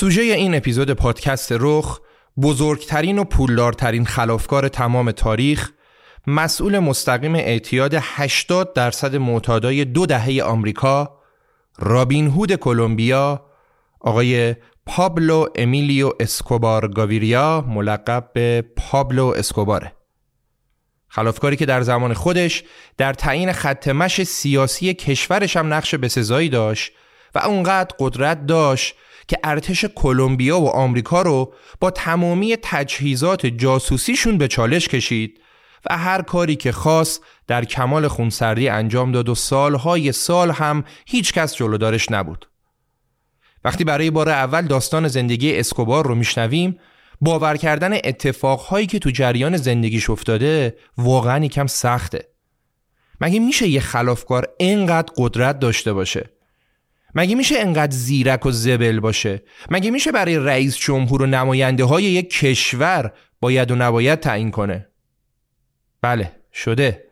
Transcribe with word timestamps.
سوژه 0.00 0.22
این 0.22 0.54
اپیزود 0.54 0.90
پادکست 0.90 1.52
رخ 1.60 2.00
بزرگترین 2.42 3.18
و 3.18 3.24
پولدارترین 3.24 4.04
خلافکار 4.04 4.68
تمام 4.68 5.10
تاریخ 5.10 5.70
مسئول 6.26 6.78
مستقیم 6.78 7.34
اعتیاد 7.34 7.94
80 7.94 8.72
درصد 8.72 9.16
معتادای 9.16 9.84
دو 9.84 10.06
دهه 10.06 10.42
آمریکا 10.42 11.20
رابین 11.78 12.26
هود 12.26 12.54
کلمبیا 12.54 13.46
آقای 14.00 14.56
پابلو 14.86 15.46
امیلیو 15.54 16.10
اسکوبار 16.20 16.88
گاویریا 16.88 17.64
ملقب 17.68 18.30
به 18.32 18.64
پابلو 18.76 19.26
اسکوباره. 19.26 19.92
خلافکاری 21.08 21.56
که 21.56 21.66
در 21.66 21.82
زمان 21.82 22.14
خودش 22.14 22.64
در 22.96 23.12
تعیین 23.12 23.52
خط 23.52 23.88
سیاسی 24.22 24.94
کشورش 24.94 25.56
هم 25.56 25.74
نقش 25.74 25.94
بسزایی 25.94 26.48
داشت 26.48 26.92
و 27.34 27.38
اونقدر 27.38 27.96
قدرت 27.98 28.46
داشت 28.46 28.94
که 29.30 29.38
ارتش 29.44 29.84
کلمبیا 29.84 30.60
و 30.60 30.68
آمریکا 30.68 31.22
رو 31.22 31.54
با 31.80 31.90
تمامی 31.90 32.56
تجهیزات 32.62 33.46
جاسوسیشون 33.46 34.38
به 34.38 34.48
چالش 34.48 34.88
کشید 34.88 35.40
و 35.90 35.98
هر 35.98 36.22
کاری 36.22 36.56
که 36.56 36.72
خواست 36.72 37.22
در 37.46 37.64
کمال 37.64 38.08
خونسردی 38.08 38.68
انجام 38.68 39.12
داد 39.12 39.28
و 39.28 39.34
سالهای 39.34 40.12
سال 40.12 40.50
هم 40.50 40.84
هیچ 41.06 41.32
کس 41.32 41.54
جلودارش 41.54 42.10
نبود. 42.10 42.48
وقتی 43.64 43.84
برای 43.84 44.10
بار 44.10 44.28
اول 44.28 44.66
داستان 44.66 45.08
زندگی 45.08 45.56
اسکوبار 45.58 46.06
رو 46.06 46.14
میشنویم 46.14 46.78
باور 47.20 47.56
کردن 47.56 47.92
اتفاقهایی 47.92 48.86
که 48.86 48.98
تو 48.98 49.10
جریان 49.10 49.56
زندگیش 49.56 50.10
افتاده 50.10 50.76
واقعا 50.96 51.44
یکم 51.44 51.66
سخته. 51.66 52.28
مگه 53.20 53.40
میشه 53.40 53.68
یه 53.68 53.80
خلافکار 53.80 54.48
اینقدر 54.58 55.12
قدرت 55.16 55.58
داشته 55.58 55.92
باشه؟ 55.92 56.39
مگه 57.14 57.34
میشه 57.34 57.54
انقدر 57.58 57.92
زیرک 57.92 58.46
و 58.46 58.50
زبل 58.50 59.00
باشه؟ 59.00 59.42
مگه 59.70 59.90
میشه 59.90 60.12
برای 60.12 60.38
رئیس 60.38 60.76
جمهور 60.76 61.22
و 61.22 61.26
نماینده 61.26 61.84
های 61.84 62.04
یک 62.04 62.30
کشور 62.30 63.12
باید 63.40 63.70
و 63.70 63.74
نباید 63.74 64.20
تعیین 64.20 64.50
کنه؟ 64.50 64.86
بله 66.02 66.32
شده 66.52 67.04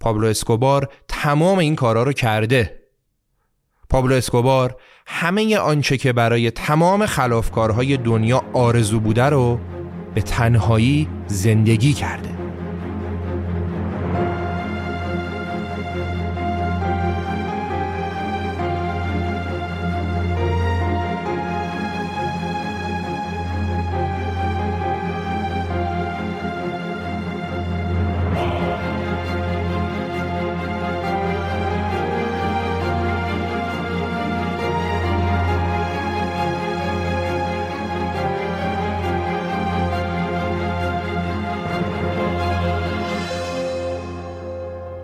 پابلو 0.00 0.26
اسکوبار 0.26 0.88
تمام 1.08 1.58
این 1.58 1.76
کارا 1.76 2.02
رو 2.02 2.12
کرده 2.12 2.78
پابلو 3.90 4.14
اسکوبار 4.14 4.76
همه 5.06 5.56
آنچه 5.56 5.96
که 5.96 6.12
برای 6.12 6.50
تمام 6.50 7.06
خلافکارهای 7.06 7.96
دنیا 7.96 8.44
آرزو 8.52 9.00
بوده 9.00 9.24
رو 9.24 9.60
به 10.14 10.22
تنهایی 10.22 11.08
زندگی 11.26 11.92
کرده 11.92 12.37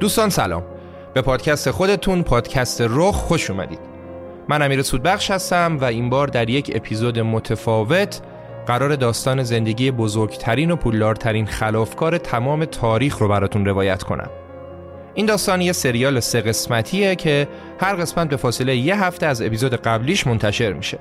دوستان 0.04 0.30
سلام. 0.30 0.62
به 1.14 1.22
پادکست 1.22 1.70
خودتون 1.70 2.22
پادکست 2.22 2.80
رخ 2.88 3.14
خوش 3.14 3.50
اومدید. 3.50 3.78
من 4.48 4.62
امیر 4.62 4.82
سودبخش 4.82 5.30
هستم 5.30 5.78
و 5.80 5.84
این 5.84 6.10
بار 6.10 6.26
در 6.26 6.50
یک 6.50 6.72
اپیزود 6.74 7.18
متفاوت 7.18 8.20
قرار 8.66 8.96
داستان 8.96 9.42
زندگی 9.42 9.90
بزرگترین 9.90 10.70
و 10.70 10.76
پولدارترین 10.76 11.46
خلافکار 11.46 12.18
تمام 12.18 12.64
تاریخ 12.64 13.18
رو 13.18 13.28
براتون 13.28 13.64
روایت 13.64 14.02
کنم. 14.02 14.30
این 15.14 15.26
داستان 15.26 15.60
یه 15.60 15.72
سریال 15.72 16.20
سه 16.20 16.40
قسمتیه 16.40 17.14
که 17.14 17.48
هر 17.80 17.94
قسمت 17.94 18.28
به 18.28 18.36
فاصله 18.36 18.76
یه 18.76 19.04
هفته 19.04 19.26
از 19.26 19.42
اپیزود 19.42 19.74
قبلیش 19.74 20.26
منتشر 20.26 20.72
میشه. 20.72 20.98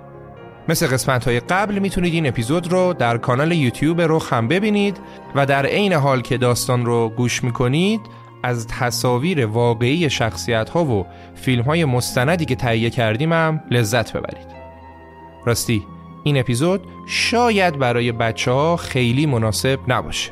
مثل 0.69 0.87
قسمت 0.87 1.25
های 1.25 1.39
قبل 1.39 1.79
می‌تونید 1.79 2.13
این 2.13 2.27
اپیزود 2.27 2.71
رو 2.71 2.93
در 2.93 3.17
کانال 3.17 3.51
یوتیوب 3.51 4.01
رخ 4.01 4.33
هم 4.33 4.47
ببینید 4.47 4.97
و 5.35 5.45
در 5.45 5.65
عین 5.65 5.93
حال 5.93 6.21
که 6.21 6.37
داستان 6.37 6.85
رو 6.85 7.09
گوش 7.09 7.43
می‌کنید 7.43 8.01
از 8.43 8.67
تصاویر 8.67 9.45
واقعی 9.45 10.09
شخصیت 10.09 10.69
ها 10.69 10.85
و 10.85 11.05
فیلم 11.35 11.63
های 11.63 11.85
مستندی 11.85 12.45
که 12.45 12.55
تهیه 12.55 12.89
کردیم 12.89 13.33
هم 13.33 13.63
لذت 13.71 14.13
ببرید. 14.13 14.47
راستی 15.45 15.83
این 16.23 16.37
اپیزود 16.37 16.87
شاید 17.07 17.79
برای 17.79 18.11
بچه 18.11 18.51
ها 18.51 18.77
خیلی 18.77 19.25
مناسب 19.25 19.79
نباشه. 19.87 20.31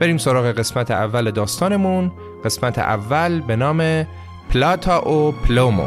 بریم 0.00 0.18
سراغ 0.18 0.46
قسمت 0.46 0.90
اول 0.90 1.30
داستانمون. 1.30 2.12
قسمت 2.44 2.78
اول 2.78 3.40
به 3.40 3.56
نام 3.56 4.06
پلاتا 4.50 5.08
و 5.08 5.32
پلومو 5.32 5.86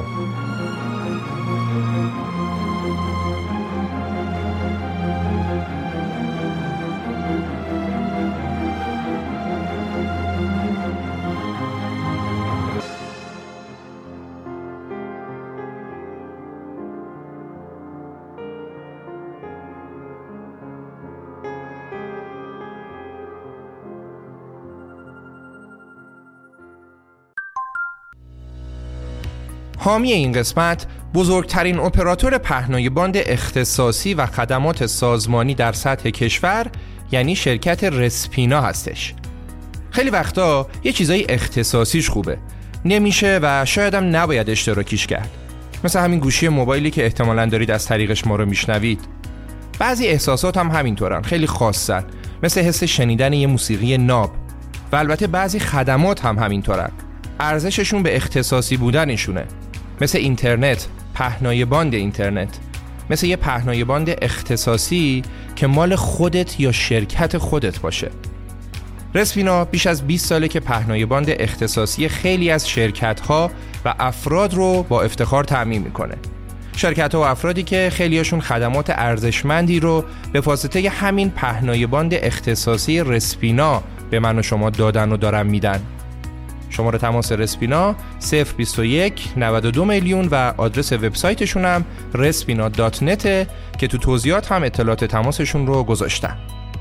حامی 29.83 30.11
این 30.11 30.31
قسمت 30.31 30.85
بزرگترین 31.13 31.79
اپراتور 31.79 32.37
پهنای 32.37 32.89
باند 32.89 33.17
اختصاصی 33.17 34.13
و 34.13 34.25
خدمات 34.25 34.85
سازمانی 34.85 35.55
در 35.55 35.71
سطح 35.71 36.09
کشور 36.09 36.67
یعنی 37.11 37.35
شرکت 37.35 37.83
رسپینا 37.83 38.61
هستش. 38.61 39.13
خیلی 39.91 40.09
وقتا 40.09 40.67
یه 40.83 40.91
چیزای 40.91 41.25
اختصاصیش 41.29 42.09
خوبه. 42.09 42.37
نمیشه 42.85 43.39
و 43.41 43.65
شاید 43.65 43.93
هم 43.93 44.15
نباید 44.15 44.49
اشتراکیش 44.49 45.07
کرد. 45.07 45.29
مثل 45.83 45.99
همین 45.99 46.19
گوشی 46.19 46.47
موبایلی 46.47 46.91
که 46.91 47.03
احتمالا 47.03 47.45
دارید 47.45 47.71
از 47.71 47.85
طریقش 47.85 48.27
ما 48.27 48.35
رو 48.35 48.45
میشنوید. 48.45 48.99
بعضی 49.79 50.07
احساسات 50.07 50.57
هم 50.57 50.71
همینطورن 50.71 51.21
خیلی 51.21 51.47
خاصن 51.47 52.03
مثل 52.43 52.61
حس 52.61 52.83
شنیدن 52.83 53.33
یه 53.33 53.47
موسیقی 53.47 53.97
ناب. 53.97 54.31
و 54.91 54.95
البته 54.95 55.27
بعضی 55.27 55.59
خدمات 55.59 56.25
هم 56.25 56.39
همینطورن. 56.39 56.91
ارزششون 57.39 58.03
به 58.03 58.15
اختصاصی 58.15 58.77
بودنشونه. 58.77 59.45
مثل 60.01 60.17
اینترنت 60.17 60.87
پهنای 61.13 61.65
باند 61.65 61.93
اینترنت. 61.93 62.59
مثل 63.09 63.27
یه 63.27 63.35
پهنای 63.35 63.83
باند 63.83 64.15
اختصاصی 64.21 65.21
که 65.55 65.67
مال 65.67 65.95
خودت 65.95 66.59
یا 66.59 66.71
شرکت 66.71 67.37
خودت 67.37 67.79
باشه. 67.79 68.09
رسپینا 69.15 69.65
بیش 69.65 69.87
از 69.87 70.07
20 70.07 70.25
ساله 70.25 70.47
که 70.47 70.59
پهنای 70.59 71.05
باند 71.05 71.25
اختصاصی 71.29 72.09
خیلی 72.09 72.49
از 72.49 72.69
شرکت 72.69 73.19
ها 73.19 73.51
و 73.85 73.95
افراد 73.99 74.53
رو 74.53 74.83
با 74.83 75.01
افتخار 75.01 75.43
تأمین 75.43 75.81
می‌کنه. 75.81 76.15
شرکت 76.75 77.15
ها 77.15 77.21
و 77.21 77.25
افرادی 77.25 77.63
که 77.63 77.89
خیلیاشون 77.93 78.41
خدمات 78.41 78.89
ارزشمندی 78.89 79.79
رو 79.79 80.03
به 80.31 80.39
واسطه 80.39 80.89
همین 80.89 81.29
پهنای 81.29 81.87
باند 81.87 82.13
اختصاصی 82.13 82.99
رسپینا 82.99 83.83
به 84.09 84.19
من 84.19 84.39
و 84.39 84.41
شما 84.41 84.69
دادن 84.69 85.11
و 85.11 85.17
دارن 85.17 85.47
میدن. 85.47 85.81
شماره 86.73 86.97
تماس 86.97 87.31
رسپینا 87.31 87.95
021 88.57 89.33
92 89.37 89.85
میلیون 89.85 90.27
و 90.27 90.53
آدرس 90.57 90.93
وبسایتشون 90.93 91.65
هم 91.65 91.85
net 93.01 93.47
که 93.77 93.87
تو 93.87 93.97
توضیحات 93.97 94.51
هم 94.51 94.63
اطلاعات 94.63 95.05
تماسشون 95.05 95.67
رو 95.67 95.83
گذاشتن. 95.83 96.37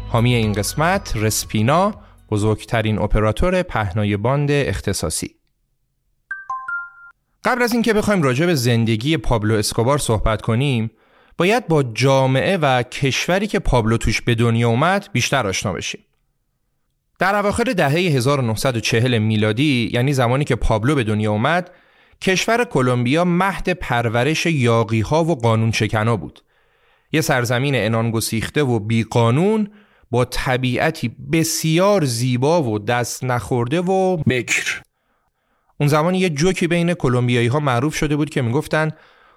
حامی 0.08 0.34
این 0.34 0.52
قسمت 0.52 1.12
رسپینا 1.17 1.94
بزرگترین 2.31 2.99
اپراتور 2.99 3.62
پهنای 3.62 4.17
باند 4.17 4.50
اختصاصی. 4.50 5.34
قبل 7.44 7.62
از 7.62 7.72
اینکه 7.72 7.93
بخوایم 7.93 8.22
راجع 8.22 8.46
به 8.46 8.55
زندگی 8.55 9.17
پابلو 9.17 9.55
اسکوبار 9.55 9.99
صحبت 9.99 10.43
کنیم 10.43 10.90
باید 11.38 11.69
با 11.69 11.82
جامعه 11.82 12.56
و 12.56 12.82
کشوری 12.82 13.46
که 13.46 13.58
پابلو 13.58 13.96
توش 13.96 14.22
به 14.22 14.34
دنیا 14.34 14.69
اومد 14.69 15.08
بیشتر 15.12 15.46
آشنا 15.46 15.72
بشیم. 15.72 16.00
در 17.22 17.36
اواخر 17.36 17.64
دهه 17.64 17.92
1940 17.92 19.19
میلادی 19.19 19.90
یعنی 19.92 20.12
زمانی 20.12 20.44
که 20.44 20.56
پابلو 20.56 20.94
به 20.94 21.04
دنیا 21.04 21.32
اومد 21.32 21.70
کشور 22.20 22.64
کلمبیا 22.64 23.24
مهد 23.24 23.70
پرورش 23.70 24.46
یاقی 24.46 25.00
ها 25.00 25.24
و 25.24 25.34
قانون 25.34 25.72
شکنا 25.72 26.16
بود. 26.16 26.40
یه 27.12 27.20
سرزمین 27.20 27.74
انانگسیخته 27.74 28.62
و 28.62 28.78
بیقانون 28.78 29.70
با 30.10 30.24
طبیعتی 30.24 31.08
بسیار 31.32 32.04
زیبا 32.04 32.62
و 32.62 32.78
دست 32.78 33.24
نخورده 33.24 33.80
و 33.80 34.16
بکر. 34.16 34.82
اون 35.80 35.88
زمان 35.88 36.14
یه 36.14 36.30
جوکی 36.30 36.66
بین 36.66 36.94
کلمبیایی 36.94 37.46
ها 37.46 37.60
معروف 37.60 37.94
شده 37.94 38.16
بود 38.16 38.30
که 38.30 38.42
می‌گفتن 38.42 38.90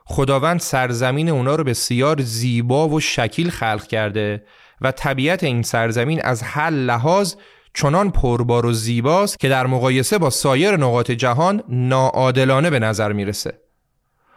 خداوند 0.05 0.59
سرزمین 0.59 1.29
اونا 1.29 1.55
رو 1.55 1.63
بسیار 1.63 2.21
زیبا 2.21 2.89
و 2.89 2.99
شکیل 2.99 3.49
خلق 3.49 3.87
کرده 3.87 4.43
و 4.81 4.91
طبیعت 4.91 5.43
این 5.43 5.61
سرزمین 5.61 6.21
از 6.21 6.41
هر 6.41 6.69
لحاظ 6.69 7.35
چنان 7.75 8.11
پربار 8.11 8.65
و 8.65 8.73
زیباست 8.73 9.39
که 9.39 9.49
در 9.49 9.67
مقایسه 9.67 10.17
با 10.17 10.29
سایر 10.29 10.77
نقاط 10.77 11.11
جهان 11.11 11.63
ناعادلانه 11.69 12.69
به 12.69 12.79
نظر 12.79 13.11
می‌رسه. 13.13 13.59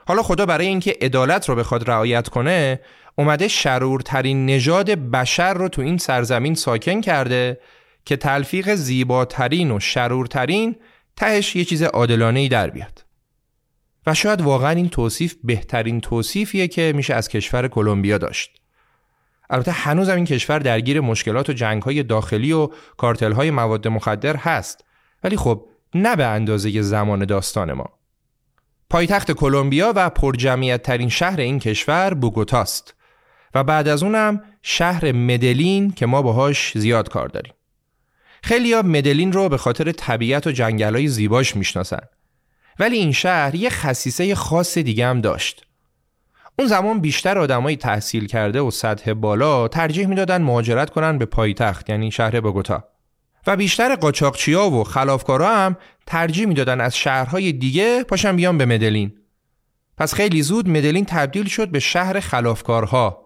حالا 0.07 0.23
خدا 0.23 0.47
برای 0.47 0.67
اینکه 0.67 0.97
عدالت 1.01 1.49
رو 1.49 1.55
بخواد 1.55 1.91
رعایت 1.91 2.29
کنه 2.29 2.81
اومده 3.19 3.49
شرورترین 3.49 4.47
نژاد 4.47 4.91
بشر 4.91 5.55
رو 5.55 5.69
تو 5.69 5.83
این 5.83 5.99
سرزمین 5.99 6.55
ساکن 6.55 7.01
کرده 7.01 7.61
که 8.05 8.17
تلفیق 8.17 8.75
زیباترین 8.75 9.71
و 9.71 9.81
شرورترین 9.81 10.77
تهش 11.17 11.57
یه 11.57 11.65
چیز 11.65 11.83
عادلانه 11.83 12.41
ای 12.41 12.49
در 12.49 12.71
بیاد. 12.71 13.05
و 14.07 14.15
شاید 14.15 14.41
واقعا 14.41 14.71
این 14.71 14.89
توصیف 14.89 15.35
بهترین 15.45 16.01
توصیفیه 16.01 16.69
که 16.69 16.93
میشه 16.97 17.15
از 17.15 17.29
کشور 17.29 17.69
کلمبیا 17.69 18.19
داشت. 18.19 18.61
البته 19.51 19.73
هنوز 19.73 20.09
این 20.09 20.25
کشور 20.25 20.59
درگیر 20.59 21.01
مشکلات 21.01 21.51
و 21.51 21.53
جنگهای 21.53 22.03
داخلی 22.03 22.53
و 22.53 22.69
کارتلهای 22.97 23.51
مواد 23.51 23.89
مخدر 23.89 24.37
هست 24.37 24.85
ولی 25.25 25.37
خب 25.37 25.67
نه 25.95 26.17
به 26.17 26.27
اندازه 26.27 26.83
زمان 26.83 27.25
داستان 27.25 27.73
ما. 27.73 27.87
پایتخت 28.91 29.33
کلمبیا 29.33 29.93
و 29.97 30.11
پرجمعیت 30.11 30.83
ترین 30.83 31.09
شهر 31.09 31.41
این 31.41 31.59
کشور 31.59 32.15
بوگوتاست 32.15 32.95
و 33.55 33.65
بعد 33.65 33.89
از 33.89 34.03
اونم 34.03 34.43
شهر 34.63 35.13
مدلین 35.13 35.91
که 35.91 36.07
ما 36.07 36.23
باهاش 36.23 36.79
زیاد 36.79 37.09
کار 37.09 37.29
داریم. 37.29 37.53
خیلی 38.43 38.73
ها 38.73 38.83
مدلین 38.83 39.33
رو 39.33 39.49
به 39.49 39.57
خاطر 39.57 39.93
طبیعت 39.93 40.47
و 40.47 40.51
جنگلای 40.51 41.09
زیباش 41.09 41.57
می‌شناسن. 41.57 42.01
ولی 42.79 42.97
این 42.97 43.13
شهر 43.13 43.55
یه 43.55 43.71
خصیصه 43.71 44.35
خاص 44.35 44.79
دیگه 44.79 45.07
هم 45.07 45.21
داشت. 45.21 45.68
اون 46.59 46.69
زمان 46.69 47.01
بیشتر 47.01 47.39
آدمای 47.39 47.77
تحصیل 47.77 48.27
کرده 48.27 48.61
و 48.61 48.71
سطح 48.71 49.13
بالا 49.13 49.69
ترجیح 49.69 50.07
می‌دادن 50.07 50.43
مهاجرت 50.43 50.91
کنن 50.91 51.19
به 51.19 51.25
پایتخت 51.25 51.91
یعنی 51.91 52.11
شهر 52.11 52.41
بوگوتا 52.41 52.85
و 53.47 53.57
بیشتر 53.57 53.97
قاچاقچیا 53.97 54.71
و 54.71 54.85
خلافکارا 54.85 55.57
هم 55.57 55.77
ترجیح 56.07 56.47
می‌دادن 56.47 56.81
از 56.81 56.97
شهرهای 56.97 57.53
دیگه 57.53 58.05
پاشن 58.05 58.37
بیان 58.37 58.59
به 58.59 58.67
مدلین. 58.67 59.13
پس 59.99 60.15
خیلی 60.15 60.43
زود 60.43 60.69
مدلین 60.69 61.05
تبدیل 61.05 61.47
شد 61.47 61.69
به 61.69 61.79
شهر 61.79 62.21
خلافکارها. 62.21 63.25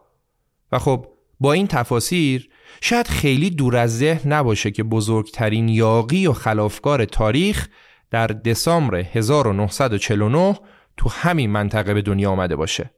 و 0.72 0.78
خب 0.78 1.06
با 1.40 1.52
این 1.52 1.66
تفاسیر 1.66 2.48
شاید 2.80 3.06
خیلی 3.06 3.50
دور 3.50 3.76
از 3.76 3.98
ذهن 3.98 4.32
نباشه 4.32 4.70
که 4.70 4.82
بزرگترین 4.82 5.68
یاقی 5.68 6.26
و 6.26 6.32
خلافکار 6.32 7.04
تاریخ 7.04 7.68
در 8.10 8.26
دسامبر 8.26 8.96
1949 8.96 10.58
تو 10.96 11.08
همین 11.08 11.50
منطقه 11.50 11.94
به 11.94 12.02
دنیا 12.02 12.30
آمده 12.30 12.56
باشه. 12.56 12.90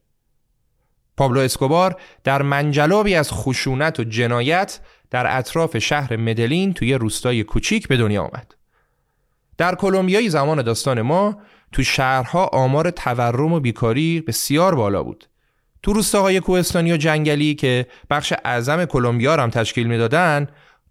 پابلو 1.16 1.40
اسکوبار 1.40 2.00
در 2.24 2.42
منجلابی 2.42 3.14
از 3.14 3.32
خشونت 3.32 4.00
و 4.00 4.04
جنایت 4.04 4.80
در 5.10 5.38
اطراف 5.38 5.78
شهر 5.78 6.16
مدلین 6.16 6.72
توی 6.72 6.94
روستای 6.94 7.44
کوچیک 7.44 7.88
به 7.88 7.96
دنیا 7.96 8.22
آمد. 8.22 8.54
در 9.58 9.74
کلمبیای 9.74 10.28
زمان 10.28 10.62
داستان 10.62 11.02
ما 11.02 11.38
تو 11.72 11.82
شهرها 11.82 12.46
آمار 12.46 12.90
تورم 12.90 13.52
و 13.52 13.60
بیکاری 13.60 14.20
بسیار 14.20 14.74
بالا 14.74 15.02
بود. 15.02 15.28
تو 15.82 15.92
روستاهای 15.92 16.40
کوهستانی 16.40 16.92
و 16.92 16.96
جنگلی 16.96 17.54
که 17.54 17.86
بخش 18.10 18.32
اعظم 18.44 18.84
کلمبیا 18.84 19.36
هم 19.36 19.50
تشکیل 19.50 19.86
می‌دادن 19.86 20.46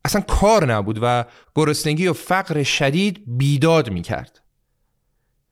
اصلا 0.05 0.21
کار 0.21 0.73
نبود 0.73 0.99
و 1.01 1.25
گرسنگی 1.55 2.07
و 2.07 2.13
فقر 2.13 2.63
شدید 2.63 3.23
بیداد 3.27 3.89
می‌کرد. 3.89 4.42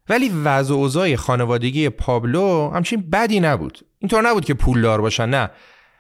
ولی 0.10 0.30
وضع 0.30 0.74
اوضاع 0.74 1.16
خانوادگی 1.16 1.90
پابلو 1.90 2.70
همچین 2.70 3.10
بدی 3.10 3.40
نبود. 3.40 3.80
اینطور 4.00 4.30
نبود 4.30 4.46
که 4.46 4.54
پولدار 4.54 5.02
باشن 5.02 5.30
نه 5.30 5.50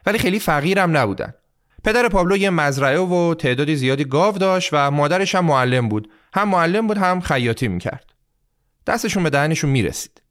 ولی 0.06 0.18
خیلی 0.18 0.40
فقیرم 0.40 0.98
نبودن. 0.98 1.34
پدر 1.84 2.10
پابلو 2.10 2.38
یه 2.38 2.50
مزرعه 2.50 3.00
و 3.00 3.34
تعدادی 3.34 3.76
زیادی 3.76 4.06
گاو 4.06 4.38
داشت 4.38 4.70
و 4.74 4.92
مادرش 4.92 5.36
هم 5.36 5.46
معلم 5.46 5.90
بود. 5.90 6.10
هم 6.34 6.50
معلم 6.50 6.88
بود 6.88 6.98
هم 6.98 7.20
خیاطی 7.20 7.68
می‌کرد. 7.68 8.14
دستشون 8.88 9.24
به 9.24 9.30
دهنشون 9.30 9.70
می‌رسید. 9.70 10.22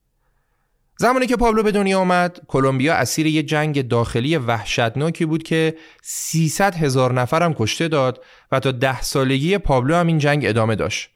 زمانی 0.97 1.27
که 1.27 1.37
پابلو 1.37 1.63
به 1.63 1.73
دنیا 1.73 2.01
آمد 2.01 2.41
کلمبیا 2.49 2.95
اسیر 2.95 3.27
یه 3.27 3.43
جنگ 3.43 3.89
داخلی 3.89 4.37
وحشتناکی 4.37 5.25
بود 5.25 5.43
که 5.43 5.77
300 6.03 6.75
هزار 6.75 7.13
نفرم 7.13 7.55
کشته 7.55 7.89
داد 7.89 8.25
و 8.53 8.61
تا 8.61 8.71
ده 8.71 9.03
سالگی 9.03 9.59
پابلو 9.59 9.95
هم 9.95 10.07
این 10.07 10.19
جنگ 10.19 10.47
ادامه 10.47 10.77
داشت 10.77 11.11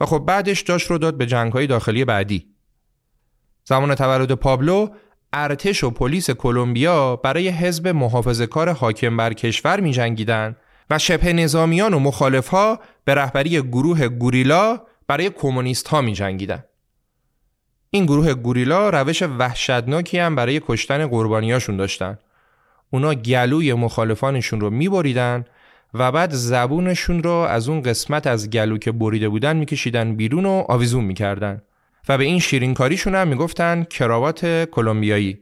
و 0.00 0.06
خب 0.06 0.18
بعدش 0.18 0.60
داشت 0.60 0.90
رو 0.90 0.98
داد 0.98 1.16
به 1.16 1.26
جنگ 1.26 1.52
های 1.52 1.66
داخلی 1.66 2.04
بعدی 2.04 2.46
زمان 3.64 3.94
تولد 3.94 4.32
پابلو 4.32 4.88
ارتش 5.32 5.84
و 5.84 5.90
پلیس 5.90 6.30
کلمبیا 6.30 7.16
برای 7.16 7.48
حزب 7.48 7.88
محافظه 7.88 8.46
کار 8.46 8.72
حاکم 8.72 9.16
بر 9.16 9.32
کشور 9.32 9.80
می 9.80 9.92
جنگیدن 9.92 10.56
و 10.90 10.98
شبه 10.98 11.32
نظامیان 11.32 11.94
و 11.94 11.98
مخالف 11.98 12.48
ها 12.48 12.80
به 13.04 13.14
رهبری 13.14 13.62
گروه 13.62 14.08
گوریلا 14.08 14.80
برای 15.06 15.30
کمونیست 15.30 15.88
ها 15.88 16.00
می 16.00 16.12
جنگیدن. 16.12 16.64
این 17.90 18.06
گروه 18.06 18.34
گوریلا 18.34 18.90
روش 18.90 19.22
وحشتناکی 19.22 20.18
هم 20.18 20.34
برای 20.34 20.62
کشتن 20.66 21.06
قربانیاشون 21.06 21.76
داشتن. 21.76 22.18
اونا 22.90 23.14
گلوی 23.14 23.74
مخالفانشون 23.74 24.60
رو 24.60 24.70
میبریدن 24.70 25.44
و 25.94 26.12
بعد 26.12 26.32
زبونشون 26.32 27.22
رو 27.22 27.30
از 27.30 27.68
اون 27.68 27.82
قسمت 27.82 28.26
از 28.26 28.50
گلو 28.50 28.78
که 28.78 28.92
بریده 28.92 29.28
بودن 29.28 29.56
میکشیدن 29.56 30.16
بیرون 30.16 30.46
و 30.46 30.64
آویزون 30.68 31.04
می‌کردن 31.04 31.62
و 32.08 32.18
به 32.18 32.24
این 32.24 32.38
شیرینکاریشون 32.38 33.14
هم 33.14 33.28
می‌گفتن 33.28 33.84
کراوات 33.84 34.64
کلمبیایی. 34.70 35.38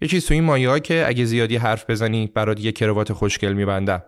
یه 0.00 0.08
چیز 0.08 0.26
تو 0.26 0.34
این 0.34 0.44
مایه 0.44 0.80
که 0.80 1.04
اگه 1.06 1.24
زیادی 1.24 1.56
حرف 1.56 1.90
بزنی 1.90 2.26
برات 2.26 2.60
یه 2.60 2.72
کراوات 2.72 3.12
خوشگل 3.12 3.52
میبندم. 3.52 4.02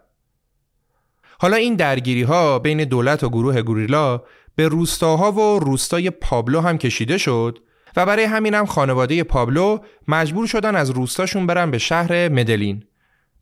حالا 1.38 1.56
این 1.56 1.74
درگیری 1.74 2.22
ها 2.22 2.58
بین 2.58 2.84
دولت 2.84 3.24
و 3.24 3.28
گروه 3.28 3.62
گوریلا 3.62 4.22
به 4.56 4.68
روستاها 4.68 5.32
و 5.32 5.58
روستای 5.58 6.10
پابلو 6.10 6.60
هم 6.60 6.78
کشیده 6.78 7.18
شد 7.18 7.58
و 7.96 8.06
برای 8.06 8.24
همین 8.24 8.54
هم 8.54 8.66
خانواده 8.66 9.24
پابلو 9.24 9.78
مجبور 10.08 10.46
شدن 10.46 10.76
از 10.76 10.90
روستاشون 10.90 11.46
برن 11.46 11.70
به 11.70 11.78
شهر 11.78 12.28
مدلین 12.28 12.84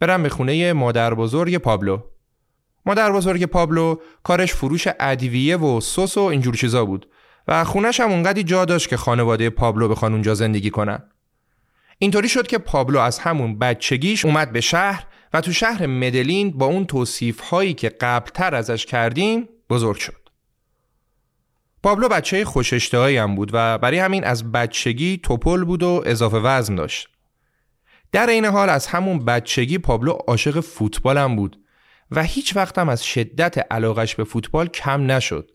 برن 0.01 0.23
به 0.23 0.29
خونه 0.29 0.73
مادر 0.73 1.15
بزرگ 1.15 1.57
پابلو. 1.57 1.99
مادر 2.87 3.13
بزرگ 3.13 3.45
پابلو 3.45 3.97
کارش 4.23 4.55
فروش 4.55 4.89
ادویه 5.01 5.57
و 5.57 5.81
سس 5.81 6.19
و 6.19 6.21
اینجور 6.21 6.55
چیزا 6.55 6.85
بود 6.85 7.09
و 7.49 7.65
خونش 7.65 8.01
هم 8.01 8.11
اونقدی 8.11 8.43
جا 8.43 8.65
داشت 8.65 8.89
که 8.89 8.97
خانواده 8.97 9.51
پابلو 9.51 9.89
بخوان 9.89 10.13
اونجا 10.13 10.35
زندگی 10.35 10.71
کنن. 10.71 11.03
اینطوری 11.99 12.29
شد 12.29 12.47
که 12.47 12.59
پابلو 12.59 12.99
از 12.99 13.19
همون 13.19 13.59
بچگیش 13.59 14.25
اومد 14.25 14.53
به 14.53 14.61
شهر 14.61 15.07
و 15.33 15.41
تو 15.41 15.53
شهر 15.53 15.87
مدلین 15.87 16.51
با 16.51 16.67
اون 16.67 16.87
توصیف 16.87 17.41
هایی 17.41 17.75
که 17.75 17.89
قبلتر 17.89 18.55
ازش 18.55 18.87
کردیم 18.87 19.49
بزرگ 19.71 19.97
شد. 19.97 20.29
پابلو 21.83 22.09
بچه 22.09 22.45
خوش 22.45 22.95
هم 22.95 23.35
بود 23.35 23.51
و 23.53 23.79
برای 23.79 23.99
همین 23.99 24.25
از 24.25 24.53
بچگی 24.53 25.21
توپل 25.23 25.65
بود 25.65 25.83
و 25.83 26.03
اضافه 26.07 26.37
وزن 26.37 26.75
داشت. 26.75 27.09
در 28.13 28.27
این 28.27 28.45
حال 28.45 28.69
از 28.69 28.87
همون 28.87 29.25
بچگی 29.25 29.79
پابلو 29.79 30.13
عاشق 30.13 30.61
فوتبال 30.61 31.19
هم 31.19 31.37
بود 31.37 31.61
و 32.11 32.23
هیچ 32.23 32.57
وقت 32.57 32.79
هم 32.79 32.89
از 32.89 33.05
شدت 33.05 33.73
علاقش 33.73 34.15
به 34.15 34.25
فوتبال 34.25 34.67
کم 34.67 35.11
نشد 35.11 35.51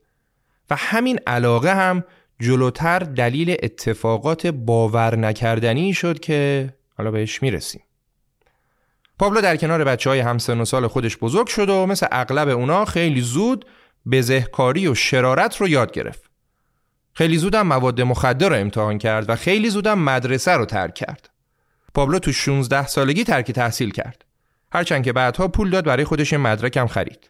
و 0.70 0.76
همین 0.76 1.20
علاقه 1.28 1.76
هم 1.76 2.04
جلوتر 2.40 3.00
دلیل 3.00 3.56
اتفاقات 3.64 4.48
باور 4.48 5.16
نکردنی 5.16 5.94
شد 5.94 6.20
که 6.20 6.70
حالا 6.98 7.12
بهش 7.12 7.42
می‌رسیم. 7.42 7.82
پابلو 9.20 9.42
در 9.42 9.58
کنار 9.58 9.84
بچه 9.84 10.10
های 10.10 10.20
همسن 10.20 10.62
و 10.62 10.66
سال 10.66 10.88
خودش 10.88 11.18
بزرگ 11.18 11.48
شد 11.48 11.70
و 11.70 11.86
مثل 11.86 12.08
اغلب 12.12 12.48
اونا 12.48 12.86
خیلی 12.86 13.22
زود 13.22 13.66
بزهکاری 14.12 14.88
و 14.88 14.96
شرارت 14.96 15.58
رو 15.58 15.68
یاد 15.68 15.92
گرفت. 15.92 16.24
خیلی 17.14 17.38
زودم 17.38 17.68
مواد 17.68 18.02
مخدر 18.02 18.50
رو 18.50 18.56
امتحان 18.56 18.98
کرد 18.98 19.30
و 19.30 19.36
خیلی 19.36 19.70
زودم 19.70 20.00
مدرسه 20.00 20.52
رو 20.52 20.66
ترک 20.66 20.94
کرد. 20.94 21.33
پابلو 21.94 22.20
تو 22.20 22.32
16 22.32 22.88
سالگی 22.88 23.24
ترک 23.24 23.52
تحصیل 23.52 23.92
کرد. 23.92 24.26
هرچند 24.72 25.04
که 25.04 25.14
بعدها 25.14 25.48
پول 25.48 25.70
داد 25.70 25.86
برای 25.86 26.04
خودش 26.04 26.34
مدرکم 26.34 26.88
خرید. 26.88 27.30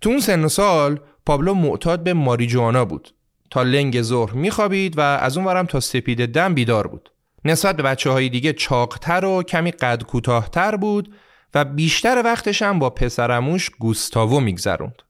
تو 0.00 0.10
اون 0.10 0.20
سن 0.20 0.44
و 0.44 0.48
سال 0.48 1.00
پابلو 1.26 1.54
معتاد 1.54 2.02
به 2.02 2.12
ماریجوانا 2.12 2.84
بود. 2.84 3.14
تا 3.50 3.62
لنگ 3.62 4.02
ظهر 4.02 4.32
میخوابید 4.32 4.98
و 4.98 5.00
از 5.00 5.36
اون 5.36 5.46
ورم 5.46 5.66
تا 5.66 5.80
سپید 5.80 6.26
دم 6.26 6.54
بیدار 6.54 6.86
بود. 6.86 7.10
نسبت 7.44 7.76
به 7.76 7.82
بچه 7.82 8.10
های 8.10 8.28
دیگه 8.28 8.52
چاقتر 8.52 9.24
و 9.24 9.42
کمی 9.42 9.70
قد 9.70 10.02
کوتاهتر 10.02 10.76
بود 10.76 11.14
و 11.54 11.64
بیشتر 11.64 12.22
وقتش 12.24 12.62
هم 12.62 12.78
با 12.78 12.90
پسرموش 12.90 13.70
گوستاوو 13.70 14.40
میگذروند. 14.40 15.02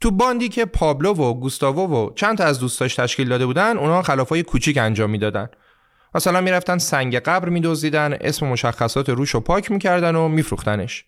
تو 0.00 0.10
باندی 0.10 0.48
که 0.48 0.64
پابلو 0.64 1.14
و 1.14 1.34
گوستاوو 1.34 1.96
و 1.96 2.14
چند 2.14 2.38
تا 2.38 2.44
از 2.44 2.58
دوستاش 2.58 2.94
تشکیل 2.94 3.28
داده 3.28 3.46
بودن 3.46 3.78
اونا 3.78 4.02
خلافای 4.02 4.42
کوچیک 4.42 4.78
انجام 4.78 5.10
می‌دادن 5.10 5.48
مثلا 6.14 6.40
می‌رفتن 6.40 6.78
سنگ 6.78 7.16
قبر 7.16 7.48
میدزدیدن 7.48 8.16
اسم 8.20 8.46
مشخصات 8.46 9.08
روش 9.08 9.30
رو 9.30 9.40
پاک 9.40 9.70
می‌کردن 9.70 10.16
و 10.16 10.28
میفروختنش 10.28 11.04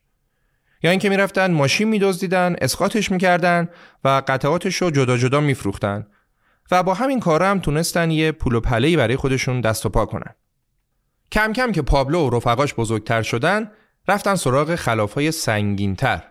یا 0.82 0.90
اینکه 0.90 1.08
می‌رفتن 1.08 1.52
ماشین 1.52 1.88
میدزدیدن 1.88 2.56
اسقاطش 2.60 3.10
می‌کردن 3.10 3.68
و 4.04 4.22
قطعاتش 4.28 4.76
رو 4.76 4.90
جدا 4.90 5.16
جدا 5.16 5.40
میفروختن 5.40 6.06
و 6.70 6.82
با 6.82 6.94
همین 6.94 7.20
کار 7.20 7.42
هم 7.42 7.58
تونستن 7.58 8.10
یه 8.10 8.32
پول 8.32 8.54
و 8.54 8.60
برای 8.60 9.16
خودشون 9.16 9.60
دست 9.60 9.86
و 9.86 9.88
پا 9.88 10.06
کنن. 10.06 10.34
کم 11.32 11.52
کم 11.52 11.72
که 11.72 11.82
پابلو 11.82 12.26
و 12.26 12.36
رفقاش 12.36 12.74
بزرگتر 12.74 13.22
شدن 13.22 13.70
رفتن 14.08 14.34
سراغ 14.34 14.74
خلافای 14.74 15.32
سنگینتر 15.32 16.22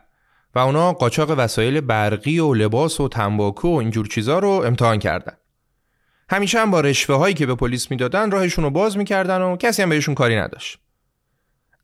و 0.55 0.59
اونا 0.59 0.93
قاچاق 0.93 1.29
وسایل 1.38 1.81
برقی 1.81 2.39
و 2.39 2.53
لباس 2.53 2.99
و 2.99 3.07
تنباکو 3.07 3.75
و 3.75 3.75
اینجور 3.75 4.07
چیزا 4.07 4.39
رو 4.39 4.49
امتحان 4.49 4.99
کردن. 4.99 5.33
همیشه 6.29 6.59
هم 6.59 6.71
با 6.71 6.81
رشوه 6.81 7.15
هایی 7.15 7.33
که 7.33 7.45
به 7.45 7.55
پلیس 7.55 7.91
می‌دادن 7.91 8.31
راهشون 8.31 8.63
رو 8.63 8.69
باز 8.69 8.98
می‌کردن 8.98 9.41
و 9.41 9.57
کسی 9.57 9.81
هم 9.81 9.89
بهشون 9.89 10.15
کاری 10.15 10.36
نداشت. 10.36 10.79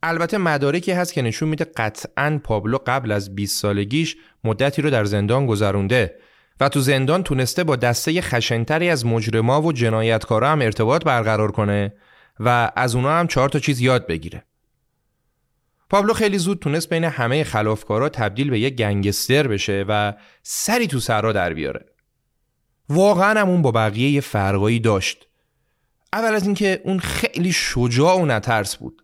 البته 0.04 0.38
مدارکی 0.38 0.92
هست 0.92 1.14
که 1.14 1.22
نشون 1.22 1.50
میده 1.50 1.66
قطعا 1.66 2.42
پابلو 2.44 2.78
قبل 2.88 3.12
از 3.12 3.36
20 3.36 3.62
سالگیش 3.62 4.18
مدتی 4.44 4.82
رو 4.82 4.90
در 4.90 5.06
زندان 5.06 5.46
گذرونده 5.46 6.16
و 6.60 6.70
تو 6.70 6.80
زندان 6.80 7.24
تونسته 7.24 7.64
با 7.64 7.76
دسته 7.76 8.22
خشنتری 8.22 8.90
از 8.90 9.06
مجرما 9.06 9.62
و 9.62 9.74
جنایتکارا 9.74 10.50
هم 10.50 10.62
ارتباط 10.62 11.04
برقرار 11.04 11.52
کنه 11.52 11.94
و 12.40 12.72
از 12.76 12.96
اونا 12.96 13.20
هم 13.20 13.28
چهار 13.28 13.50
تا 13.50 13.60
چیز 13.60 13.82
یاد 13.82 14.08
بگیره. 14.08 14.44
پابلو 15.90 16.14
خیلی 16.14 16.38
زود 16.38 16.60
تونست 16.60 16.90
بین 16.90 17.04
همه 17.04 17.44
خلافکارا 17.44 18.10
تبدیل 18.10 18.50
به 18.50 18.60
یک 18.60 18.76
گنگستر 18.76 19.48
بشه 19.48 19.86
و 19.88 20.14
سری 20.44 20.88
تو 20.88 21.00
سرا 21.00 21.34
در 21.34 21.54
بیاره. 21.54 21.95
واقعا 22.90 23.42
هم 23.42 23.50
اون 23.50 23.62
با 23.62 23.72
بقیه 23.72 24.10
یه 24.10 24.22
فرقایی 24.22 24.80
داشت. 24.80 25.28
اول 26.14 26.36
از 26.36 26.46
اینکه 26.46 26.82
اون 26.84 27.00
خیلی 27.00 27.52
شجاع 27.52 28.20
و 28.20 28.26
نترس 28.26 28.76
بود. 28.76 29.02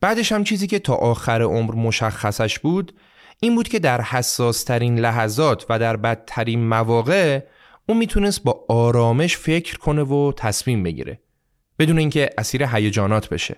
بعدش 0.00 0.32
هم 0.32 0.44
چیزی 0.44 0.66
که 0.66 0.78
تا 0.78 0.94
آخر 0.94 1.42
عمر 1.42 1.74
مشخصش 1.74 2.58
بود 2.58 2.94
این 3.40 3.54
بود 3.54 3.68
که 3.68 3.78
در 3.78 4.00
حساسترین 4.00 4.98
لحظات 4.98 5.66
و 5.68 5.78
در 5.78 5.96
بدترین 5.96 6.68
مواقع 6.68 7.40
اون 7.88 7.98
می‌تونست 7.98 8.42
با 8.42 8.64
آرامش 8.68 9.36
فکر 9.36 9.78
کنه 9.78 10.02
و 10.02 10.32
تصمیم 10.36 10.82
بگیره 10.82 11.20
بدون 11.78 11.98
اینکه 11.98 12.30
اسیر 12.38 12.62
هیجانات 12.62 13.28
بشه 13.28 13.56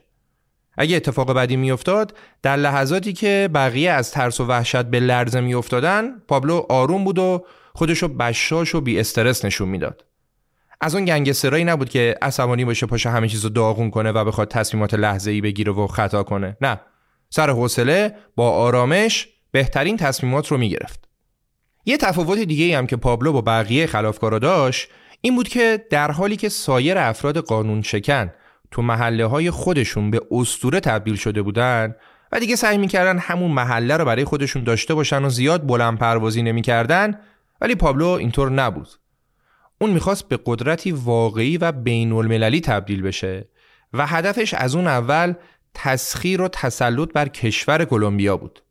اگه 0.78 0.96
اتفاق 0.96 1.32
بدی 1.32 1.56
میافتاد 1.56 2.16
در 2.42 2.56
لحظاتی 2.56 3.12
که 3.12 3.50
بقیه 3.54 3.90
از 3.90 4.10
ترس 4.10 4.40
و 4.40 4.44
وحشت 4.44 4.82
به 4.82 5.00
لرزه 5.00 5.40
میافتادن 5.40 6.18
پابلو 6.28 6.66
آروم 6.68 7.04
بود 7.04 7.18
و 7.18 7.44
خودشو 7.72 8.08
بشاش 8.08 8.74
و 8.74 8.80
بی 8.80 9.00
استرس 9.00 9.44
نشون 9.44 9.68
می‌داد. 9.68 10.04
از 10.80 10.94
اون 10.94 11.04
گنگسترایی 11.04 11.64
نبود 11.64 11.88
که 11.88 12.14
عصبانی 12.22 12.64
باشه 12.64 12.86
پاشه 12.86 13.10
همه 13.10 13.28
چیزو 13.28 13.48
داغون 13.48 13.90
کنه 13.90 14.12
و 14.12 14.24
بخواد 14.24 14.48
تصمیمات 14.48 14.94
لحظه 14.94 15.30
ای 15.30 15.40
بگیره 15.40 15.72
و 15.72 15.86
خطا 15.86 16.22
کنه. 16.22 16.56
نه. 16.60 16.80
سر 17.30 17.50
حوصله 17.50 18.14
با 18.36 18.50
آرامش 18.50 19.28
بهترین 19.50 19.96
تصمیمات 19.96 20.48
رو 20.48 20.58
می‌گرفت. 20.58 21.08
یه 21.84 21.96
تفاوت 21.96 22.38
دیگه 22.38 22.78
هم 22.78 22.86
که 22.86 22.96
پابلو 22.96 23.32
با 23.32 23.40
بقیه 23.40 23.86
خلافکارا 23.86 24.38
داشت 24.38 24.88
این 25.20 25.34
بود 25.34 25.48
که 25.48 25.86
در 25.90 26.10
حالی 26.10 26.36
که 26.36 26.48
سایر 26.48 26.98
افراد 26.98 27.38
قانون 27.38 27.82
شکن 27.82 28.32
تو 28.70 28.82
محله 28.82 29.26
های 29.26 29.50
خودشون 29.50 30.10
به 30.10 30.20
استوره 30.30 30.80
تبدیل 30.80 31.16
شده 31.16 31.42
بودن 31.42 31.94
و 32.32 32.40
دیگه 32.40 32.56
سعی 32.56 32.78
می‌کردن 32.78 33.18
همون 33.18 33.50
محله 33.50 33.96
رو 33.96 34.04
برای 34.04 34.24
خودشون 34.24 34.64
داشته 34.64 34.94
باشن 34.94 35.24
و 35.24 35.28
زیاد 35.28 35.66
بلند 35.66 35.98
پروازی 35.98 36.42
نمی‌کردن 36.42 37.18
ولی 37.60 37.74
پابلو 37.74 38.06
اینطور 38.06 38.50
نبود 38.50 38.88
اون 39.80 39.90
می‌خواست 39.90 40.28
به 40.28 40.38
قدرتی 40.46 40.92
واقعی 40.92 41.56
و 41.56 41.72
بین 41.72 42.12
المللی 42.12 42.60
تبدیل 42.60 43.02
بشه 43.02 43.48
و 43.92 44.06
هدفش 44.06 44.54
از 44.54 44.74
اون 44.74 44.86
اول 44.86 45.34
تسخیر 45.74 46.42
و 46.42 46.48
تسلط 46.48 47.12
بر 47.12 47.28
کشور 47.28 47.84
کلمبیا 47.84 48.36
بود. 48.36 48.62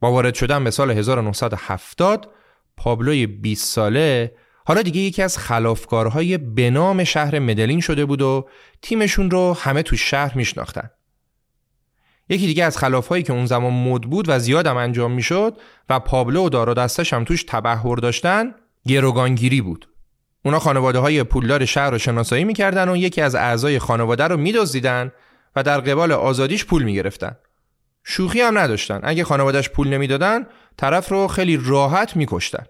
با 0.00 0.12
وارد 0.12 0.34
شدن 0.34 0.64
به 0.64 0.70
سال 0.70 0.90
1970 0.90 2.30
پابلوی 2.76 3.26
20 3.26 3.74
ساله 3.74 4.34
حالا 4.66 4.82
دیگه 4.82 5.00
یکی 5.00 5.22
از 5.22 5.38
خلافکارهای 5.38 6.38
به 6.38 6.70
نام 6.70 7.04
شهر 7.04 7.38
مدلین 7.38 7.80
شده 7.80 8.04
بود 8.04 8.22
و 8.22 8.48
تیمشون 8.82 9.30
رو 9.30 9.56
همه 9.60 9.82
تو 9.82 9.96
شهر 9.96 10.36
میشناختن. 10.36 10.90
یکی 12.32 12.46
دیگه 12.46 12.64
از 12.64 12.78
خلافهایی 12.78 13.22
که 13.22 13.32
اون 13.32 13.46
زمان 13.46 13.72
مد 13.72 14.02
بود 14.02 14.24
و 14.28 14.38
زیادم 14.38 14.76
انجام 14.76 15.12
می‌شد 15.12 15.56
و 15.88 16.00
پابلو 16.00 16.46
و 16.46 16.48
دار 16.48 16.68
و 16.68 16.74
دستش 16.74 17.12
هم 17.12 17.24
توش 17.24 17.44
تبهر 17.48 17.96
داشتن 17.96 18.54
گروگانگیری 18.86 19.60
بود. 19.60 19.88
اونا 20.44 20.58
خانواده 20.58 20.98
های 20.98 21.22
پولدار 21.22 21.64
شهر 21.64 21.90
رو 21.90 21.98
شناسایی 21.98 22.44
می‌کردن 22.44 22.88
و 22.88 22.96
یکی 22.96 23.20
از 23.20 23.34
اعضای 23.34 23.78
خانواده 23.78 24.24
رو 24.24 24.36
میدزدیدن 24.36 25.12
و 25.56 25.62
در 25.62 25.80
قبال 25.80 26.12
آزادیش 26.12 26.64
پول 26.64 26.82
می‌گرفتن. 26.82 27.36
شوخی 28.04 28.40
هم 28.40 28.58
نداشتن. 28.58 29.00
اگه 29.02 29.24
خانوادهش 29.24 29.68
پول 29.68 29.88
نمی‌دادن، 29.88 30.46
طرف 30.76 31.08
رو 31.08 31.28
خیلی 31.28 31.60
راحت 31.64 32.16
میکشتن. 32.16 32.64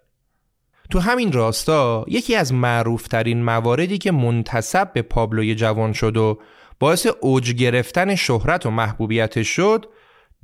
تو 0.91 0.99
همین 0.99 1.33
راستا 1.33 2.05
یکی 2.09 2.37
از 2.37 2.53
معروفترین 2.55 3.45
مواردی 3.45 3.99
که 3.99 4.13
منتصب 4.13 4.93
به 4.93 5.03
پابلوی 5.03 5.55
جوان 5.55 5.93
شد 5.93 6.17
و 6.17 6.39
باعث 6.83 7.07
اوج 7.21 7.53
گرفتن 7.53 8.15
شهرت 8.15 8.67
و 8.67 8.71
محبوبیتش 8.71 9.49
شد 9.49 9.87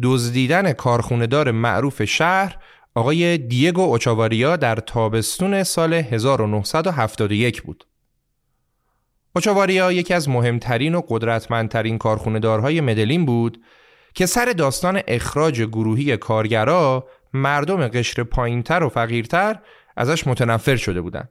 دزدیدن 0.03 0.73
کارخونهدار 0.73 1.51
معروف 1.51 2.05
شهر 2.05 2.57
آقای 2.95 3.39
دیگو 3.39 3.81
اوچاواریا 3.81 4.57
در 4.57 4.77
تابستون 4.77 5.63
سال 5.63 5.95
1971 5.95 7.63
بود. 7.63 7.87
اوچاواریا 9.37 9.93
یکی 9.93 10.15
از 10.15 10.29
مهمترین 10.29 10.95
و 10.95 11.03
قدرتمندترین 11.09 11.99
کارخونهدارهای 11.99 12.81
مدلین 12.81 13.27
بود 13.27 13.63
که 14.15 14.27
سر 14.27 14.45
داستان 14.45 15.01
اخراج 15.09 15.63
گروهی 15.63 16.17
کارگرا 16.17 17.09
مردم 17.33 17.89
قشر 17.89 18.23
پایینتر 18.23 18.83
و 18.83 18.89
فقیرتر 18.89 19.59
ازش 19.97 20.27
متنفر 20.27 20.77
شده 20.77 21.01
بودند. 21.01 21.31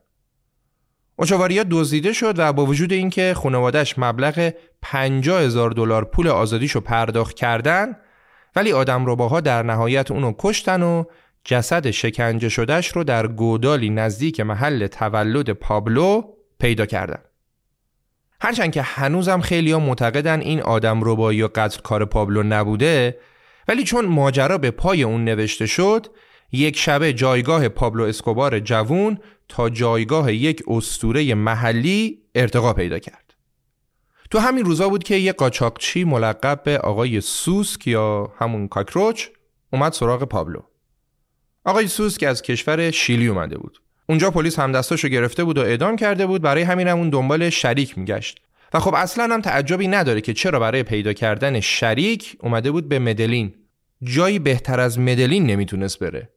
اوچاواریا 1.20 1.64
دزدیده 1.70 2.12
شد 2.12 2.34
و 2.38 2.52
با 2.52 2.66
وجود 2.66 2.92
اینکه 2.92 3.34
خانوادش 3.36 3.98
مبلغ 3.98 4.52
50 4.82 5.42
هزار 5.42 5.70
دلار 5.70 6.04
پول 6.04 6.28
آزادیشو 6.28 6.80
پرداخت 6.80 7.36
کردن 7.36 7.96
ولی 8.56 8.72
آدم 8.72 9.06
روباها 9.06 9.40
در 9.40 9.62
نهایت 9.62 10.10
اونو 10.10 10.32
کشتن 10.38 10.82
و 10.82 11.04
جسد 11.44 11.90
شکنجه 11.90 12.48
شدهش 12.48 12.88
رو 12.88 13.04
در 13.04 13.26
گودالی 13.26 13.90
نزدیک 13.90 14.40
محل 14.40 14.86
تولد 14.86 15.50
پابلو 15.50 16.22
پیدا 16.58 16.86
کردن. 16.86 17.22
هرچند 18.40 18.72
که 18.72 18.82
هنوزم 18.82 19.40
خیلی 19.40 19.72
ها 19.72 19.78
معتقدن 19.78 20.40
این 20.40 20.62
آدم 20.62 21.00
ربایی 21.04 21.42
و 21.42 21.48
قتل 21.54 21.80
کار 21.80 22.04
پابلو 22.04 22.42
نبوده 22.42 23.18
ولی 23.68 23.84
چون 23.84 24.06
ماجرا 24.06 24.58
به 24.58 24.70
پای 24.70 25.02
اون 25.02 25.24
نوشته 25.24 25.66
شد 25.66 26.06
یک 26.52 26.76
شبه 26.76 27.12
جایگاه 27.12 27.68
پابلو 27.68 28.04
اسکوبار 28.04 28.60
جوون 28.60 29.18
تا 29.48 29.70
جایگاه 29.70 30.34
یک 30.34 30.62
استوره 30.66 31.34
محلی 31.34 32.18
ارتقا 32.34 32.72
پیدا 32.72 32.98
کرد. 32.98 33.34
تو 34.30 34.38
همین 34.38 34.64
روزا 34.64 34.88
بود 34.88 35.04
که 35.04 35.14
یک 35.14 35.36
قاچاقچی 35.36 36.04
ملقب 36.04 36.62
به 36.62 36.78
آقای 36.78 37.20
سوسک 37.20 37.86
یا 37.86 38.32
همون 38.38 38.68
کاکروچ 38.68 39.26
اومد 39.72 39.92
سراغ 39.92 40.24
پابلو. 40.24 40.60
آقای 41.64 41.88
سوس 41.88 42.18
که 42.18 42.28
از 42.28 42.42
کشور 42.42 42.90
شیلی 42.90 43.26
اومده 43.26 43.58
بود 43.58 43.78
اونجا 44.08 44.30
پلیس 44.30 44.58
همدستاشو 44.58 45.08
گرفته 45.08 45.44
بود 45.44 45.58
و 45.58 45.60
اعدام 45.60 45.96
کرده 45.96 46.26
بود 46.26 46.42
برای 46.42 46.62
همین 46.62 46.88
اون 46.88 47.10
دنبال 47.10 47.50
شریک 47.50 47.98
میگشت 47.98 48.40
و 48.74 48.78
خب 48.80 48.94
اصلا 48.94 49.34
هم 49.34 49.40
تعجبی 49.40 49.88
نداره 49.88 50.20
که 50.20 50.34
چرا 50.34 50.60
برای 50.60 50.82
پیدا 50.82 51.12
کردن 51.12 51.60
شریک 51.60 52.36
اومده 52.40 52.70
بود 52.70 52.88
به 52.88 52.98
مدلین 52.98 53.54
جایی 54.02 54.38
بهتر 54.38 54.80
از 54.80 54.98
مدلین 54.98 55.46
نمی‌تونست 55.46 55.98
بره 55.98 56.28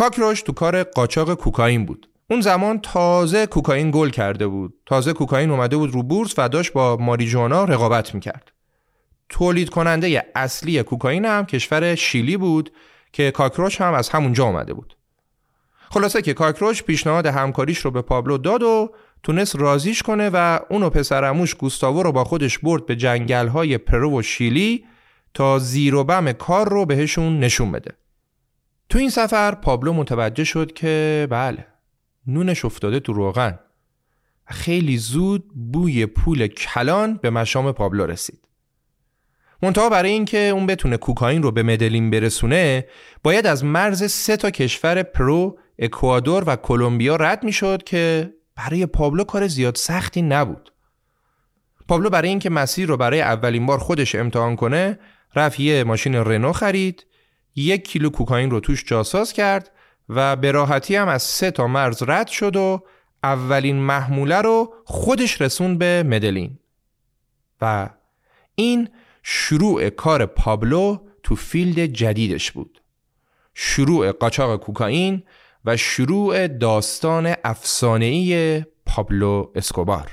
کاکروش 0.00 0.42
تو 0.42 0.52
کار 0.52 0.82
قاچاق 0.82 1.34
کوکائین 1.34 1.86
بود. 1.86 2.08
اون 2.30 2.40
زمان 2.40 2.80
تازه 2.80 3.46
کوکائین 3.46 3.90
گل 3.90 4.10
کرده 4.10 4.46
بود. 4.46 4.74
تازه 4.86 5.12
کوکائین 5.12 5.50
اومده 5.50 5.76
بود 5.76 5.90
رو 5.90 6.02
بورس 6.02 6.34
و 6.38 6.48
داشت 6.48 6.72
با 6.72 6.96
ماریجوانا 6.96 7.64
رقابت 7.64 8.14
می‌کرد. 8.14 8.52
تولید 9.28 9.70
کننده 9.70 10.26
اصلی 10.34 10.82
کوکائین 10.82 11.24
هم 11.24 11.46
کشور 11.46 11.94
شیلی 11.94 12.36
بود 12.36 12.72
که 13.12 13.30
کاکروچ 13.30 13.80
هم 13.80 13.94
از 13.94 14.08
همونجا 14.08 14.44
آمده 14.44 14.74
بود. 14.74 14.96
خلاصه 15.90 16.22
که 16.22 16.34
کاکروچ 16.34 16.82
پیشنهاد 16.82 17.26
همکاریش 17.26 17.78
رو 17.78 17.90
به 17.90 18.02
پابلو 18.02 18.38
داد 18.38 18.62
و 18.62 18.90
تونست 19.22 19.56
راضیش 19.56 20.02
کنه 20.02 20.30
و 20.32 20.58
اون 20.70 20.82
و 20.82 20.90
پسرعموش 20.90 21.54
گوستاوو 21.54 22.02
رو 22.02 22.12
با 22.12 22.24
خودش 22.24 22.58
برد 22.58 22.86
به 22.86 22.96
جنگل 22.96 23.48
های 23.48 23.78
پرو 23.78 24.18
و 24.18 24.22
شیلی 24.22 24.84
تا 25.34 25.58
زیر 25.58 25.94
و 25.94 26.04
بم 26.04 26.32
کار 26.32 26.68
رو 26.68 26.86
بهشون 26.86 27.40
نشون 27.40 27.72
بده. 27.72 27.99
تو 28.90 28.98
این 28.98 29.10
سفر 29.10 29.54
پابلو 29.54 29.92
متوجه 29.92 30.44
شد 30.44 30.72
که 30.72 31.26
بله 31.30 31.66
نونش 32.26 32.64
افتاده 32.64 33.00
تو 33.00 33.12
روغن 33.12 33.58
خیلی 34.46 34.98
زود 34.98 35.44
بوی 35.72 36.06
پول 36.06 36.46
کلان 36.46 37.18
به 37.22 37.30
مشام 37.30 37.72
پابلو 37.72 38.06
رسید 38.06 38.48
منتها 39.62 39.88
برای 39.88 40.10
اینکه 40.10 40.38
اون 40.38 40.66
بتونه 40.66 40.96
کوکائین 40.96 41.42
رو 41.42 41.52
به 41.52 41.62
مدلین 41.62 42.10
برسونه 42.10 42.86
باید 43.22 43.46
از 43.46 43.64
مرز 43.64 44.10
سه 44.12 44.36
تا 44.36 44.50
کشور 44.50 45.02
پرو، 45.02 45.58
اکوادور 45.78 46.44
و 46.46 46.56
کلمبیا 46.56 47.16
رد 47.16 47.44
می‌شد 47.44 47.82
که 47.82 48.34
برای 48.56 48.86
پابلو 48.86 49.24
کار 49.24 49.46
زیاد 49.46 49.76
سختی 49.76 50.22
نبود. 50.22 50.72
پابلو 51.88 52.10
برای 52.10 52.28
اینکه 52.28 52.50
مسیر 52.50 52.88
رو 52.88 52.96
برای 52.96 53.20
اولین 53.20 53.66
بار 53.66 53.78
خودش 53.78 54.14
امتحان 54.14 54.56
کنه 54.56 54.98
رفت 55.36 55.60
یه 55.60 55.84
ماشین 55.84 56.14
رنو 56.14 56.52
خرید 56.52 57.06
یک 57.54 57.88
کیلو 57.88 58.10
کوکائین 58.10 58.50
رو 58.50 58.60
توش 58.60 58.84
جاساز 58.86 59.32
کرد 59.32 59.70
و 60.08 60.36
به 60.36 60.52
راحتی 60.52 60.96
هم 60.96 61.08
از 61.08 61.22
سه 61.22 61.50
تا 61.50 61.66
مرز 61.66 62.02
رد 62.02 62.28
شد 62.28 62.56
و 62.56 62.82
اولین 63.22 63.76
محموله 63.76 64.36
رو 64.36 64.74
خودش 64.84 65.40
رسوند 65.40 65.78
به 65.78 66.02
مدلین. 66.02 66.58
و 67.60 67.90
این 68.54 68.88
شروع 69.22 69.90
کار 69.90 70.26
پابلو 70.26 70.98
تو 71.22 71.36
field 71.36 71.86
جدیدش 71.86 72.52
بود. 72.52 72.82
شروع 73.54 74.12
قاچاق 74.12 74.60
کوکائین 74.60 75.22
و 75.64 75.76
شروع 75.76 76.46
داستان 76.48 77.34
افسانه‌ای 77.44 78.62
پابلو 78.86 79.50
اسکوبار. 79.54 80.10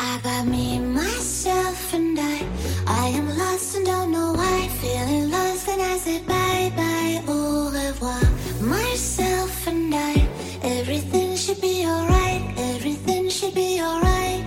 I 0.00 0.20
got 0.22 0.46
me, 0.46 0.78
myself, 0.78 1.92
and 1.92 2.18
I. 2.18 2.46
I 2.86 3.08
am 3.08 3.36
lost 3.36 3.76
and 3.76 3.84
don't 3.86 4.12
know 4.12 4.32
why. 4.32 4.68
Feeling 4.80 5.30
lost, 5.30 5.68
and 5.68 5.82
I 5.82 5.96
said 5.98 6.26
bye 6.26 6.72
bye, 6.76 7.22
au 7.26 7.70
revoir. 7.72 8.22
Myself 8.60 9.66
and 9.66 9.92
I. 9.94 10.28
Everything 10.62 11.36
should 11.36 11.60
be 11.60 11.84
alright. 11.84 12.42
Everything 12.56 13.28
should 13.28 13.54
be 13.54 13.80
alright. 13.80 14.44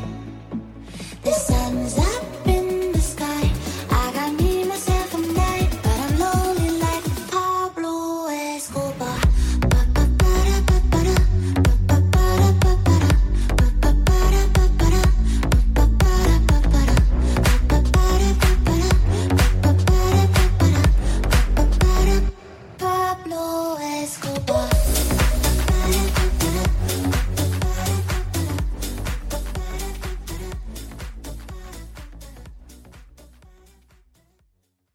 The 1.23 1.31
sun's 1.33 1.97
up. 1.97 2.30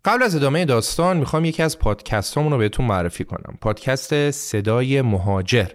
قبل 0.06 0.22
از 0.22 0.36
ادامه 0.36 0.64
داستان 0.64 1.16
می‌خوام 1.16 1.44
یکی 1.44 1.62
از 1.62 1.78
پادکست 1.78 2.36
رو 2.36 2.58
بهتون 2.58 2.86
معرفی 2.86 3.24
کنم. 3.24 3.58
پادکست 3.60 4.30
صدای 4.30 5.02
مهاجر. 5.02 5.66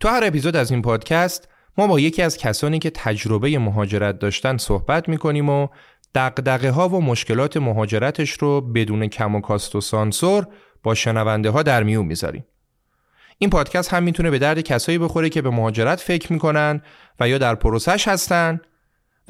تو 0.00 0.08
هر 0.08 0.24
اپیزود 0.24 0.56
از 0.56 0.70
این 0.70 0.82
پادکست 0.82 1.48
ما 1.78 1.86
با 1.86 2.00
یکی 2.00 2.22
از 2.22 2.36
کسانی 2.36 2.78
که 2.78 2.90
تجربه 2.90 3.58
مهاجرت 3.58 4.18
داشتن 4.18 4.56
صحبت 4.56 5.08
می‌کنیم 5.08 5.48
و 5.48 5.68
دقدقه 6.14 6.70
ها 6.70 6.88
و 6.88 7.02
مشکلات 7.02 7.56
مهاجرتش 7.56 8.30
رو 8.30 8.60
بدون 8.60 9.06
کم 9.06 9.34
و 9.34 9.40
کاست 9.40 9.76
و 9.76 9.80
سانسور 9.80 10.46
با 10.82 10.94
شنونده 10.94 11.50
ها 11.50 11.62
در 11.62 11.82
میون 11.82 12.06
می‌ذاریم. 12.06 12.44
این 13.38 13.50
پادکست 13.50 13.94
هم 13.94 14.02
می‌تونه 14.02 14.30
به 14.30 14.38
درد 14.38 14.60
کسایی 14.60 14.98
بخوره 14.98 15.28
که 15.28 15.42
به 15.42 15.50
مهاجرت 15.50 16.00
فکر 16.00 16.32
می‌کنن 16.32 16.82
و 17.20 17.28
یا 17.28 17.38
در 17.38 17.54
پروسش 17.54 18.08
هستن 18.08 18.60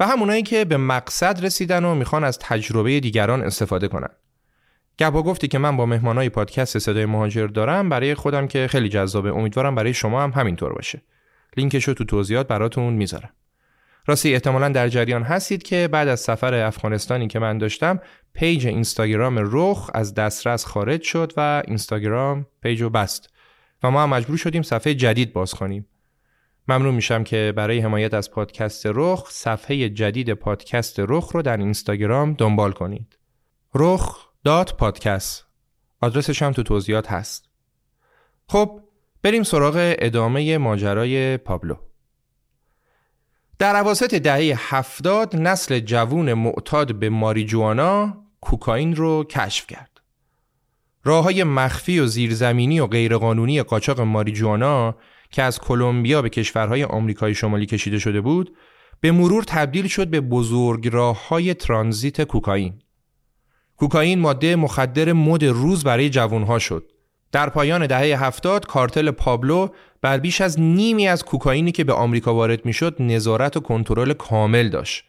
و 0.01 0.07
همونایی 0.07 0.43
که 0.43 0.65
به 0.65 0.77
مقصد 0.77 1.45
رسیدن 1.45 1.85
و 1.85 1.95
می‌خوان 1.95 2.23
از 2.23 2.39
تجربه 2.39 2.99
دیگران 2.99 3.43
استفاده 3.43 3.87
کنن. 3.87 4.09
گپ 4.99 5.15
و 5.15 5.23
گفتی 5.23 5.47
که 5.47 5.57
من 5.57 5.77
با 5.77 5.85
مهمانای 5.85 6.29
پادکست 6.29 6.79
صدای 6.79 7.05
مهاجر 7.05 7.47
دارم 7.47 7.89
برای 7.89 8.15
خودم 8.15 8.47
که 8.47 8.67
خیلی 8.67 8.89
جذابه 8.89 9.33
امیدوارم 9.33 9.75
برای 9.75 9.93
شما 9.93 10.23
هم 10.23 10.29
همینطور 10.29 10.73
باشه. 10.73 11.01
لینکش 11.57 11.83
رو 11.83 11.93
تو 11.93 12.03
توضیحات 12.05 12.47
براتون 12.47 12.93
می‌ذارم. 12.93 13.29
راستی 14.05 14.33
احتمالا 14.33 14.69
در 14.69 14.89
جریان 14.89 15.23
هستید 15.23 15.63
که 15.63 15.89
بعد 15.91 16.07
از 16.07 16.19
سفر 16.19 16.53
افغانستانی 16.53 17.27
که 17.27 17.39
من 17.39 17.57
داشتم 17.57 17.99
page 18.33 18.67
اینستاگرام 18.67 19.39
رخ 19.41 19.89
از 19.93 20.13
دسترس 20.13 20.65
خارج 20.65 21.01
شد 21.01 21.33
و 21.37 21.63
اینستاگرام 21.67 22.45
page 22.63 22.81
رو 22.81 22.89
بست 22.89 23.33
و 23.83 23.91
ما 23.91 24.03
هم 24.03 24.09
مجبور 24.09 24.37
شدیم 24.37 24.61
صفحه 24.61 24.93
جدید 24.93 25.33
باز 25.33 25.53
کنیم 25.53 25.87
ممنون 26.67 26.95
میشم 26.95 27.23
که 27.23 27.53
برای 27.55 27.79
حمایت 27.79 28.13
از 28.13 28.31
پادکست 28.31 28.83
رخ 28.85 29.29
صفحه 29.31 29.89
جدید 29.89 30.33
پادکست 30.33 30.95
رخ 30.99 31.31
رو 31.31 31.41
در 31.41 31.57
اینستاگرام 31.57 32.33
دنبال 32.33 32.71
کنید. 32.71 33.17
رخ 33.75 34.27
دات 34.43 34.75
پادکست 34.77 35.45
آدرسش 36.01 36.41
هم 36.41 36.51
تو 36.51 36.63
توضیحات 36.63 37.11
هست. 37.11 37.49
خب 38.47 38.81
بریم 39.23 39.43
سراغ 39.43 39.95
ادامه 39.99 40.57
ماجرای 40.57 41.37
پابلو. 41.37 41.75
در 43.59 43.75
عواسط 43.75 44.15
دهه 44.15 44.75
هفتاد 44.75 45.35
نسل 45.35 45.79
جوون 45.79 46.33
معتاد 46.33 46.95
به 46.95 47.09
ماریجوانا 47.09 48.23
کوکائین 48.41 48.95
رو 48.95 49.23
کشف 49.23 49.67
کرد. 49.67 50.01
راه 51.03 51.23
های 51.23 51.43
مخفی 51.43 51.99
و 51.99 52.05
زیرزمینی 52.05 52.79
و 52.79 52.87
غیرقانونی 52.87 53.63
قاچاق 53.63 54.01
ماریجوانا 54.01 54.95
که 55.31 55.43
از 55.43 55.59
کلمبیا 55.59 56.21
به 56.21 56.29
کشورهای 56.29 56.83
آمریکای 56.83 57.35
شمالی 57.35 57.65
کشیده 57.65 57.99
شده 57.99 58.21
بود 58.21 58.55
به 58.99 59.11
مرور 59.11 59.43
تبدیل 59.43 59.87
شد 59.87 60.07
به 60.07 60.21
بزرگ 60.21 60.89
راه 60.91 61.27
های 61.27 61.53
ترانزیت 61.53 62.21
کوکائین. 62.21 62.73
کوکائین 63.77 64.19
ماده 64.19 64.55
مخدر 64.55 65.13
مد 65.13 65.45
روز 65.45 65.83
برای 65.83 66.09
جوانها 66.09 66.59
شد. 66.59 66.91
در 67.31 67.49
پایان 67.49 67.87
دهه 67.87 68.23
هفتاد 68.23 68.65
کارتل 68.65 69.11
پابلو 69.11 69.67
بر 70.01 70.17
بیش 70.17 70.41
از 70.41 70.59
نیمی 70.59 71.07
از 71.07 71.23
کوکائینی 71.23 71.71
که 71.71 71.83
به 71.83 71.93
آمریکا 71.93 72.33
وارد 72.33 72.65
می‌شد 72.65 72.95
نظارت 72.99 73.57
و 73.57 73.59
کنترل 73.59 74.13
کامل 74.13 74.69
داشت. 74.69 75.03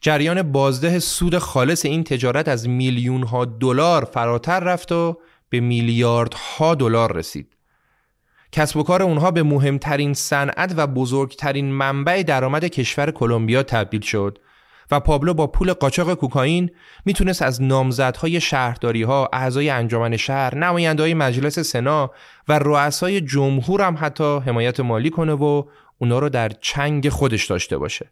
جریان 0.00 0.42
بازده 0.42 0.98
سود 0.98 1.38
خالص 1.38 1.84
این 1.84 2.04
تجارت 2.04 2.48
از 2.48 2.68
میلیون 2.68 3.22
ها 3.22 3.44
دلار 3.44 4.04
فراتر 4.04 4.60
رفت 4.60 4.92
و 4.92 5.18
به 5.48 5.60
میلیاردها 5.60 6.74
دلار 6.74 7.16
رسید. 7.16 7.48
کسب 8.54 8.76
و 8.76 8.82
کار 8.82 9.02
اونها 9.02 9.30
به 9.30 9.42
مهمترین 9.42 10.14
صنعت 10.14 10.74
و 10.76 10.86
بزرگترین 10.86 11.72
منبع 11.72 12.22
درآمد 12.22 12.64
کشور 12.64 13.10
کلمبیا 13.10 13.62
تبدیل 13.62 14.00
شد 14.00 14.38
و 14.90 15.00
پابلو 15.00 15.34
با 15.34 15.46
پول 15.46 15.72
قاچاق 15.72 16.14
کوکائین 16.14 16.70
می‌تونست 17.04 17.42
از 17.42 17.62
نامزدهای 17.62 18.40
شهرداری 18.40 19.02
ها، 19.02 19.28
اعضای 19.32 19.70
انجمن 19.70 20.16
شهر، 20.16 20.54
نمایندهای 20.54 21.14
مجلس 21.14 21.58
سنا 21.58 22.10
و 22.48 22.58
رؤسای 22.58 23.20
جمهور 23.20 23.82
هم 23.82 23.96
حتی 24.00 24.38
حمایت 24.38 24.80
مالی 24.80 25.10
کنه 25.10 25.32
و 25.32 25.64
اونا 25.98 26.18
رو 26.18 26.28
در 26.28 26.48
چنگ 26.48 27.08
خودش 27.08 27.46
داشته 27.46 27.78
باشه. 27.78 28.10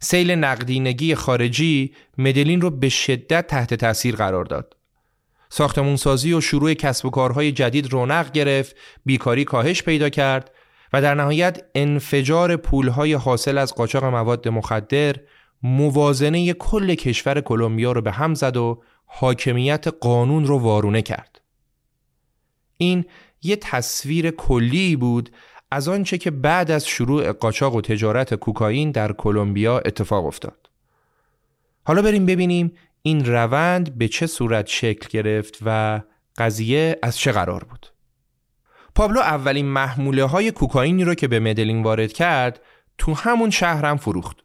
سیل 0.00 0.30
نقدینگی 0.30 1.14
خارجی 1.14 1.94
مدلین 2.18 2.60
رو 2.60 2.70
به 2.70 2.88
شدت 2.88 3.46
تحت 3.46 3.74
تاثیر 3.74 4.16
قرار 4.16 4.44
داد. 4.44 4.76
ساختمونسازی 5.54 6.32
و 6.32 6.40
شروع 6.40 6.74
کسب 6.74 7.06
و 7.06 7.10
کارهای 7.10 7.52
جدید 7.52 7.92
رونق 7.92 8.32
گرفت، 8.32 8.76
بیکاری 9.04 9.44
کاهش 9.44 9.82
پیدا 9.82 10.08
کرد 10.08 10.50
و 10.92 11.02
در 11.02 11.14
نهایت 11.14 11.64
انفجار 11.74 12.56
پولهای 12.56 13.12
حاصل 13.12 13.58
از 13.58 13.74
قاچاق 13.74 14.04
مواد 14.04 14.48
مخدر 14.48 15.16
موازنه 15.62 16.52
کل 16.52 16.94
کشور 16.94 17.40
کلمبیا 17.40 17.92
رو 17.92 18.00
به 18.00 18.12
هم 18.12 18.34
زد 18.34 18.56
و 18.56 18.82
حاکمیت 19.06 19.86
قانون 20.00 20.46
رو 20.46 20.58
وارونه 20.58 21.02
کرد. 21.02 21.40
این 22.76 23.04
یه 23.42 23.56
تصویر 23.56 24.30
کلی 24.30 24.96
بود 24.96 25.30
از 25.70 25.88
آنچه 25.88 26.18
که 26.18 26.30
بعد 26.30 26.70
از 26.70 26.86
شروع 26.86 27.32
قاچاق 27.32 27.74
و 27.74 27.80
تجارت 27.80 28.34
کوکائین 28.34 28.90
در 28.90 29.12
کلمبیا 29.12 29.78
اتفاق 29.78 30.26
افتاد. 30.26 30.70
حالا 31.84 32.02
بریم 32.02 32.26
ببینیم 32.26 32.72
این 33.02 33.24
روند 33.24 33.98
به 33.98 34.08
چه 34.08 34.26
صورت 34.26 34.66
شکل 34.66 35.08
گرفت 35.10 35.58
و 35.66 36.00
قضیه 36.36 36.98
از 37.02 37.18
چه 37.18 37.32
قرار 37.32 37.64
بود؟ 37.64 37.86
پابلو 38.94 39.20
اولین 39.20 39.66
محموله 39.66 40.24
های 40.24 40.50
کوکائینی 40.50 41.04
رو 41.04 41.14
که 41.14 41.28
به 41.28 41.40
مدلین 41.40 41.82
وارد 41.82 42.12
کرد 42.12 42.60
تو 42.98 43.14
همون 43.14 43.50
شهرم 43.50 43.96
فروخت. 43.96 44.36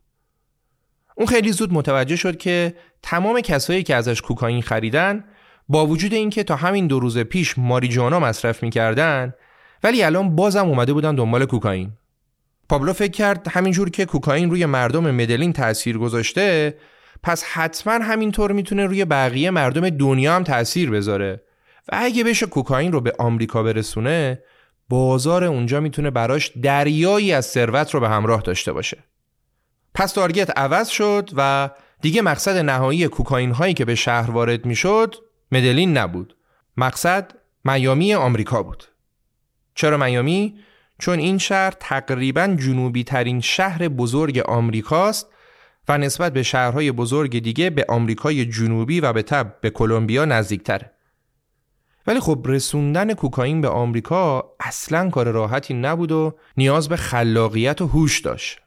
اون 1.15 1.27
خیلی 1.27 1.51
زود 1.51 1.73
متوجه 1.73 2.15
شد 2.15 2.37
که 2.37 2.75
تمام 3.01 3.41
کسایی 3.41 3.83
که 3.83 3.95
ازش 3.95 4.21
کوکائین 4.21 4.61
خریدن 4.61 5.23
با 5.69 5.87
وجود 5.87 6.13
اینکه 6.13 6.43
تا 6.43 6.55
همین 6.55 6.87
دو 6.87 6.99
روز 6.99 7.17
پیش 7.17 7.57
ماریجوانا 7.57 8.19
مصرف 8.19 8.63
می‌کردن 8.63 9.33
ولی 9.83 10.03
الان 10.03 10.35
بازم 10.35 10.67
اومده 10.67 10.93
بودن 10.93 11.15
دنبال 11.15 11.45
کوکائین. 11.45 11.91
پابلو 12.69 12.93
فکر 12.93 13.11
کرد 13.11 13.47
همینجور 13.47 13.89
که 13.89 14.05
کوکائین 14.05 14.49
روی 14.49 14.65
مردم 14.65 15.11
مدلین 15.11 15.53
تاثیر 15.53 15.97
گذاشته 15.97 16.77
پس 17.23 17.43
حتما 17.43 17.93
همینطور 17.93 18.51
می‌تونه 18.51 18.85
روی 18.85 19.05
بقیه 19.05 19.51
مردم 19.51 19.89
دنیا 19.89 20.35
هم 20.35 20.43
تاثیر 20.43 20.91
بذاره. 20.91 21.41
و 21.91 21.95
اگه 21.99 22.23
بشه 22.23 22.45
کوکائین 22.45 22.91
رو 22.91 23.01
به 23.01 23.13
آمریکا 23.19 23.63
برسونه 23.63 24.43
بازار 24.89 25.43
اونجا 25.43 25.79
می‌تونه 25.79 26.09
براش 26.09 26.51
دریایی 26.61 27.33
از 27.33 27.45
ثروت 27.45 27.93
رو 27.93 27.99
به 27.99 28.09
همراه 28.09 28.41
داشته 28.41 28.73
باشه. 28.73 28.97
پس 29.93 30.11
تارگت 30.11 30.57
عوض 30.57 30.87
شد 30.87 31.29
و 31.37 31.69
دیگه 32.01 32.21
مقصد 32.21 32.57
نهایی 32.57 33.07
کوکائین 33.07 33.51
هایی 33.51 33.73
که 33.73 33.85
به 33.85 33.95
شهر 33.95 34.31
وارد 34.31 34.65
می‌شد 34.65 35.15
مدلین 35.51 35.97
نبود. 35.97 36.35
مقصد 36.77 37.31
میامی 37.65 38.13
آمریکا 38.13 38.63
بود. 38.63 38.83
چرا 39.75 39.97
میامی؟ 39.97 40.59
چون 40.99 41.19
این 41.19 41.37
شهر 41.37 41.73
تقریبا 41.79 42.57
جنوبی 42.59 43.03
ترین 43.03 43.41
شهر 43.41 43.87
بزرگ 43.87 44.39
آمریکاست 44.39 45.29
و 45.87 45.97
نسبت 45.97 46.33
به 46.33 46.43
شهرهای 46.43 46.91
بزرگ 46.91 47.39
دیگه 47.39 47.69
به 47.69 47.85
آمریکای 47.89 48.45
جنوبی 48.45 48.99
و 48.99 49.13
به 49.13 49.21
تب 49.21 49.57
به 49.61 49.69
کلمبیا 49.69 50.25
نزدیکتره. 50.25 50.91
ولی 52.07 52.19
خب 52.19 52.45
رسوندن 52.45 53.13
کوکائین 53.13 53.61
به 53.61 53.67
آمریکا 53.69 54.51
اصلا 54.59 55.09
کار 55.09 55.31
راحتی 55.31 55.73
نبود 55.73 56.11
و 56.11 56.35
نیاز 56.57 56.89
به 56.89 56.95
خلاقیت 56.95 57.81
و 57.81 57.87
هوش 57.87 58.19
داشت. 58.19 58.59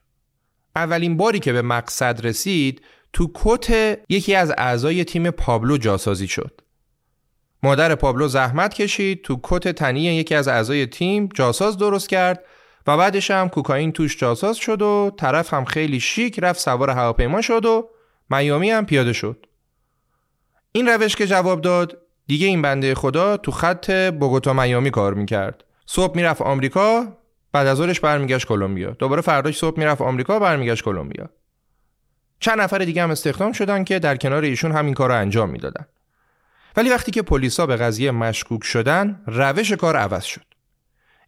اولین 0.76 1.16
باری 1.16 1.38
که 1.38 1.52
به 1.52 1.62
مقصد 1.62 2.26
رسید 2.26 2.82
تو 3.12 3.30
کت 3.34 3.98
یکی 4.08 4.34
از 4.34 4.52
اعضای 4.58 5.04
تیم 5.04 5.30
پابلو 5.30 5.78
جاسازی 5.78 6.28
شد. 6.28 6.60
مادر 7.62 7.94
پابلو 7.94 8.28
زحمت 8.28 8.74
کشید 8.74 9.22
تو 9.22 9.40
کت 9.42 9.68
تنی 9.68 10.00
یکی 10.00 10.34
از 10.34 10.48
اعضای 10.48 10.86
تیم 10.86 11.28
جاساز 11.34 11.78
درست 11.78 12.08
کرد 12.08 12.44
و 12.90 12.96
بعدش 12.96 13.30
هم 13.30 13.48
کوکائین 13.48 13.92
توش 13.92 14.16
جاساز 14.16 14.56
شد 14.56 14.82
و 14.82 15.10
طرف 15.18 15.54
هم 15.54 15.64
خیلی 15.64 16.00
شیک 16.00 16.38
رفت 16.42 16.60
سوار 16.60 16.90
هواپیما 16.90 17.40
شد 17.40 17.64
و 17.64 17.88
میامی 18.30 18.70
هم 18.70 18.86
پیاده 18.86 19.12
شد. 19.12 19.46
این 20.72 20.88
روش 20.88 21.16
که 21.16 21.26
جواب 21.26 21.60
داد 21.60 21.98
دیگه 22.26 22.46
این 22.46 22.62
بنده 22.62 22.94
خدا 22.94 23.36
تو 23.36 23.50
خط 23.50 23.90
بوگوتا 23.90 24.52
میامی 24.52 24.90
کار 24.90 25.14
می‌کرد. 25.14 25.64
صبح 25.86 26.16
می‌رفت 26.16 26.42
آمریکا 26.42 27.16
بعد 27.52 27.66
از 27.66 27.76
ظهرش 27.78 28.00
برمیگشت 28.00 28.46
کلمبیا. 28.46 28.90
دوباره 28.90 29.22
فرداش 29.22 29.58
صبح 29.58 29.78
می‌رفت 29.78 30.00
آمریکا 30.00 30.38
برمیگشت 30.38 30.84
کلمبیا. 30.84 31.30
چند 32.40 32.60
نفر 32.60 32.78
دیگه 32.78 33.02
هم 33.02 33.10
استخدام 33.10 33.52
شدن 33.52 33.84
که 33.84 33.98
در 33.98 34.16
کنار 34.16 34.42
ایشون 34.42 34.72
همین 34.72 34.94
کار 34.94 35.08
رو 35.08 35.16
انجام 35.16 35.50
می‌دادن. 35.50 35.86
ولی 36.76 36.90
وقتی 36.90 37.12
که 37.12 37.22
پلیسا 37.22 37.66
به 37.66 37.76
قضیه 37.76 38.10
مشکوک 38.10 38.64
شدن 38.64 39.22
روش 39.26 39.72
کار 39.72 39.96
عوض 39.96 40.24
شد 40.24 40.49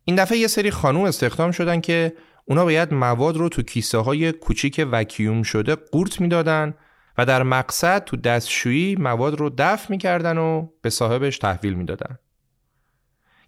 این 0.05 0.17
دفعه 0.17 0.39
یه 0.39 0.47
سری 0.47 0.71
خانوم 0.71 1.05
استخدام 1.05 1.51
شدن 1.51 1.81
که 1.81 2.13
اونا 2.45 2.65
باید 2.65 2.95
مواد 2.95 3.37
رو 3.37 3.49
تو 3.49 3.63
کیسه 3.63 3.99
های 3.99 4.33
کوچیک 4.33 4.87
وکیوم 4.93 5.43
شده 5.43 5.75
قورت 5.75 6.21
می‌دادن 6.21 6.75
و 7.19 7.27
در 7.27 7.43
مقصد 7.43 8.05
تو 8.05 8.17
دستشویی 8.17 8.97
مواد 8.97 9.35
رو 9.35 9.51
دفع 9.59 9.87
می‌کردن 9.91 10.39
و 10.39 10.69
به 10.83 10.91
صاحبش 10.91 11.39
تحویل 11.39 11.75
می‌دادن. 11.75 12.19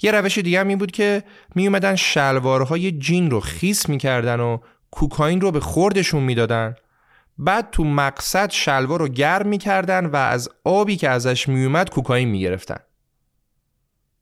یه 0.02 0.10
روش 0.10 0.38
دیگه 0.38 0.60
هم 0.60 0.68
این 0.68 0.78
بود 0.78 0.90
که 0.90 1.22
می 1.54 1.66
اومدن 1.66 1.94
شلوارهای 1.94 2.92
جین 2.92 3.30
رو 3.30 3.40
خیس 3.40 3.88
می‌کردن 3.88 4.40
و 4.40 4.58
کوکائین 4.90 5.40
رو 5.40 5.50
به 5.50 5.60
خوردشون 5.60 6.22
می‌دادن 6.22 6.74
بعد 7.38 7.70
تو 7.70 7.84
مقصد 7.84 8.50
شلوار 8.50 9.00
رو 9.00 9.08
گرم 9.08 9.48
می‌کردن 9.48 10.06
و 10.06 10.16
از 10.16 10.48
آبی 10.64 10.96
که 10.96 11.08
ازش 11.08 11.48
میومد 11.48 11.90
کوکائین 11.90 12.28
می‌گرفتن 12.28 12.78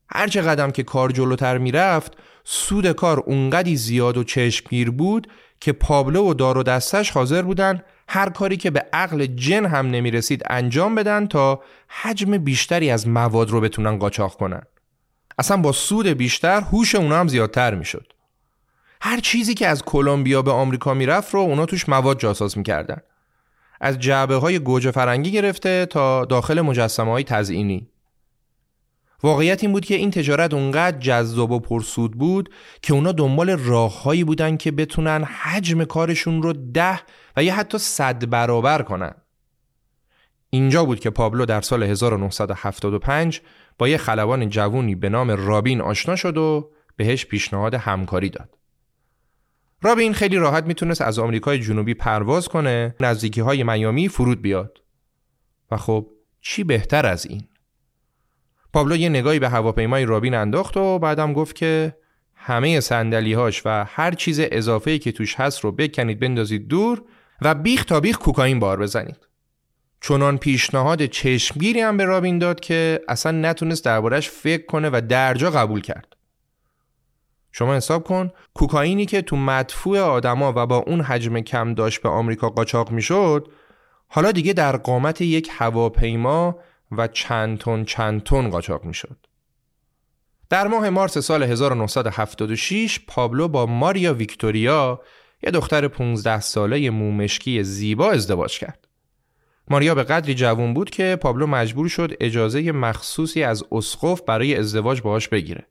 هر 0.09 0.27
قدم 0.27 0.71
که 0.71 0.83
کار 0.83 1.11
جلوتر 1.11 1.57
می‌رفت 1.57 2.13
سود 2.43 2.91
کار 2.91 3.19
اونقدی 3.19 3.75
زیاد 3.75 4.17
و 4.17 4.23
چشمگیر 4.23 4.91
بود 4.91 5.27
که 5.59 5.71
پابلو 5.73 6.29
و 6.29 6.33
دار 6.33 6.57
و 6.57 6.63
دستش 6.63 7.11
حاضر 7.11 7.41
بودن 7.41 7.83
هر 8.07 8.29
کاری 8.29 8.57
که 8.57 8.71
به 8.71 8.85
عقل 8.93 9.25
جن 9.25 9.65
هم 9.65 9.87
نمی‌رسید 9.87 10.43
انجام 10.49 10.95
بدن 10.95 11.27
تا 11.27 11.61
حجم 11.87 12.37
بیشتری 12.37 12.91
از 12.91 13.07
مواد 13.07 13.49
رو 13.49 13.61
بتونن 13.61 13.97
قاچاق 13.97 14.35
کنن. 14.37 14.61
اصلا 15.37 15.57
با 15.57 15.71
سود 15.71 16.07
بیشتر 16.07 16.61
هوش 16.61 16.95
اونا 16.95 17.19
هم 17.19 17.27
زیادتر 17.27 17.75
می‌شد. 17.75 18.13
هر 19.01 19.19
چیزی 19.19 19.53
که 19.53 19.67
از 19.67 19.83
کلمبیا 19.83 20.41
به 20.41 20.51
آمریکا 20.51 20.93
می‌رفت 20.93 21.33
رو 21.33 21.39
اونا 21.39 21.65
توش 21.65 21.89
مواد 21.89 22.19
جاساز 22.19 22.57
می‌کردن. 22.57 22.97
از 23.81 23.99
جعبه 23.99 24.35
های 24.35 24.59
گوجه 24.59 24.91
فرنگی 24.91 25.31
گرفته 25.31 25.85
تا 25.85 26.25
داخل 26.25 26.61
مجسمه 26.61 27.11
های 27.11 27.23
تزئینی. 27.23 27.89
واقعیت 29.23 29.63
این 29.63 29.71
بود 29.71 29.85
که 29.85 29.95
این 29.95 30.11
تجارت 30.11 30.53
اونقدر 30.53 30.97
جذاب 30.97 31.51
و 31.51 31.59
پرسود 31.59 32.11
بود 32.11 32.49
که 32.81 32.93
اونا 32.93 33.11
دنبال 33.11 33.49
راههایی 33.49 34.23
بودن 34.23 34.57
که 34.57 34.71
بتونن 34.71 35.23
حجم 35.23 35.83
کارشون 35.83 36.41
رو 36.41 36.53
ده 36.53 36.99
و 37.37 37.43
یا 37.43 37.55
حتی 37.55 37.77
صد 37.77 38.29
برابر 38.29 38.81
کنن. 38.81 39.13
اینجا 40.49 40.85
بود 40.85 40.99
که 40.99 41.09
پابلو 41.09 41.45
در 41.45 41.61
سال 41.61 41.83
1975 41.83 43.41
با 43.77 43.87
یه 43.87 43.97
خلبان 43.97 44.49
جوونی 44.49 44.95
به 44.95 45.09
نام 45.09 45.31
رابین 45.31 45.81
آشنا 45.81 46.15
شد 46.15 46.37
و 46.37 46.71
بهش 46.95 47.25
پیشنهاد 47.25 47.73
همکاری 47.73 48.29
داد. 48.29 48.57
رابین 49.81 50.13
خیلی 50.13 50.37
راحت 50.37 50.63
می‌تونست 50.63 51.01
از 51.01 51.19
آمریکای 51.19 51.59
جنوبی 51.59 51.93
پرواز 51.93 52.47
کنه 52.47 52.95
نزدیکی 52.99 53.41
های 53.41 53.63
میامی 53.63 54.07
فرود 54.07 54.41
بیاد. 54.41 54.77
و 55.71 55.77
خب 55.77 56.09
چی 56.41 56.63
بهتر 56.63 57.05
از 57.05 57.25
این؟ 57.25 57.47
پابلو 58.73 58.95
یه 58.95 59.09
نگاهی 59.09 59.39
به 59.39 59.49
هواپیمای 59.49 60.05
رابین 60.05 60.33
انداخت 60.33 60.77
و 60.77 60.99
بعدم 60.99 61.33
گفت 61.33 61.55
که 61.55 61.97
همه 62.35 62.79
هاش 63.35 63.61
و 63.65 63.85
هر 63.87 64.11
چیز 64.11 64.39
اضافه 64.43 64.99
که 64.99 65.11
توش 65.11 65.35
هست 65.35 65.59
رو 65.59 65.71
بکنید 65.71 66.19
بندازید 66.19 66.67
دور 66.67 67.01
و 67.41 67.55
بیخ 67.55 67.85
تا 67.85 67.99
بیخ 67.99 68.17
کوکائین 68.17 68.59
بار 68.59 68.79
بزنید. 68.79 69.27
چنان 70.01 70.37
پیشنهاد 70.37 71.05
چشمگیری 71.05 71.81
هم 71.81 71.97
به 71.97 72.05
رابین 72.05 72.39
داد 72.39 72.59
که 72.59 73.01
اصلا 73.07 73.31
نتونست 73.31 73.85
دربارش 73.85 74.29
فکر 74.29 74.65
کنه 74.65 74.89
و 74.89 75.01
درجا 75.09 75.51
قبول 75.51 75.81
کرد. 75.81 76.15
شما 77.51 77.75
حساب 77.75 78.03
کن 78.03 78.31
کوکائینی 78.53 79.05
که 79.05 79.21
تو 79.21 79.35
مدفوع 79.35 79.99
آدما 79.99 80.53
و 80.55 80.67
با 80.67 80.77
اون 80.77 81.01
حجم 81.01 81.39
کم 81.39 81.73
داشت 81.73 82.01
به 82.01 82.09
آمریکا 82.09 82.49
قاچاق 82.49 82.91
می‌شد 82.91 83.47
حالا 84.07 84.31
دیگه 84.31 84.53
در 84.53 84.77
قامت 84.77 85.21
یک 85.21 85.49
هواپیما 85.51 86.59
و 86.97 87.07
چند 87.07 87.57
تن 87.57 87.83
چند 87.83 88.23
تن 88.23 88.49
قاچاق 88.49 88.85
می‌شد. 88.85 89.17
در 90.49 90.67
ماه 90.67 90.89
مارس 90.89 91.17
سال 91.17 91.43
1976 91.43 92.99
پابلو 93.07 93.47
با 93.47 93.65
ماریا 93.65 94.13
ویکتوریا 94.13 95.01
یه 95.43 95.51
دختر 95.51 95.87
15 95.87 96.39
ساله 96.39 96.89
مومشکی 96.89 97.63
زیبا 97.63 98.11
ازدواج 98.11 98.59
کرد. 98.59 98.87
ماریا 99.67 99.95
به 99.95 100.03
قدری 100.03 100.35
جوون 100.35 100.73
بود 100.73 100.89
که 100.89 101.15
پابلو 101.21 101.47
مجبور 101.47 101.87
شد 101.87 102.13
اجازه 102.19 102.71
مخصوصی 102.71 103.43
از 103.43 103.63
اسقف 103.71 104.21
برای 104.21 104.55
ازدواج 104.55 105.01
باهاش 105.01 105.27
بگیره. 105.27 105.67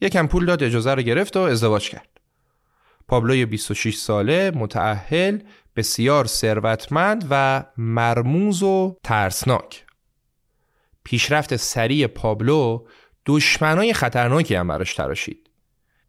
یکم 0.00 0.26
پول 0.26 0.46
داد 0.46 0.62
اجازه 0.62 0.94
رو 0.94 1.02
گرفت 1.02 1.36
و 1.36 1.40
ازدواج 1.40 1.90
کرد. 1.90 2.20
پابلوی 3.08 3.46
26 3.46 3.96
ساله 3.96 4.50
متعهل 4.50 5.38
بسیار 5.76 6.26
ثروتمند 6.26 7.26
و 7.30 7.64
مرموز 7.76 8.62
و 8.62 8.96
ترسناک 9.04 9.84
پیشرفت 11.08 11.56
سریع 11.56 12.06
پابلو 12.06 12.84
دشمنای 13.26 13.92
خطرناکی 13.92 14.54
هم 14.54 14.68
براش 14.68 14.94
تراشید. 14.94 15.50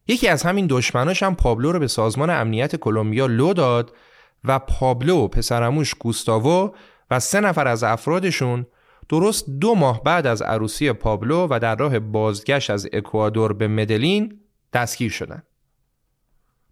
یکی 0.07 0.27
از 0.27 0.43
همین 0.43 0.67
دشمناش 0.69 1.23
هم 1.23 1.35
پابلو 1.35 1.71
رو 1.71 1.79
به 1.79 1.87
سازمان 1.87 2.29
امنیت 2.29 2.75
کلمبیا 2.75 3.25
لو 3.25 3.53
داد 3.53 3.95
و 4.43 4.59
پابلو 4.59 5.27
پسرموش 5.27 5.95
گوستاوو 5.95 6.75
و 7.11 7.19
سه 7.19 7.39
نفر 7.39 7.67
از 7.67 7.83
افرادشون 7.83 8.65
درست 9.09 9.49
دو 9.49 9.75
ماه 9.75 10.03
بعد 10.03 10.27
از 10.27 10.41
عروسی 10.41 10.93
پابلو 10.93 11.47
و 11.49 11.59
در 11.59 11.75
راه 11.75 11.99
بازگشت 11.99 12.69
از 12.69 12.87
اکوادور 12.93 13.53
به 13.53 13.67
مدلین 13.67 14.39
دستگیر 14.73 15.11
شدن. 15.11 15.43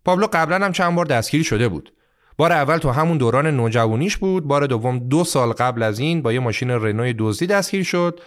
پابلو 0.05 0.27
قبلا 0.33 0.65
هم 0.65 0.71
چند 0.71 0.95
بار 0.95 1.05
دستگیر 1.05 1.43
شده 1.43 1.67
بود. 1.67 1.93
بار 2.37 2.51
اول 2.51 2.77
تو 2.77 2.91
همون 2.91 3.17
دوران 3.17 3.47
نوجوانیش 3.47 4.17
بود 4.17 4.43
بار 4.43 4.65
دوم 4.65 4.99
دو 4.99 5.23
سال 5.23 5.49
قبل 5.49 5.83
از 5.83 5.99
این 5.99 6.21
با 6.21 6.33
یه 6.33 6.39
ماشین 6.39 6.69
رنوی 6.69 7.15
دزدی 7.17 7.47
دستگیر 7.47 7.83
شد 7.83 8.19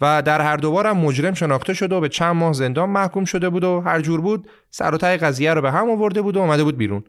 و 0.00 0.22
در 0.22 0.40
هر 0.40 0.56
دوبار 0.56 0.86
هم 0.86 0.96
مجرم 0.96 1.34
شناخته 1.34 1.74
شده 1.74 1.94
و 1.96 2.00
به 2.00 2.08
چند 2.08 2.36
ماه 2.36 2.52
زندان 2.52 2.90
محکوم 2.90 3.24
شده 3.24 3.48
بود 3.48 3.64
و 3.64 3.80
هر 3.80 4.00
جور 4.00 4.20
بود 4.20 4.48
سر 4.70 4.94
و 4.94 4.98
قضیه 4.98 5.54
رو 5.54 5.62
به 5.62 5.70
هم 5.70 5.90
آورده 5.90 6.22
بود 6.22 6.36
و 6.36 6.40
اومده 6.40 6.64
بود 6.64 6.76
بیرون. 6.76 7.04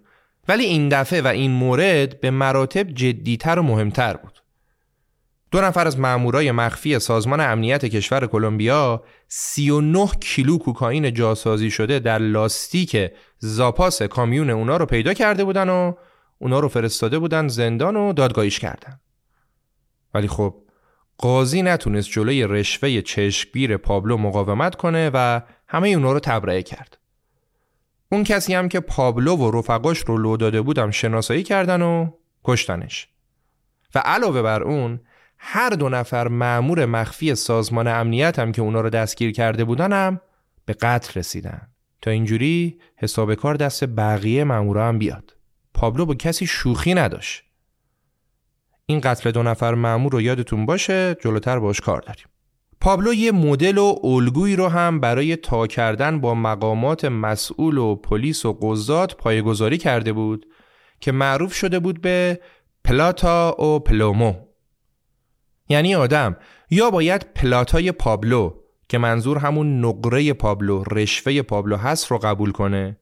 ولی 0.47 0.63
این 0.63 0.89
دفعه 0.89 1.21
و 1.21 1.27
این 1.27 1.51
مورد 1.51 2.21
به 2.21 2.31
مراتب 2.31 2.89
جدیتر 2.89 3.59
و 3.59 3.63
مهمتر 3.63 4.17
بود. 4.17 4.39
دو 5.51 5.61
نفر 5.61 5.87
از 5.87 5.99
مامورای 5.99 6.51
مخفی 6.51 6.99
سازمان 6.99 7.39
امنیت 7.39 7.85
کشور 7.85 8.27
کلمبیا 8.27 9.03
39 9.27 10.07
کیلو 10.21 10.57
کوکائین 10.57 11.13
جاسازی 11.13 11.71
شده 11.71 11.99
در 11.99 12.17
لاستیک 12.17 13.11
زاپاس 13.37 14.01
کامیون 14.01 14.49
اونا 14.49 14.77
رو 14.77 14.85
پیدا 14.85 15.13
کرده 15.13 15.43
بودن 15.43 15.69
و 15.69 15.93
اونا 16.39 16.59
رو 16.59 16.67
فرستاده 16.67 17.19
بودن 17.19 17.47
زندان 17.47 17.95
و 17.95 18.13
دادگاهیش 18.13 18.59
کردن. 18.59 18.99
ولی 20.13 20.27
خب 20.27 20.55
قاضی 21.17 21.61
نتونست 21.61 22.09
جلوی 22.09 22.43
رشوه 22.43 23.01
چشمگیر 23.01 23.77
پابلو 23.77 24.17
مقاومت 24.17 24.75
کنه 24.75 25.11
و 25.13 25.41
همه 25.67 25.89
اونا 25.89 26.11
رو 26.11 26.19
تبرئه 26.19 26.63
کرد. 26.63 26.97
اون 28.11 28.23
کسی 28.23 28.53
هم 28.53 28.69
که 28.69 28.79
پابلو 28.79 29.35
و 29.35 29.51
رفقاش 29.59 29.99
رو 29.99 30.17
لو 30.17 30.37
داده 30.37 30.61
بودم 30.61 30.91
شناسایی 30.91 31.43
کردن 31.43 31.81
و 31.81 32.11
کشتنش. 32.43 33.07
و 33.95 33.99
علاوه 33.99 34.41
بر 34.41 34.63
اون 34.63 34.99
هر 35.37 35.69
دو 35.69 35.89
نفر 35.89 36.27
معمور 36.27 36.85
مخفی 36.85 37.35
سازمان 37.35 37.87
امنیت 37.87 38.39
هم 38.39 38.51
که 38.51 38.61
اونا 38.61 38.81
رو 38.81 38.89
دستگیر 38.89 39.31
کرده 39.31 39.63
بودن 39.63 39.93
هم 39.93 40.21
به 40.65 40.73
قتل 40.73 41.19
رسیدن. 41.19 41.67
تا 42.01 42.11
اینجوری 42.11 42.79
حساب 42.95 43.33
کار 43.33 43.55
دست 43.55 43.83
بقیه 43.85 44.43
مامورا 44.43 44.87
هم 44.87 44.99
بیاد. 44.99 45.38
پابلو 45.73 46.05
با 46.05 46.15
کسی 46.15 46.47
شوخی 46.47 46.93
نداشت. 46.93 47.43
این 48.85 48.99
قتل 48.99 49.31
دو 49.31 49.43
نفر 49.43 49.73
معمور 49.73 50.11
رو 50.11 50.21
یادتون 50.21 50.65
باشه 50.65 51.15
جلوتر 51.21 51.59
باش 51.59 51.81
کار 51.81 52.01
داریم. 52.01 52.25
پابلو 52.81 53.13
یه 53.13 53.31
مدل 53.31 53.77
و 53.77 53.95
الگویی 54.03 54.55
رو 54.55 54.67
هم 54.67 54.99
برای 54.99 55.35
تا 55.35 55.67
کردن 55.67 56.21
با 56.21 56.35
مقامات 56.35 57.05
مسئول 57.05 57.77
و 57.77 57.95
پلیس 57.95 58.45
و 58.45 58.53
قضات 58.61 59.15
پایگذاری 59.15 59.77
کرده 59.77 60.13
بود 60.13 60.45
که 60.99 61.11
معروف 61.11 61.53
شده 61.53 61.79
بود 61.79 62.01
به 62.01 62.39
plata 62.83 63.55
o 63.59 63.79
plomo. 63.79 64.33
یعنی 65.69 65.95
آدم 65.95 66.37
یا 66.71 66.91
باید 66.91 67.33
plata 67.35 67.82
ی 67.82 67.91
پابلو 67.91 68.53
که 68.89 68.97
منظور 68.97 69.37
همون 69.37 69.85
نقره 69.85 70.33
پابلو 70.33 70.83
رشوه 70.91 71.41
پابلو 71.41 71.75
هست 71.77 72.11
رو 72.11 72.17
قبول 72.17 72.51
کنه 72.51 72.97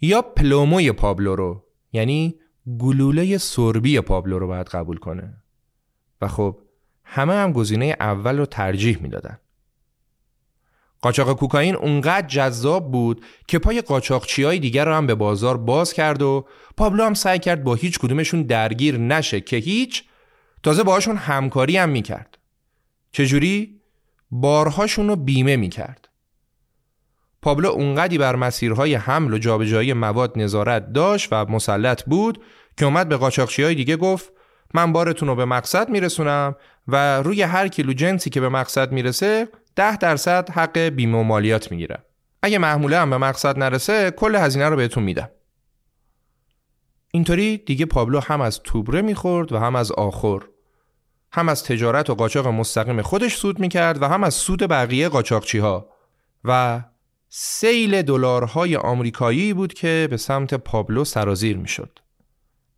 یا 0.00 0.22
plomo 0.22 0.80
ی 0.80 0.92
پابلو 0.92 1.36
رو 1.36 1.64
یعنی 1.92 2.34
گلوله 2.78 3.38
سربی 3.38 4.00
پابلو 4.00 4.38
رو 4.38 4.46
باید 4.46 4.66
قبول 4.66 4.96
کنه. 4.96 5.36
و 6.20 6.28
خب 6.28 6.58
همه 7.04 7.34
هم 7.34 7.52
گزینه 7.52 7.96
اول 8.00 8.38
رو 8.38 8.46
ترجیح 8.46 9.02
می‌دادن. 9.02 9.38
قاچاق 11.02 11.32
کوکائین 11.32 11.76
اونقدر 11.76 12.26
جذاب 12.26 12.90
بود 12.90 13.24
که 13.48 13.58
پای 13.58 13.80
قاچاقچی 13.80 14.42
های 14.42 14.58
دیگر 14.58 14.84
رو 14.84 14.94
هم 14.94 15.06
به 15.06 15.14
بازار 15.14 15.56
باز 15.56 15.92
کرد 15.92 16.22
و 16.22 16.46
پابلو 16.76 17.04
هم 17.04 17.14
سعی 17.14 17.38
کرد 17.38 17.64
با 17.64 17.74
هیچ 17.74 17.98
کدومشون 17.98 18.42
درگیر 18.42 18.98
نشه 18.98 19.40
که 19.40 19.56
هیچ 19.56 20.04
تازه 20.62 20.82
باهاشون 20.82 21.16
همکاری 21.16 21.76
هم 21.76 21.88
می‌کرد. 21.88 22.38
چجوری؟ 23.12 23.80
بارهاشون 24.30 25.08
رو 25.08 25.16
بیمه 25.16 25.56
می‌کرد. 25.56 26.08
پابلو 27.42 27.68
اونقدی 27.68 28.18
بر 28.18 28.36
مسیرهای 28.36 28.94
حمل 28.94 29.34
و 29.34 29.38
جابجایی 29.38 29.92
مواد 29.92 30.32
نظارت 30.38 30.92
داشت 30.92 31.28
و 31.32 31.44
مسلط 31.44 32.04
بود 32.04 32.42
که 32.76 32.84
اومد 32.84 33.08
به 33.08 33.16
قاچاقچی 33.16 33.62
های 33.62 33.74
دیگه 33.74 33.96
گفت 33.96 34.32
من 34.74 34.92
بارتون 34.92 35.28
رو 35.28 35.34
به 35.34 35.44
مقصد 35.44 35.88
میرسونم 35.88 36.56
و 36.88 37.22
روی 37.22 37.42
هر 37.42 37.68
کیلو 37.68 37.92
جنسی 37.92 38.30
که 38.30 38.40
به 38.40 38.48
مقصد 38.48 38.92
می‌رسه 38.92 39.48
ده 39.76 39.96
درصد 39.96 40.50
حق 40.50 40.78
بیمه 40.78 41.18
و 41.18 41.22
مالیات 41.22 41.70
می‌گیرم. 41.70 42.02
اگه 42.42 42.58
محموله 42.58 42.98
هم 42.98 43.10
به 43.10 43.18
مقصد 43.18 43.58
نرسه 43.58 44.10
کل 44.10 44.36
هزینه 44.36 44.68
رو 44.68 44.76
بهتون 44.76 45.02
میدم. 45.02 45.30
اینطوری 47.12 47.58
دیگه 47.58 47.86
پابلو 47.86 48.20
هم 48.20 48.40
از 48.40 48.60
توبره 48.62 49.02
می‌خورد 49.02 49.52
و 49.52 49.58
هم 49.58 49.76
از 49.76 49.92
آخر 49.92 50.38
هم 51.32 51.48
از 51.48 51.64
تجارت 51.64 52.10
و 52.10 52.14
قاچاق 52.14 52.46
مستقیم 52.46 53.02
خودش 53.02 53.36
سود 53.36 53.58
می‌کرد 53.58 54.02
و 54.02 54.06
هم 54.08 54.24
از 54.24 54.34
سود 54.34 54.62
بقیه 54.62 55.08
قاچاقچی 55.08 55.58
ها 55.58 55.88
و 56.44 56.80
سیل 57.32 58.02
دلارهای 58.02 58.76
آمریکایی 58.76 59.52
بود 59.54 59.72
که 59.72 60.08
به 60.10 60.16
سمت 60.16 60.54
پابلو 60.54 61.04
سرازیر 61.04 61.56
می‌شد. 61.56 61.98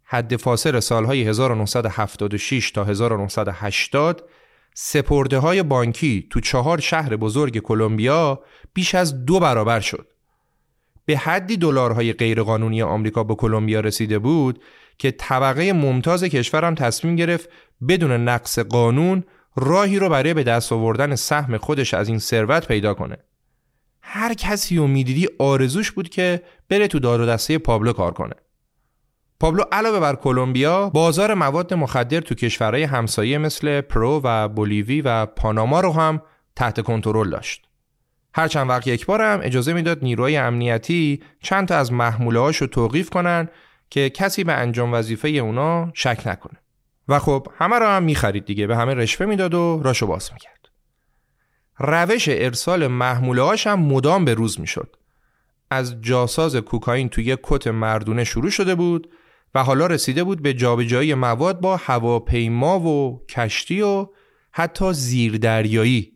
حد 0.04 0.36
فاصل 0.36 0.80
سالهای 0.80 1.22
1976 1.22 2.70
تا 2.70 2.84
1980 2.84 4.28
سپرده 4.74 5.38
های 5.38 5.62
بانکی 5.62 6.26
تو 6.30 6.40
چهار 6.40 6.80
شهر 6.80 7.16
بزرگ 7.16 7.58
کلمبیا 7.58 8.42
بیش 8.74 8.94
از 8.94 9.24
دو 9.24 9.40
برابر 9.40 9.80
شد. 9.80 10.06
به 11.04 11.16
حدی 11.16 11.56
دلارهای 11.56 12.12
غیرقانونی 12.12 12.82
آمریکا 12.82 13.24
به 13.24 13.34
کلمبیا 13.34 13.80
رسیده 13.80 14.18
بود 14.18 14.62
که 14.98 15.10
طبقه 15.10 15.72
ممتاز 15.72 16.24
کشورم 16.24 16.74
تصمیم 16.74 17.16
گرفت 17.16 17.48
بدون 17.88 18.12
نقض 18.12 18.58
قانون 18.58 19.24
راهی 19.56 19.98
رو 19.98 20.08
برای 20.08 20.34
به 20.34 20.42
دست 20.42 20.72
آوردن 20.72 21.14
سهم 21.14 21.56
خودش 21.56 21.94
از 21.94 22.08
این 22.08 22.18
ثروت 22.18 22.68
پیدا 22.68 22.94
کنه. 22.94 23.16
هر 24.02 24.34
کسی 24.34 24.76
رو 24.76 24.86
می‌دیدی 24.86 25.28
آرزوش 25.38 25.90
بود 25.90 26.08
که 26.08 26.42
بره 26.68 26.88
تو 26.88 26.98
دار 26.98 27.20
و 27.20 27.26
دسته 27.26 27.58
پابلو 27.58 27.92
کار 27.92 28.12
کنه. 28.12 28.34
پابلو 29.40 29.62
علاوه 29.72 30.00
بر 30.00 30.16
کلمبیا 30.16 30.90
بازار 30.90 31.34
مواد 31.34 31.74
مخدر 31.74 32.20
تو 32.20 32.34
کشورهای 32.34 32.82
همسایه 32.82 33.38
مثل 33.38 33.80
پرو 33.80 34.20
و 34.24 34.48
بولیوی 34.48 35.00
و 35.00 35.26
پاناما 35.26 35.80
رو 35.80 35.92
هم 35.92 36.22
تحت 36.56 36.80
کنترل 36.80 37.30
داشت. 37.30 37.68
هر 38.34 38.48
چند 38.48 38.68
وقت 38.68 38.86
یک 38.86 39.06
بار 39.06 39.22
هم 39.22 39.40
اجازه 39.42 39.72
می‌داد 39.72 39.98
نیروهای 40.02 40.36
امنیتی 40.36 41.22
چند 41.42 41.68
تا 41.68 41.76
از 41.76 41.92
محموله 41.92 42.40
رو 42.40 42.66
توقیف 42.66 43.10
کنن 43.10 43.48
که 43.90 44.10
کسی 44.10 44.44
به 44.44 44.52
انجام 44.52 44.92
وظیفه 44.92 45.28
اونا 45.28 45.90
شک 45.94 46.22
نکنه. 46.26 46.58
و 47.08 47.18
خب 47.18 47.46
همه 47.58 47.78
رو 47.78 47.86
هم 47.86 48.02
می‌خرید 48.02 48.44
دیگه 48.44 48.66
به 48.66 48.76
همه 48.76 48.94
رشوه 48.94 49.26
می‌داد 49.26 49.54
و 49.54 49.80
راشو 49.84 50.06
باز 50.06 50.30
می‌کرد. 50.32 50.61
روش 51.78 52.28
ارسال 52.28 52.86
محموله 52.86 53.56
هم 53.66 53.80
مدام 53.80 54.24
به 54.24 54.34
روز 54.34 54.60
می‌شد. 54.60 54.96
از 55.70 56.00
جاساز 56.00 56.56
کوکائین 56.56 57.08
توی 57.08 57.36
کت 57.42 57.66
مردونه 57.66 58.24
شروع 58.24 58.50
شده 58.50 58.74
بود 58.74 59.10
و 59.54 59.64
حالا 59.64 59.86
رسیده 59.86 60.24
بود 60.24 60.42
به 60.42 60.54
جابجایی 60.54 61.14
مواد 61.14 61.60
با 61.60 61.76
هواپیما 61.76 62.80
و 62.80 63.24
کشتی 63.26 63.80
و 63.80 64.06
حتی 64.52 64.92
زیردریایی. 64.92 66.12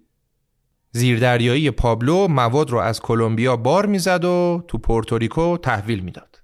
زیردریایی 0.91 1.71
پابلو 1.71 2.29
مواد 2.29 2.71
رو 2.71 2.79
از 2.79 3.01
کلمبیا 3.01 3.57
بار 3.57 3.87
می‌زد 3.87 4.25
و 4.25 4.65
تو 4.69 4.79
پورتوریکو 4.79 5.57
تحویل 5.57 6.01
می‌داد. 6.01 6.43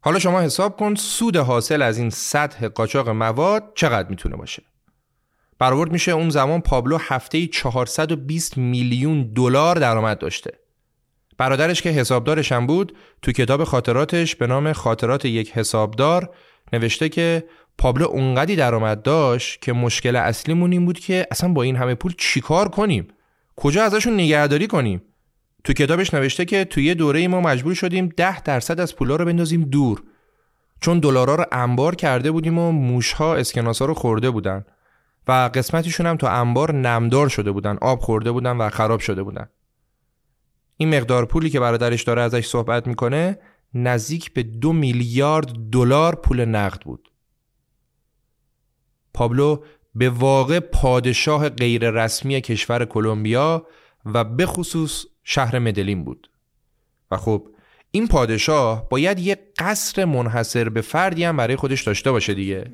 حالا 0.00 0.18
شما 0.18 0.40
حساب 0.40 0.76
کن 0.76 0.94
سود 0.94 1.36
حاصل 1.36 1.82
از 1.82 1.98
این 1.98 2.10
سطح 2.10 2.68
قاچاق 2.68 3.08
مواد 3.08 3.72
چقدر 3.74 4.08
می‌تونه 4.08 4.36
باشه. 4.36 4.62
برآورد 5.62 5.92
میشه 5.92 6.12
اون 6.12 6.30
زمان 6.30 6.60
پابلو 6.60 6.98
هفته 7.00 7.46
420 7.46 8.58
میلیون 8.58 9.22
دلار 9.22 9.76
درآمد 9.76 10.18
داشته. 10.18 10.50
برادرش 11.38 11.82
که 11.82 11.90
حسابدارش 11.90 12.52
هم 12.52 12.66
بود 12.66 12.96
تو 13.22 13.32
کتاب 13.32 13.64
خاطراتش 13.64 14.36
به 14.36 14.46
نام 14.46 14.72
خاطرات 14.72 15.24
یک 15.24 15.52
حسابدار 15.52 16.30
نوشته 16.72 17.08
که 17.08 17.44
پابلو 17.78 18.06
اونقدی 18.06 18.56
درآمد 18.56 19.02
داشت 19.02 19.62
که 19.62 19.72
مشکل 19.72 20.16
اصلیمون 20.16 20.72
این 20.72 20.84
بود 20.84 20.98
که 20.98 21.26
اصلا 21.30 21.52
با 21.52 21.62
این 21.62 21.76
همه 21.76 21.94
پول 21.94 22.14
چیکار 22.18 22.68
کنیم؟ 22.68 23.08
کجا 23.56 23.84
ازشون 23.84 24.14
نگهداری 24.14 24.66
کنیم؟ 24.66 25.02
تو 25.64 25.72
کتابش 25.72 26.14
نوشته 26.14 26.44
که 26.44 26.64
توی 26.64 26.84
یه 26.84 26.94
دوره 26.94 27.20
ای 27.20 27.28
ما 27.28 27.40
مجبور 27.40 27.74
شدیم 27.74 28.08
ده 28.16 28.40
درصد 28.40 28.80
از 28.80 28.96
پولا 28.96 29.16
رو 29.16 29.24
بندازیم 29.24 29.62
دور. 29.62 30.02
چون 30.80 30.98
دلارا 30.98 31.34
رو 31.34 31.44
انبار 31.52 31.94
کرده 31.94 32.30
بودیم 32.30 32.58
و 32.58 32.72
موشها 32.72 33.36
اسکناسا 33.36 33.84
رو 33.84 33.94
خورده 33.94 34.30
بودن. 34.30 34.64
و 35.28 35.50
قسمتشون 35.54 36.06
هم 36.06 36.16
تو 36.16 36.26
انبار 36.26 36.74
نمدار 36.74 37.28
شده 37.28 37.52
بودن 37.52 37.78
آب 37.80 38.00
خورده 38.00 38.32
بودن 38.32 38.56
و 38.56 38.68
خراب 38.68 39.00
شده 39.00 39.22
بودن. 39.22 39.48
این 40.76 40.96
مقدار 40.96 41.26
پولی 41.26 41.50
که 41.50 41.60
برادرش 41.60 42.02
داره 42.02 42.22
ازش 42.22 42.46
صحبت 42.46 42.86
می‌کنه 42.86 43.38
نزدیک 43.74 44.32
به 44.32 44.42
دو 44.42 44.72
میلیارد 44.72 45.52
دلار 45.72 46.14
پول 46.14 46.44
نقد 46.44 46.80
بود. 46.80 47.12
پابلو 49.14 49.64
به 49.94 50.10
واقع 50.10 50.60
پادشاه 50.60 51.48
غیر 51.48 51.90
رسمی 51.90 52.40
کشور 52.40 52.84
کلمبیا 52.84 53.66
و 54.04 54.24
به 54.24 54.46
خصوص 54.46 55.04
شهر 55.24 55.58
مدلین 55.58 56.04
بود. 56.04 56.30
و 57.10 57.16
خب 57.16 57.48
این 57.90 58.08
پادشاه 58.08 58.88
باید 58.88 59.18
یک 59.18 59.38
قصر 59.58 60.04
منحصر 60.04 60.68
به 60.68 60.80
فردی 60.80 61.24
هم 61.24 61.36
برای 61.36 61.56
خودش 61.56 61.82
داشته 61.82 62.10
باشه 62.10 62.34
دیگه. 62.34 62.70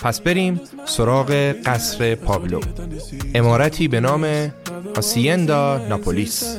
پس 0.00 0.20
بریم 0.20 0.60
سراغ 0.86 1.30
قصر 1.64 2.14
پابلو. 2.14 2.60
امارتی 3.34 3.88
به 3.88 4.00
نام 4.00 4.26
آسیندا 4.96 5.88
ناپولیس. 5.88 6.56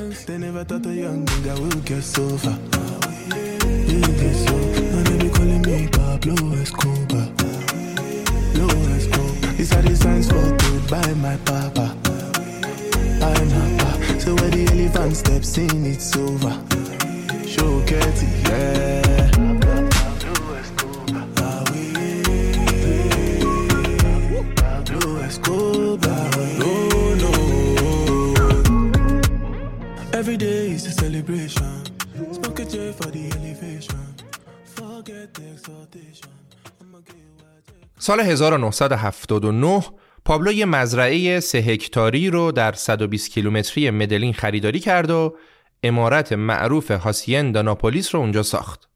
سال 37.97 38.19
1979 38.19 39.83
پابلو 40.25 40.51
یه 40.51 40.65
مزرعه 40.65 41.39
سه 41.39 41.57
هکتاری 41.57 42.29
رو 42.29 42.51
در 42.51 42.73
120 42.73 43.31
کیلومتری 43.31 43.89
مدلین 43.89 44.33
خریداری 44.33 44.79
کرد 44.79 45.09
و 45.09 45.37
امارت 45.83 46.33
معروف 46.33 46.91
هاسین 46.91 47.57
ناپولیس 47.57 48.15
رو 48.15 48.21
اونجا 48.21 48.43
ساخت. 48.43 48.89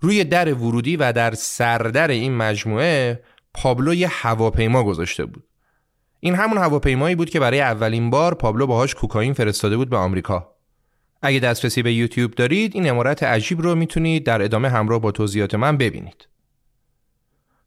روی 0.00 0.24
در 0.24 0.54
ورودی 0.54 0.96
و 0.96 1.12
در 1.12 1.34
سردر 1.34 2.08
این 2.08 2.36
مجموعه 2.36 3.22
پابلو 3.54 3.94
یه 3.94 4.08
هواپیما 4.12 4.84
گذاشته 4.84 5.26
بود. 5.26 5.47
این 6.20 6.34
همون 6.34 6.58
هواپیمایی 6.58 7.14
بود 7.14 7.30
که 7.30 7.40
برای 7.40 7.60
اولین 7.60 8.10
بار 8.10 8.34
پابلو 8.34 8.66
باهاش 8.66 8.94
کوکائین 8.94 9.32
فرستاده 9.32 9.76
بود 9.76 9.90
به 9.90 9.96
آمریکا. 9.96 10.54
اگه 11.22 11.38
دسترسی 11.40 11.82
به 11.82 11.92
یوتیوب 11.92 12.34
دارید 12.34 12.74
این 12.74 12.90
امارت 12.90 13.22
عجیب 13.22 13.60
رو 13.60 13.74
می‌تونید 13.74 14.24
در 14.24 14.42
ادامه 14.42 14.68
همراه 14.68 15.00
با 15.00 15.10
توضیحات 15.10 15.54
من 15.54 15.76
ببینید. 15.76 16.28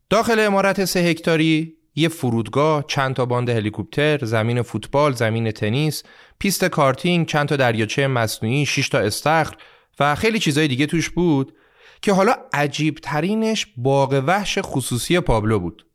داخل 0.10 0.40
عمارت 0.40 0.86
سه 0.86 1.00
هکتاری 1.00 1.74
یه 1.96 2.10
فرودگاه، 2.10 2.86
چند 2.88 3.16
تا 3.16 3.26
باند 3.26 3.50
هلیکوپتر، 3.50 4.26
زمین 4.26 4.62
فوتبال، 4.62 5.14
زمین 5.14 5.52
تنیس، 5.52 6.04
پیست 6.40 6.66
کارتینگ، 6.66 7.28
چند 7.28 7.48
تا 7.48 7.56
دریاچه 7.56 8.08
مصنوعی، 8.08 8.66
6 8.66 8.90
تا 8.90 9.00
استخر 9.00 9.56
و 10.00 10.16
خیلی 10.16 10.40
چیزای 10.40 10.68
دیگه 10.68 10.86
توش 10.86 11.10
بود 11.10 11.54
که 12.02 12.14
حالا 12.14 12.36
عجیب 12.54 13.00
ترینش 13.02 13.68
باغ 13.78 14.24
وحش 14.28 14.60
خصوصی 14.62 15.20
پابلو 15.20 15.60
بود 15.60 15.86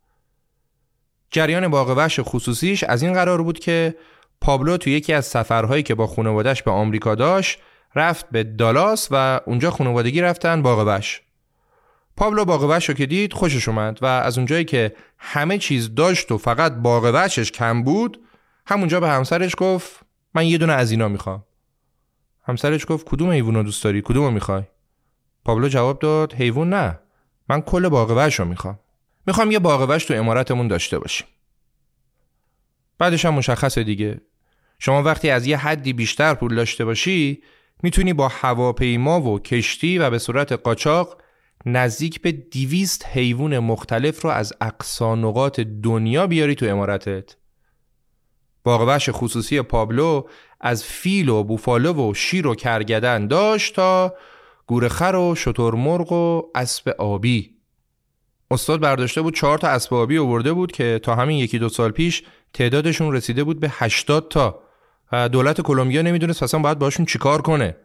جریان 1.37 1.69
باغ 1.69 1.91
وحش 1.97 2.21
خصوصیش 2.23 2.85
از 2.85 3.03
این 3.03 3.13
قرار 3.13 3.43
بود 3.43 3.59
که 3.59 3.95
پابلو 4.41 4.77
تو 4.77 4.91
یکی 4.91 5.13
از 5.13 5.27
سفرهایی 5.27 5.83
که 5.83 5.95
با 5.95 6.07
خانوادش 6.07 6.63
به 6.63 6.71
آمریکا 6.71 7.15
داشت 7.15 7.59
رفت 7.95 8.27
به 8.31 8.45
دالاس 8.45 9.09
و 9.11 9.41
اونجا 9.47 9.71
خانوادگی 9.71 10.21
رفتن 10.21 10.63
باغ 10.63 10.87
وحش. 10.87 11.23
پابلو 12.17 12.45
باغ 12.45 12.63
وحش 12.63 12.89
رو 12.89 12.95
که 12.95 13.07
دید 13.07 13.33
خوشش 13.33 13.69
اومد 13.69 13.99
و 14.03 14.07
از 14.07 14.39
اونجایی 14.39 14.65
که 14.65 14.97
همه 15.19 15.59
چیز 15.59 15.95
داشت 15.95 16.33
و 16.33 16.39
فقط 16.39 16.73
باغ 16.73 17.05
وحشش 17.05 17.53
کم 17.53 17.83
بود 17.83 18.21
همونجا 18.67 19.01
به 19.01 19.09
همسرش 19.09 19.55
گفت 19.59 20.01
من 20.35 20.47
یه 20.47 20.59
دونه 20.59 20.73
از 20.73 20.91
اینا 20.91 21.09
می‌خوام. 21.09 21.45
همسرش 22.43 22.87
گفت 22.89 23.09
کدوم 23.09 23.31
حیوان 23.31 23.55
رو 23.55 23.63
دوست 23.63 23.85
داری؟ 23.85 24.03
کدوم 24.03 24.25
رو 24.25 24.31
می‌خوای؟ 24.31 24.63
پابلو 25.45 25.69
جواب 25.69 25.99
داد 25.99 26.33
حیوان 26.33 26.71
نه 26.75 26.99
من 27.49 27.61
کل 27.61 27.89
باغ 27.89 28.11
وحش 28.11 28.41
می‌خوام. 28.41 28.79
می‌خوام 29.27 29.51
یه 29.51 29.59
باغ 29.59 29.89
وحش 29.89 30.05
تو 30.05 30.15
امارتمون 30.15 30.69
داشته 30.69 30.99
باشیم. 30.99 31.27
بعدش 32.99 33.25
هم 33.25 33.35
مشخصه 33.35 33.85
دیگه. 33.85 34.21
شما 34.79 35.03
وقتی 35.03 35.31
از 35.31 35.47
یه 35.47 35.57
حدی 35.57 35.93
بیشتر 35.93 36.35
پول 36.35 36.55
داشته 36.55 36.85
باشی 36.85 37.43
می‌تونی 37.83 38.13
با 38.13 38.29
هواپیما 38.29 39.21
و 39.21 39.39
کشتی 39.39 39.99
و 39.99 40.11
به 40.11 40.19
صورت 40.19 40.53
قاچاق 40.53 41.23
نزدیک 41.67 42.21
به 42.21 42.33
دیویست 42.33 43.07
حیوان 43.07 43.59
مختلف 43.59 44.23
رو 44.23 44.31
از 44.31 44.53
اقصا 44.61 45.15
نقاط 45.15 45.61
دنیا 45.61 46.27
بیاری 46.27 46.55
تو 46.55 46.67
امارتت 46.67 47.37
باغ 48.65 48.99
خصوصی 48.99 49.63
پابلو 49.63 50.23
از 50.61 50.85
فیل 50.85 51.29
و 51.29 51.45
بوفالو 51.45 52.11
و 52.11 52.15
شیر 52.15 52.47
و 52.47 52.55
کرگدن 52.55 53.27
داشت 53.27 53.75
تا 53.75 54.15
گورخر 54.67 55.17
و 55.17 55.35
شترمرغ 55.35 56.13
و 56.13 56.43
اسب 56.55 56.89
آبی. 56.89 57.56
استاد 58.51 58.81
برداشته 58.81 59.23
بود 59.23 59.35
چهار 59.35 59.59
تا 59.59 59.69
اسب 59.69 59.95
آبی 59.95 60.19
آورده 60.19 60.53
بود 60.53 60.73
که 60.73 61.01
تا 61.03 61.15
همین 61.15 61.39
یکی 61.39 61.59
دو 61.59 61.69
سال 61.69 61.91
پیش 61.91 62.23
تعدادشون 62.53 63.13
رسیده 63.13 63.45
بود 63.45 63.61
به 63.61 63.69
80 63.73 64.29
تا. 64.29 64.63
دولت 65.13 65.61
کلمبیا 65.61 66.03
نمی‌دونست 66.03 66.43
اصلا 66.43 66.61
باید 66.61 66.79
باشون 66.79 67.07
چیکار 67.07 67.43
کنه. 67.43 67.77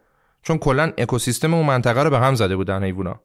چون 0.44 0.58
کلا 0.58 0.94
اکوسیستم 0.98 1.54
اون 1.54 1.66
منطقه 1.66 2.04
رو 2.04 2.10
به 2.10 2.20
هم 2.20 2.36
زده 2.36 2.56
بودن 2.56 2.84
حیوونا. 2.84 3.20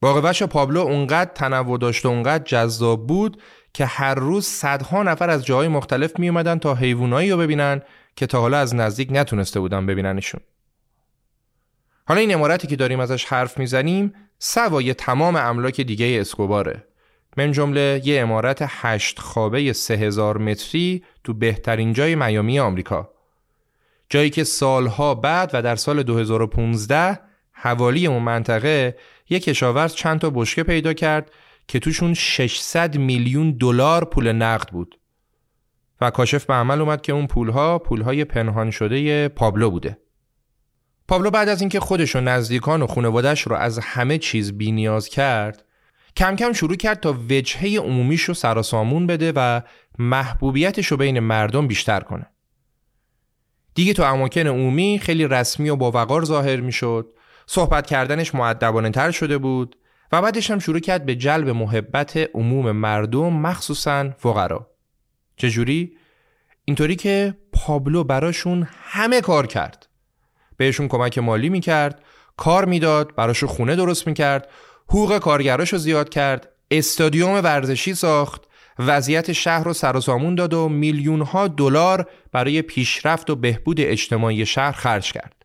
باغ 0.00 0.24
وحش 0.24 0.42
پابلو 0.42 0.80
اونقدر 0.80 1.30
تنوع 1.34 1.78
داشت 1.78 2.06
و 2.06 2.08
اونقدر 2.08 2.44
جذاب 2.44 3.06
بود 3.06 3.42
که 3.72 3.86
هر 3.86 4.14
روز 4.14 4.46
صدها 4.46 5.02
نفر 5.02 5.30
از 5.30 5.44
جاهای 5.44 5.68
مختلف 5.68 6.18
می 6.18 6.28
اومدن 6.28 6.58
تا 6.58 6.74
حیوانایی 6.74 7.30
رو 7.30 7.36
ببینن 7.36 7.82
که 8.16 8.26
تا 8.26 8.40
حالا 8.40 8.58
از 8.58 8.74
نزدیک 8.74 9.08
نتونسته 9.12 9.60
بودن 9.60 9.86
ببیننشون. 9.86 10.40
حالا 12.06 12.20
این 12.20 12.34
امارتی 12.34 12.66
که 12.66 12.76
داریم 12.76 13.00
ازش 13.00 13.24
حرف 13.24 13.58
می‌زنیم 13.58 14.14
سوای 14.38 14.94
تمام 14.94 15.36
املاک 15.36 15.80
دیگه 15.80 16.18
اسکوباره. 16.20 16.84
من 17.36 17.52
جمله 17.52 18.02
یه 18.04 18.20
امارت 18.20 18.58
هشت 18.66 19.18
خوابه 19.18 19.72
سه 19.72 19.94
هزار 19.94 20.38
متری 20.38 21.04
تو 21.24 21.34
بهترین 21.34 21.92
جای 21.92 22.14
میامی 22.14 22.58
آمریکا. 22.58 23.10
جایی 24.08 24.30
که 24.30 24.44
سالها 24.44 25.14
بعد 25.14 25.50
و 25.52 25.62
در 25.62 25.76
سال 25.76 26.02
2015 26.02 27.20
حوالی 27.52 28.06
اون 28.06 28.22
منطقه 28.22 28.96
یک 29.30 29.44
کشاورز 29.44 29.94
چند 29.94 30.20
تا 30.20 30.30
بشکه 30.30 30.62
پیدا 30.62 30.92
کرد 30.92 31.30
که 31.68 31.78
توشون 31.78 32.14
600 32.14 32.96
میلیون 32.98 33.50
دلار 33.50 34.04
پول 34.04 34.32
نقد 34.32 34.68
بود 34.68 34.98
و 36.00 36.10
کاشف 36.10 36.44
به 36.44 36.54
عمل 36.54 36.80
اومد 36.80 37.02
که 37.02 37.12
اون 37.12 37.26
پولها 37.26 37.78
پولهای 37.78 38.24
پنهان 38.24 38.70
شده 38.70 39.28
پابلو 39.28 39.70
بوده 39.70 39.98
پابلو 41.08 41.30
بعد 41.30 41.48
از 41.48 41.60
اینکه 41.60 41.80
خودش 41.80 42.16
و 42.16 42.20
نزدیکان 42.20 42.82
و 42.82 42.86
خانوادش 42.86 43.42
رو 43.42 43.56
از 43.56 43.78
همه 43.78 44.18
چیز 44.18 44.52
بینیاز 44.52 45.08
کرد 45.08 45.64
کم 46.16 46.36
کم 46.36 46.52
شروع 46.52 46.76
کرد 46.76 47.00
تا 47.00 47.16
وجهه 47.30 47.78
عمومیش 47.78 48.22
رو 48.22 48.34
سراسامون 48.34 49.06
بده 49.06 49.32
و 49.36 49.60
محبوبیتش 49.98 50.86
رو 50.86 50.96
بین 50.96 51.20
مردم 51.20 51.66
بیشتر 51.66 52.00
کنه. 52.00 52.26
دیگه 53.74 53.92
تو 53.92 54.02
اماکن 54.02 54.46
عمومی 54.46 55.00
خیلی 55.02 55.26
رسمی 55.26 55.70
و 55.70 55.76
با 55.76 55.90
وقار 55.90 56.24
ظاهر 56.24 56.60
می‌شد. 56.60 57.12
صحبت 57.46 57.86
کردنش 57.86 58.34
معدبانه 58.34 58.90
تر 58.90 59.10
شده 59.10 59.38
بود 59.38 59.76
و 60.12 60.22
بعدش 60.22 60.50
هم 60.50 60.58
شروع 60.58 60.80
کرد 60.80 61.06
به 61.06 61.14
جلب 61.14 61.48
محبت 61.48 62.16
عموم 62.34 62.72
مردم 62.72 63.32
مخصوصا 63.32 64.10
فقرا. 64.10 64.70
چجوری؟ 65.36 65.96
اینطوری 66.64 66.96
که 66.96 67.34
پابلو 67.52 68.04
براشون 68.04 68.68
همه 68.72 69.20
کار 69.20 69.46
کرد. 69.46 69.87
بهشون 70.58 70.88
کمک 70.88 71.18
مالی 71.18 71.48
می‌کرد 71.48 72.02
کار 72.36 72.64
می‌داد 72.64 73.14
براشون 73.14 73.48
خونه 73.48 73.76
درست 73.76 74.06
می‌کرد 74.06 74.48
حقوق 74.88 75.18
کارگراشو 75.18 75.76
زیاد 75.76 76.08
کرد 76.08 76.48
استادیوم 76.70 77.34
ورزشی 77.34 77.94
ساخت 77.94 78.42
وضعیت 78.78 79.32
شهر 79.32 79.64
رو 79.64 79.72
سر 79.72 79.96
و 79.96 80.00
سامون 80.00 80.34
داد 80.34 80.54
و 80.54 80.68
میلیون 80.68 81.20
ها 81.20 81.48
دلار 81.48 82.08
برای 82.32 82.62
پیشرفت 82.62 83.30
و 83.30 83.36
بهبود 83.36 83.80
اجتماعی 83.80 84.46
شهر 84.46 84.72
خرج 84.72 85.12
کرد 85.12 85.44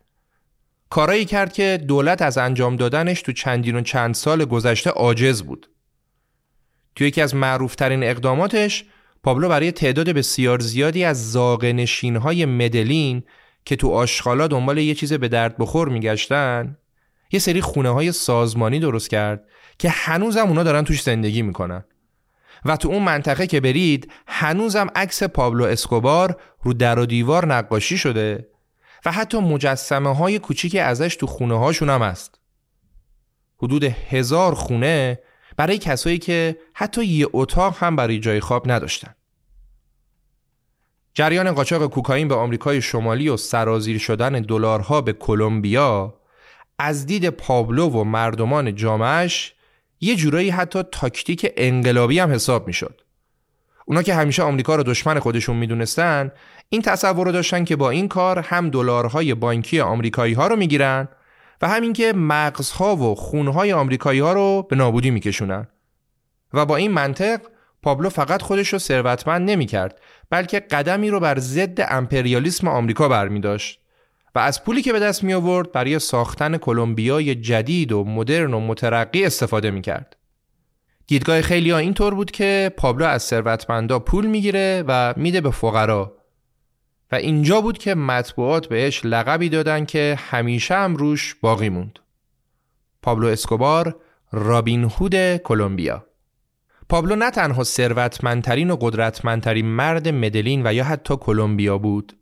کارایی 0.89 1.26
کرد 1.26 1.54
که 1.54 1.84
دولت 1.88 2.21
از 2.21 2.38
انجام 2.38 2.76
دادنش 2.76 3.21
تو 3.21 3.32
چندین 3.32 3.76
و 3.76 3.82
چند 3.82 4.15
سال 4.15 4.45
گذشته 4.45 4.89
عاجز 4.89 5.41
بود. 5.43 5.69
تو 6.95 7.04
یکی 7.04 7.21
از 7.21 7.36
معروفترین 7.36 8.04
اقداماتش 8.04 8.86
پابلو 9.23 9.49
برای 9.49 9.71
تعداد 9.71 10.10
بسیار 10.10 10.60
زیادی 10.60 11.04
از 11.04 11.32
زاغ 11.32 11.88
های 12.23 12.45
مدلین 12.45 13.23
که 13.65 13.76
تو 13.76 13.89
آشغالا 13.91 14.47
دنبال 14.47 14.78
یه 14.78 14.95
چیز 14.95 15.13
به 15.13 15.28
درد 15.28 15.58
بخور 15.58 15.89
میگشتن 15.89 16.78
یه 17.32 17.39
سری 17.39 17.62
خونه 17.62 17.89
های 17.89 18.12
سازمانی 18.12 18.80
درست 18.80 19.10
کرد 19.10 19.43
که 19.78 19.89
هنوزم 19.89 20.47
اونا 20.47 20.63
دارن 20.63 20.84
توش 20.84 21.02
زندگی 21.02 21.41
می‌کنن 21.41 21.84
و 22.65 22.78
تو 22.78 22.89
اون 22.89 23.04
منطقه 23.04 23.47
که 23.47 23.62
برید 23.62 24.12
هنوزم 24.28 24.88
عکس 24.95 25.23
پابلو 25.23 25.63
اسکوبار 25.63 26.38
رو 26.63 26.73
در 26.73 26.99
و 26.99 27.06
دیوار 27.06 27.45
نقاشی 27.45 27.97
شده 27.97 28.47
و 29.06 29.12
حتی 29.12 29.39
مجسمه 29.39 30.15
های 30.15 30.39
کوچیک 30.39 30.76
ازش 30.76 31.15
تو 31.15 31.28
خونه 31.28 31.60
هاشون 31.60 31.89
هم 31.89 32.02
هست. 32.02 32.39
حدود 33.58 33.84
هزار 33.84 34.54
خونه 34.54 35.19
برای 35.58 35.78
کسایی 35.78 36.17
که 36.17 36.58
حتی 36.73 37.06
یه 37.06 37.28
اتاق 37.34 37.78
هم 37.78 37.95
برای 37.95 38.19
جای 38.19 38.39
خواب 38.39 38.71
نداشتن. 38.71 39.15
جریان 41.13 41.52
قاچاق 41.52 41.88
کوکائین 41.88 42.28
به 42.28 42.36
آمریکای 42.36 42.82
شمالی 42.82 43.30
و 43.30 43.38
سرازیر 43.38 43.97
شدن 43.97 44.32
دلارها 44.32 45.02
به 45.02 45.13
کلمبیا 45.13 46.13
از 46.80 47.06
دید 47.06 47.30
پابلو 47.30 47.89
و 47.89 48.04
مردمان 48.04 48.76
جامعش 48.76 49.54
یه 50.02 50.15
جورایی 50.15 50.49
حتی 50.49 50.84
تاکتیک 50.91 51.52
انقلابی 51.58 52.19
هم 52.19 52.32
حساب 52.32 52.67
می‌شد. 52.67 53.02
اونا 53.86 54.02
که 54.02 54.13
همیشه 54.13 54.43
آمریکا 54.43 54.76
رو 54.76 54.84
دشمن 54.84 55.19
خودشون 55.19 55.56
می‌دونستن 55.56 56.32
این 56.69 56.82
تصور 56.82 57.26
رو 57.26 57.32
داشتن 57.32 57.65
که 57.65 57.76
با 57.76 57.89
این 57.89 58.08
کار 58.08 58.39
هم 58.39 58.69
دلارهای 58.69 59.34
بانکی 59.34 59.80
آمریکایی 59.80 60.34
ها 60.34 60.47
رو 60.47 60.56
می‌گیرن 60.56 61.08
و 61.62 61.67
همین 61.67 61.93
که 61.93 62.13
مغزها 62.13 62.95
و 62.95 63.15
خونهای 63.15 63.73
آمریکایی 63.73 64.19
ها 64.19 64.34
رو 64.34 64.67
به 64.69 64.76
نابودی 64.76 65.12
میکشونن 65.12 65.67
و 66.54 66.65
با 66.65 66.76
این 66.76 66.91
منطق 66.91 67.41
پابلو 67.84 68.10
فقط 68.10 68.41
خودش 68.41 68.74
رو 68.74 68.80
ثروتمند 68.80 69.50
نمی‌کرد 69.50 70.00
بلکه 70.30 70.60
قدمی 70.60 71.10
رو 71.10 71.19
بر 71.19 71.39
ضد 71.39 71.86
امپریالیسم 71.89 72.67
آمریکا 72.67 73.10
برمی 73.10 73.39
داشت 73.39 73.80
و 74.36 74.39
از 74.39 74.63
پولی 74.63 74.82
که 74.82 74.93
به 74.93 75.00
دست 75.00 75.24
می 75.24 75.34
آورد 75.34 75.72
برای 75.72 76.00
ساختن 76.00 76.58
کلمبیای 76.58 77.36
جدید 77.36 77.91
و 77.91 78.04
مدرن 78.04 78.54
و 78.54 78.60
مترقی 78.60 79.26
استفاده 79.26 79.72
می 79.72 79.82
کرد. 79.82 80.15
دیدگاه 81.08 81.41
خیلی 81.41 81.72
ها 81.72 81.78
اینطور 81.78 82.13
بود 82.13 82.32
که 82.32 82.72
پابلو 82.78 83.06
از 83.06 83.24
ثروتمندا 83.24 84.00
پول 84.00 84.26
می‌گیره 84.26 84.84
و 84.88 85.13
میده 85.17 85.41
به 85.41 85.52
فقرا 85.52 86.17
و 87.12 87.15
اینجا 87.15 87.62
بود 87.62 87.78
که 87.78 87.96
مطبوعات 87.96 88.67
بهش 88.67 89.02
لقبی 89.06 89.50
دادن 89.50 89.86
که 89.86 90.17
همیشه 90.30 90.76
هم 90.76 90.96
روش 90.96 91.36
باقی 91.36 91.69
موند. 91.69 92.00
پابلو 93.02 93.28
اسکوبار 93.28 93.96
رابین 94.32 94.84
هود 94.84 95.38
کلمبیا 95.38 96.06
پابلو 96.89 97.15
نه 97.15 97.32
تنها 97.32 97.63
ثروتمندترین 97.63 98.72
و 98.72 98.76
قدرتمندترین 98.76 99.66
مرد 99.66 100.08
مدلین 100.08 100.68
و 100.68 100.74
یا 100.74 100.84
حتی 100.84 101.16
کلمبیا 101.16 101.78
بود 101.78 102.14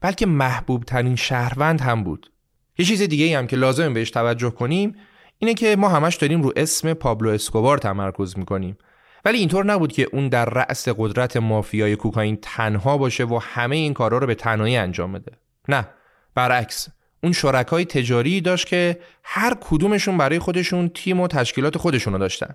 بلکه 0.00 0.26
محبوب 0.26 0.84
ترین 0.84 1.16
شهروند 1.16 1.80
هم 1.80 2.04
بود. 2.04 2.32
یه 2.78 2.86
چیز 2.86 3.02
دیگه 3.02 3.38
هم 3.38 3.46
که 3.46 3.56
لازم 3.56 3.94
بهش 3.94 4.10
توجه 4.10 4.50
کنیم 4.50 4.96
اینه 5.38 5.54
که 5.54 5.76
ما 5.76 5.88
همش 5.88 6.16
داریم 6.16 6.42
رو 6.42 6.52
اسم 6.56 6.94
پابلو 6.94 7.30
اسکوبار 7.30 7.78
تمرکز 7.78 8.38
می‌کنیم. 8.38 8.78
ولی 9.24 9.38
اینطور 9.38 9.64
نبود 9.64 9.92
که 9.92 10.08
اون 10.12 10.28
در 10.28 10.44
رأس 10.44 10.88
قدرت 10.88 11.36
مافیای 11.36 11.96
کوکائین 11.96 12.38
تنها 12.42 12.98
باشه 12.98 13.24
و 13.24 13.40
همه 13.42 13.76
این 13.76 13.94
کارا 13.94 14.18
رو 14.18 14.26
به 14.26 14.34
تنهایی 14.34 14.76
انجام 14.76 15.12
بده. 15.12 15.32
نه 15.68 15.88
برعکس. 16.34 16.88
اون 17.22 17.32
شرکای 17.32 17.84
تجاری 17.84 18.40
داشت 18.40 18.66
که 18.66 18.98
هر 19.24 19.56
کدومشون 19.60 20.18
برای 20.18 20.38
خودشون 20.38 20.88
تیم 20.88 21.20
و 21.20 21.28
تشکیلات 21.28 21.78
خودشونو 21.78 22.18
داشتن. 22.18 22.54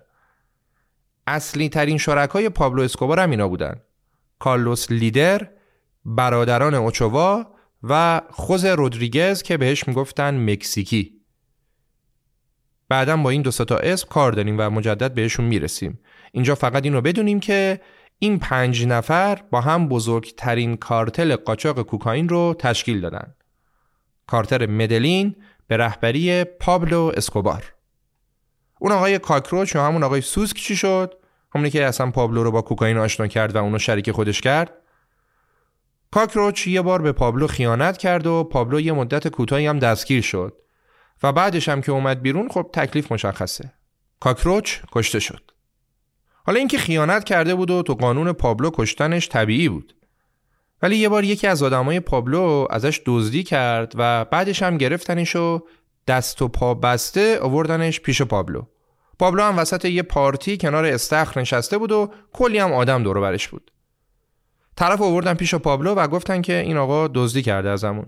اصلی 1.28 1.68
ترین 1.68 1.98
شرکای 1.98 2.48
پابلو 2.48 2.82
اسکوبار 2.82 3.20
هم 3.20 3.30
اینا 3.30 3.48
بودن. 3.48 3.80
کارلوس 4.38 4.90
لیدر 4.90 5.48
برادران 6.04 6.74
اوچوا 6.74 7.46
و 7.82 8.20
خوز 8.30 8.64
رودریگز 8.64 9.42
که 9.42 9.56
بهش 9.56 9.88
می‌گفتن 9.88 10.50
مکزیکی. 10.50 11.12
بعدا 12.88 13.16
با 13.16 13.30
این 13.30 13.42
دو 13.42 13.50
تا 13.50 13.76
اسم 13.76 14.08
کار 14.08 14.32
داریم 14.32 14.56
و 14.58 14.70
مجدد 14.70 15.14
بهشون 15.14 15.44
می‌رسیم. 15.44 16.00
اینجا 16.32 16.54
فقط 16.54 16.84
این 16.84 16.92
رو 16.92 17.00
بدونیم 17.00 17.40
که 17.40 17.80
این 18.18 18.38
پنج 18.38 18.86
نفر 18.86 19.42
با 19.50 19.60
هم 19.60 19.88
بزرگترین 19.88 20.76
کارتل 20.76 21.36
قاچاق 21.36 21.82
کوکائین 21.82 22.28
رو 22.28 22.54
تشکیل 22.58 23.00
دادن. 23.00 23.34
کارتر 24.26 24.66
مدلین 24.66 25.36
به 25.66 25.76
رهبری 25.76 26.44
پابلو 26.44 27.12
اسکوبار. 27.16 27.74
اون 28.78 28.92
آقای 28.92 29.18
کاکروچ 29.18 29.76
و 29.76 29.78
همون 29.78 30.02
آقای 30.02 30.20
سوسک 30.20 30.56
چی 30.56 30.76
شد؟ 30.76 31.14
همونی 31.54 31.70
که 31.70 31.84
اصلا 31.84 32.10
پابلو 32.10 32.42
رو 32.42 32.50
با 32.50 32.62
کوکائین 32.62 32.98
آشنا 32.98 33.26
کرد 33.26 33.56
و 33.56 33.58
اونو 33.58 33.78
شریک 33.78 34.10
خودش 34.10 34.40
کرد. 34.40 34.72
کاکروچ 36.10 36.66
یه 36.66 36.82
بار 36.82 37.02
به 37.02 37.12
پابلو 37.12 37.46
خیانت 37.46 37.98
کرد 37.98 38.26
و 38.26 38.44
پابلو 38.44 38.80
یه 38.80 38.92
مدت 38.92 39.28
کوتاهی 39.28 39.66
هم 39.66 39.78
دستگیر 39.78 40.22
شد. 40.22 40.52
و 41.22 41.32
بعدش 41.32 41.68
هم 41.68 41.80
که 41.80 41.92
اومد 41.92 42.22
بیرون 42.22 42.48
خب 42.48 42.70
تکلیف 42.72 43.12
مشخصه. 43.12 43.72
کاکروچ 44.20 44.78
کشته 44.92 45.20
شد. 45.20 45.50
حالا 46.46 46.58
اینکه 46.58 46.78
خیانت 46.78 47.24
کرده 47.24 47.54
بود 47.54 47.70
و 47.70 47.82
تو 47.82 47.94
قانون 47.94 48.32
پابلو 48.32 48.70
کشتنش 48.74 49.28
طبیعی 49.28 49.68
بود. 49.68 49.94
ولی 50.82 50.96
یه 50.96 51.08
بار 51.08 51.24
یکی 51.24 51.46
از 51.46 51.62
آدمای 51.62 52.00
پابلو 52.00 52.66
ازش 52.70 53.00
دزدی 53.06 53.42
کرد 53.42 53.92
و 53.96 54.24
بعدش 54.24 54.62
هم 54.62 54.78
گرفتنش 54.78 55.36
و 55.36 55.62
دست 56.08 56.42
و 56.42 56.48
پا 56.48 56.74
بسته 56.74 57.40
آوردنش 57.40 58.00
پیش 58.00 58.22
پابلو. 58.22 58.62
پابلو 59.18 59.42
هم 59.42 59.58
وسط 59.58 59.84
یه 59.84 60.02
پارتی 60.02 60.56
کنار 60.56 60.84
استخر 60.84 61.40
نشسته 61.40 61.78
بود 61.78 61.92
و 61.92 62.12
کلی 62.32 62.58
هم 62.58 62.72
آدم 62.72 63.02
دور 63.02 63.20
برش 63.20 63.48
بود. 63.48 63.70
طرف 64.76 65.00
آوردن 65.02 65.34
پیش 65.34 65.54
پابلو 65.54 65.94
و 65.94 66.08
گفتن 66.08 66.42
که 66.42 66.52
این 66.52 66.76
آقا 66.76 67.08
دزدی 67.08 67.42
کرده 67.42 67.70
ازمون 67.70 68.06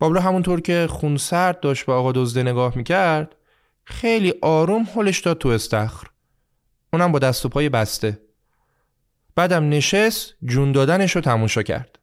پابلو 0.00 0.20
همونطور 0.20 0.60
که 0.60 0.86
خونسرد 0.90 1.60
داشت 1.60 1.86
به 1.86 1.92
آقا 1.92 2.12
دزده 2.12 2.42
نگاه 2.42 2.76
می‌کرد 2.76 3.36
خیلی 3.84 4.34
آروم 4.42 4.86
حلش 4.94 5.20
داد 5.20 5.38
تو 5.38 5.48
استخر. 5.48 6.06
اونم 6.92 7.12
با 7.12 7.18
دست 7.18 7.46
و 7.46 7.48
پای 7.48 7.68
بسته. 7.68 8.20
بعدم 9.34 9.68
نشست 9.68 10.34
جون 10.44 10.72
دادنش 10.72 11.16
رو 11.16 11.20
تموشا 11.20 11.62
کرد. 11.62 11.98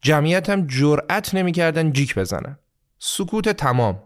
جمعیت 0.00 0.50
هم 0.50 0.66
جرأت 0.66 1.34
نمی‌کردن 1.34 1.92
جیک 1.92 2.14
بزنن. 2.14 2.58
سکوت 2.98 3.48
تمام. 3.48 4.02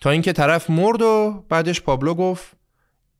تا 0.00 0.10
اینکه 0.10 0.32
طرف 0.32 0.70
مرد 0.70 1.02
و 1.02 1.44
بعدش 1.48 1.80
پابلو 1.80 2.14
گفت 2.14 2.56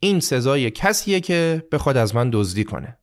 این 0.01 0.21
سزای 0.21 0.71
کسیه 0.71 1.21
که 1.21 1.67
بخواد 1.73 1.97
از 1.97 2.15
من 2.15 2.31
دزدی 2.33 2.65
کنه. 2.65 2.97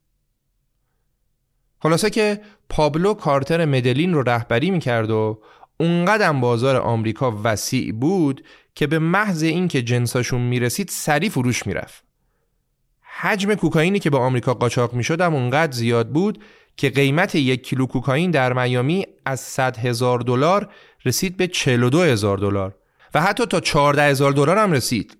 خلاصه 1.80 2.09
که 2.09 2.41
پابلو 2.70 3.13
کارتر 3.13 3.65
مدلین 3.65 4.13
رو 4.13 4.24
رهبری 4.24 4.72
می‌کرد 4.72 5.09
و 5.09 5.41
اونقدر 5.80 6.34
بازار 6.34 6.76
آمریکا 6.76 7.39
وسیع 7.43 7.93
بود 7.93 8.45
که 8.76 8.88
به 8.88 8.99
محض 8.99 9.43
اینکه 9.43 9.82
جنساشون 9.82 10.41
می‌رسید 10.41 10.89
سری 10.89 11.30
فروش 11.30 11.68
می‌رفت. 11.68 12.03
حجم 13.20 13.55
کوکائینی 13.55 13.99
که 13.99 14.09
به 14.09 14.18
آمریکا 14.18 14.53
قاچاق 14.53 14.93
می‌شد 14.93 15.22
هم 15.22 15.36
اونقدر 15.36 15.72
زیاد 15.72 16.09
بود 16.09 16.43
که 16.78 16.89
قیمت 16.89 17.36
یک 17.36 17.63
کیلو 17.63 17.86
کوکائین 17.86 18.32
در 18.32 18.53
میامی 18.53 19.05
از 19.26 19.39
100 19.39 19.78
هزار 19.78 20.20
دلار 20.20 20.70
رسید 21.06 21.38
به 21.38 21.48
42 21.48 22.02
هزار 22.02 22.38
دلار. 22.38 22.76
و 23.14 23.22
حتی 23.22 23.45
تا 23.45 23.60
14 23.60 24.04
هزار 24.04 24.32
دلار 24.32 24.58
هم 24.58 24.72
رسید. 24.72 25.18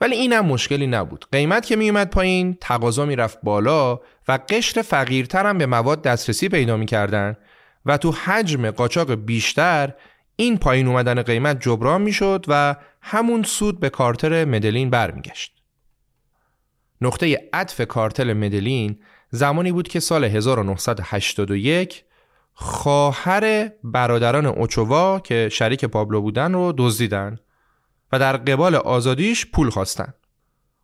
ولی 0.00 0.16
این 0.16 0.32
هم 0.32 0.46
مشکلی 0.46 0.86
نبود. 0.86 1.24
قیمت 1.32 1.66
که 1.66 1.76
میومد 1.76 2.10
پایین 2.10 2.56
تقاضا 2.60 3.06
می‌رفت 3.06 3.38
بالا 3.42 4.00
و 4.28 4.38
قشر 4.48 4.82
فقیرتر 4.82 5.46
هم 5.46 5.58
به 5.58 5.66
مواد 5.66 6.02
دسترسی 6.02 6.48
پیدا 6.48 6.76
می‌کردن 6.76 7.36
و 7.86 7.96
تو 7.96 8.12
حجم 8.12 8.70
قاچاق 8.70 9.14
بیشتر 9.14 9.94
این 10.36 10.58
پایین 10.58 10.86
اومدن 10.86 11.22
قیمت 11.22 11.60
جبران 11.60 12.02
می‌شد 12.02 12.44
و 12.48 12.76
همون 13.02 13.42
سود 13.42 13.80
به 13.80 13.90
کارتر 13.90 14.44
مدلین 14.44 14.90
برمیگشت. 14.90 15.52
نقطه 17.00 17.48
عطف 17.52 17.80
کارتل 17.80 18.32
مدلین 18.32 18.98
زمانی 19.30 19.72
بود 19.72 19.88
که 19.88 20.00
سال 20.00 20.24
1981 20.24 22.04
خواهر 22.54 23.70
برادران 23.84 24.46
اوچووا 24.46 25.20
که 25.20 25.48
شریک 25.52 25.84
پابلو 25.84 26.20
بودن 26.20 26.52
رو 26.52 26.74
دزدیدن 26.78 27.38
و 28.12 28.18
در 28.18 28.36
قبال 28.36 28.74
آزادیش 28.74 29.46
پول 29.46 29.70
خواستن. 29.70 30.14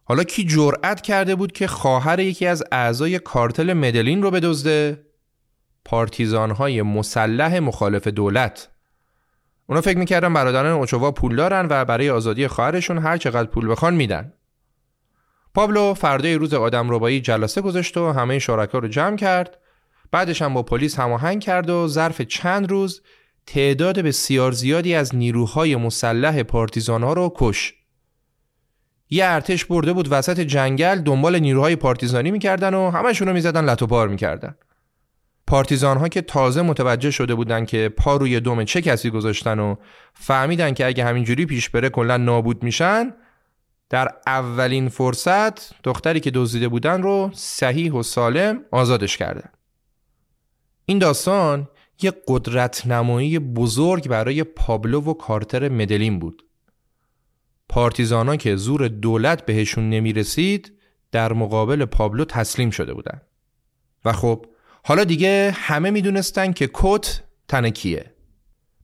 حالا 0.04 0.24
کی 0.24 0.44
جرأت 0.44 1.00
کرده 1.00 1.34
بود 1.34 1.52
که 1.52 1.66
خواهر 1.66 2.20
یکی 2.20 2.46
از 2.46 2.64
اعضای 2.72 3.18
کارتل 3.18 3.72
مدلین 3.72 4.22
رو 4.22 4.30
بدزده؟ 4.30 5.06
پارتیزانهای 5.84 6.82
مسلح 6.82 7.58
مخالف 7.58 8.08
دولت. 8.08 8.68
اونا 9.66 9.80
فکر 9.80 9.98
می‌کردن 9.98 10.32
برادران 10.34 10.72
اوچووا 10.72 11.10
پول 11.10 11.36
دارن 11.36 11.66
و 11.70 11.84
برای 11.84 12.10
آزادی 12.10 12.48
خواهرشون 12.48 12.98
هر 12.98 13.16
چقدر 13.16 13.48
پول 13.48 13.70
بخوان 13.70 13.94
میدن. 13.94 14.32
پابلو 15.54 15.94
فردای 15.94 16.34
روز 16.34 16.54
آدم 16.54 16.90
ربایی 16.90 17.20
جلسه 17.20 17.60
گذاشت 17.60 17.96
و 17.96 18.12
همه 18.12 18.38
شرکا 18.38 18.78
رو 18.78 18.88
جمع 18.88 19.16
کرد 19.16 19.58
بعدش 20.10 20.42
هم 20.42 20.54
با 20.54 20.62
پلیس 20.62 20.98
هماهنگ 20.98 21.42
کرد 21.42 21.70
و 21.70 21.88
ظرف 21.88 22.22
چند 22.22 22.70
روز 22.70 23.02
تعداد 23.46 23.98
بسیار 23.98 24.52
زیادی 24.52 24.94
از 24.94 25.14
نیروهای 25.14 25.76
مسلح 25.76 26.42
پارتیزان 26.42 27.02
ها 27.02 27.12
رو 27.12 27.32
کش. 27.36 27.74
یه 29.10 29.24
ارتش 29.24 29.64
برده 29.64 29.92
بود 29.92 30.08
وسط 30.10 30.40
جنگل 30.40 30.98
دنبال 30.98 31.38
نیروهای 31.38 31.76
پارتیزانی 31.76 32.30
می‌کردن 32.30 32.74
و 32.74 32.90
همشون 32.90 33.28
رو 33.28 33.34
می‌زدن 33.34 33.64
لط 33.64 33.92
می‌کردن. 33.92 34.56
پارتیزان 35.46 35.96
ها 35.96 36.08
که 36.08 36.22
تازه 36.22 36.62
متوجه 36.62 37.10
شده 37.10 37.34
بودن 37.34 37.64
که 37.64 37.88
پا 37.88 38.16
روی 38.16 38.40
دوم 38.40 38.64
چه 38.64 38.82
کسی 38.82 39.10
گذاشتن 39.10 39.58
و 39.58 39.74
فهمیدن 40.14 40.74
که 40.74 40.86
اگه 40.86 41.04
همینجوری 41.04 41.46
پیش 41.46 41.70
بره 41.70 41.88
کلا 41.88 42.16
نابود 42.16 42.62
میشن 42.62 43.14
در 43.90 44.08
اولین 44.26 44.88
فرصت 44.88 45.82
دختری 45.82 46.20
که 46.20 46.30
دزدیده 46.30 46.68
بودن 46.68 47.02
رو 47.02 47.30
صحیح 47.34 47.92
و 47.92 48.02
سالم 48.02 48.60
آزادش 48.70 49.16
کردن 49.16 49.50
این 50.88 50.98
داستان 50.98 51.68
یه 52.02 52.12
قدرت 52.28 52.86
نمایی 52.86 53.38
بزرگ 53.38 54.08
برای 54.08 54.44
پابلو 54.44 55.00
و 55.00 55.14
کارتر 55.14 55.68
مدلین 55.68 56.18
بود. 56.18 56.42
پارتیزانا 57.68 58.36
که 58.36 58.56
زور 58.56 58.88
دولت 58.88 59.46
بهشون 59.46 59.90
نمی 59.90 60.12
رسید 60.12 60.72
در 61.12 61.32
مقابل 61.32 61.84
پابلو 61.84 62.24
تسلیم 62.24 62.70
شده 62.70 62.94
بودن. 62.94 63.20
و 64.04 64.12
خب 64.12 64.46
حالا 64.84 65.04
دیگه 65.04 65.54
همه 65.56 65.90
می‌دونستن 65.90 66.52
که 66.52 66.70
کت 66.74 67.22
تن 67.48 67.70
کیه. 67.70 68.14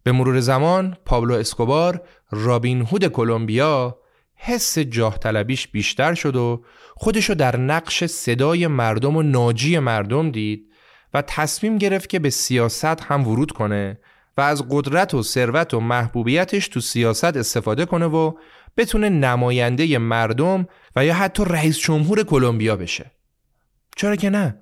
به 0.02 0.12
مرور 0.12 0.40
زمان 0.40 0.96
پابلو 1.04 1.34
اسکوبار 1.34 2.02
رابین 2.30 2.82
هود 2.82 3.06
کلمبیا 3.06 3.98
حس 4.34 4.78
جاه 4.78 5.18
طلبیش 5.18 5.68
بیشتر 5.68 6.14
شد 6.14 6.36
و 6.36 6.64
خودشو 6.96 7.34
در 7.34 7.56
نقش 7.56 8.04
صدای 8.04 8.66
مردم 8.66 9.16
و 9.16 9.22
ناجی 9.22 9.78
مردم 9.78 10.30
دید 10.30 10.71
و 11.14 11.22
تصمیم 11.22 11.78
گرفت 11.78 12.08
که 12.08 12.18
به 12.18 12.30
سیاست 12.30 12.84
هم 12.84 13.28
ورود 13.28 13.52
کنه 13.52 13.98
و 14.36 14.40
از 14.40 14.64
قدرت 14.70 15.14
و 15.14 15.22
ثروت 15.22 15.74
و 15.74 15.80
محبوبیتش 15.80 16.68
تو 16.68 16.80
سیاست 16.80 17.36
استفاده 17.36 17.86
کنه 17.86 18.06
و 18.06 18.32
بتونه 18.76 19.08
نماینده 19.08 19.98
مردم 19.98 20.66
و 20.96 21.04
یا 21.04 21.14
حتی 21.14 21.44
رئیس 21.46 21.78
جمهور 21.78 22.22
کلمبیا 22.22 22.76
بشه. 22.76 23.10
چرا 23.96 24.16
که 24.16 24.30
نه؟ 24.30 24.58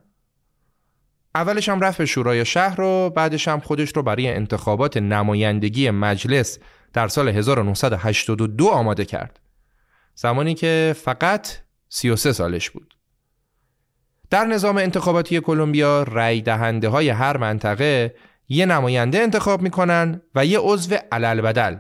اولش 1.35 1.69
هم 1.69 1.81
رفت 1.81 1.99
به 1.99 2.07
شورای 2.07 2.45
شهر 2.45 2.81
و 2.81 3.11
بعدش 3.11 3.49
هم 3.49 3.61
خودش 3.61 3.97
رو 3.97 4.03
برای 4.03 4.29
انتخابات 4.29 4.97
نمایندگی 4.97 5.91
مجلس 5.91 6.59
در 6.93 7.09
سال 7.09 7.29
1982 7.29 8.69
آماده 8.69 9.05
کرد. 9.05 9.41
زمانی 10.15 10.55
که 10.55 10.97
فقط 11.05 11.49
33 11.89 12.33
سالش 12.33 12.71
بود. 12.71 12.95
در 14.31 14.45
نظام 14.45 14.77
انتخاباتی 14.77 15.41
کلمبیا 15.41 16.03
رأی 16.03 16.43
دهنده 16.43 16.89
های 16.89 17.09
هر 17.09 17.37
منطقه 17.37 18.15
یه 18.49 18.67
نماینده 18.67 19.19
انتخاب 19.19 19.63
می‌کنن 19.63 20.23
و 20.35 20.47
یه 20.47 20.59
عضو 20.59 20.97
علل 21.13 21.41
بدل 21.41 21.77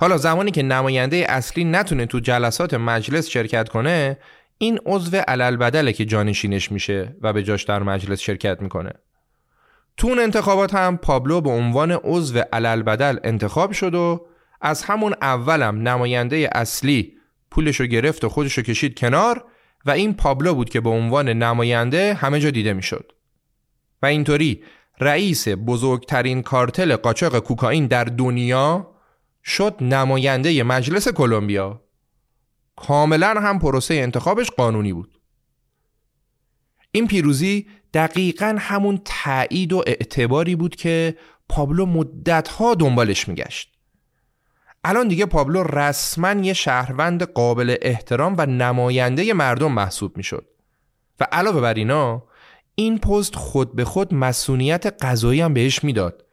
حالا 0.00 0.16
زمانی 0.16 0.50
که 0.50 0.62
نماینده 0.62 1.26
اصلی 1.28 1.64
نتونه 1.64 2.06
تو 2.06 2.20
جلسات 2.20 2.74
مجلس 2.74 3.28
شرکت 3.28 3.68
کنه 3.68 4.18
این 4.58 4.78
عضو 4.86 5.16
علل 5.16 5.56
بدله 5.56 5.92
که 5.92 6.04
جانشینش 6.04 6.72
میشه 6.72 7.16
و 7.22 7.32
به 7.32 7.42
جاش 7.42 7.62
در 7.62 7.82
مجلس 7.82 8.20
شرکت 8.20 8.62
می‌کنه. 8.62 8.92
تو 9.96 10.08
اون 10.08 10.18
انتخابات 10.18 10.74
هم 10.74 10.96
پابلو 10.96 11.40
به 11.40 11.50
عنوان 11.50 11.92
عضو 11.92 12.42
علل 12.52 12.82
بدل 12.82 13.18
انتخاب 13.24 13.72
شد 13.72 13.94
و 13.94 14.26
از 14.60 14.82
همون 14.82 15.14
اولم 15.22 15.88
نماینده 15.88 16.50
اصلی 16.54 17.12
پولشو 17.50 17.86
گرفت 17.86 18.24
و 18.24 18.28
خودشو 18.28 18.62
کشید 18.62 18.98
کنار 18.98 19.44
و 19.86 19.90
این 19.90 20.14
پابلو 20.14 20.54
بود 20.54 20.70
که 20.70 20.80
به 20.80 20.90
عنوان 20.90 21.28
نماینده 21.28 22.14
همه 22.14 22.40
جا 22.40 22.50
دیده 22.50 22.72
می‌شد. 22.72 23.12
و 24.02 24.06
اینطوری 24.06 24.62
رئیس 25.00 25.48
بزرگترین 25.48 26.42
کارتل 26.42 26.96
قاچاق 26.96 27.38
کوکائین 27.38 27.86
در 27.86 28.04
دنیا 28.04 28.94
شد 29.44 29.76
نماینده 29.80 30.62
مجلس 30.62 31.08
کلمبیا. 31.08 31.84
کاملا 32.76 33.34
هم 33.40 33.58
پروسه 33.58 33.94
انتخابش 33.94 34.50
قانونی 34.50 34.92
بود. 34.92 35.20
این 36.92 37.06
پیروزی 37.06 37.66
دقیقا 37.94 38.56
همون 38.58 39.00
تایید 39.04 39.72
و 39.72 39.84
اعتباری 39.86 40.56
بود 40.56 40.76
که 40.76 41.16
پابلو 41.48 41.86
مدتها 41.86 42.74
دنبالش 42.74 43.28
میگشت. 43.28 43.71
الان 44.84 45.08
دیگه 45.08 45.26
پابلو 45.26 45.62
رسما 45.62 46.32
یه 46.32 46.52
شهروند 46.52 47.22
قابل 47.22 47.76
احترام 47.82 48.34
و 48.38 48.46
نماینده 48.46 49.32
مردم 49.32 49.72
محسوب 49.72 50.16
می‌شد 50.16 50.46
و 51.20 51.26
علاوه 51.32 51.60
بر 51.60 51.74
اینا 51.74 52.22
این 52.74 52.98
پست 52.98 53.34
خود 53.34 53.76
به 53.76 53.84
خود 53.84 54.14
مسئولیت 54.14 55.04
قضایی 55.04 55.40
هم 55.40 55.54
بهش 55.54 55.84
می‌داد 55.84 56.24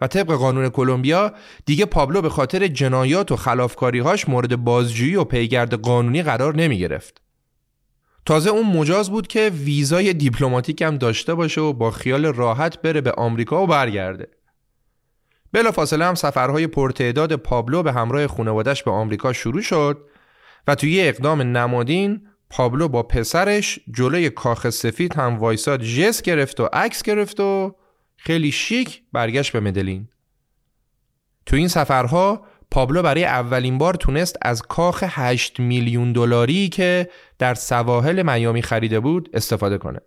و 0.00 0.06
طبق 0.06 0.32
قانون 0.32 0.68
کلمبیا 0.68 1.32
دیگه 1.66 1.84
پابلو 1.84 2.22
به 2.22 2.28
خاطر 2.28 2.66
جنایات 2.66 3.32
و 3.32 3.36
خلافکاریهاش 3.36 4.28
مورد 4.28 4.56
بازجویی 4.56 5.16
و 5.16 5.24
پیگرد 5.24 5.74
قانونی 5.74 6.22
قرار 6.22 6.54
نمی 6.54 6.78
گرفت. 6.78 7.20
تازه 8.26 8.50
اون 8.50 8.66
مجاز 8.66 9.10
بود 9.10 9.26
که 9.26 9.50
ویزای 9.54 10.12
دیپلماتیک 10.12 10.82
هم 10.82 10.98
داشته 10.98 11.34
باشه 11.34 11.60
و 11.60 11.72
با 11.72 11.90
خیال 11.90 12.26
راحت 12.26 12.82
بره 12.82 13.00
به 13.00 13.12
آمریکا 13.12 13.62
و 13.62 13.66
برگرده. 13.66 14.28
بلافاصله 15.62 16.04
هم 16.04 16.14
سفرهای 16.14 16.66
پرتعداد 16.66 17.36
پابلو 17.36 17.82
به 17.82 17.92
همراه 17.92 18.26
خانوادش 18.26 18.82
به 18.82 18.90
آمریکا 18.90 19.32
شروع 19.32 19.62
شد 19.62 19.98
و 20.66 20.74
توی 20.74 20.92
یه 20.92 21.08
اقدام 21.08 21.42
نمادین 21.42 22.26
پابلو 22.50 22.88
با 22.88 23.02
پسرش 23.02 23.78
جلوی 23.90 24.30
کاخ 24.30 24.70
سفید 24.70 25.14
هم 25.14 25.38
وایساد 25.38 25.82
ژست 25.82 26.22
گرفت 26.22 26.60
و 26.60 26.68
عکس 26.72 27.02
گرفت 27.02 27.40
و 27.40 27.74
خیلی 28.16 28.52
شیک 28.52 29.02
برگشت 29.12 29.52
به 29.52 29.60
مدلین 29.60 30.08
تو 31.46 31.56
این 31.56 31.68
سفرها 31.68 32.46
پابلو 32.70 33.02
برای 33.02 33.24
اولین 33.24 33.78
بار 33.78 33.94
تونست 33.94 34.36
از 34.42 34.62
کاخ 34.62 35.04
8 35.06 35.60
میلیون 35.60 36.12
دلاری 36.12 36.68
که 36.68 37.10
در 37.38 37.54
سواحل 37.54 38.22
میامی 38.22 38.62
خریده 38.62 39.00
بود 39.00 39.30
استفاده 39.34 39.78
کنه. 39.78 40.00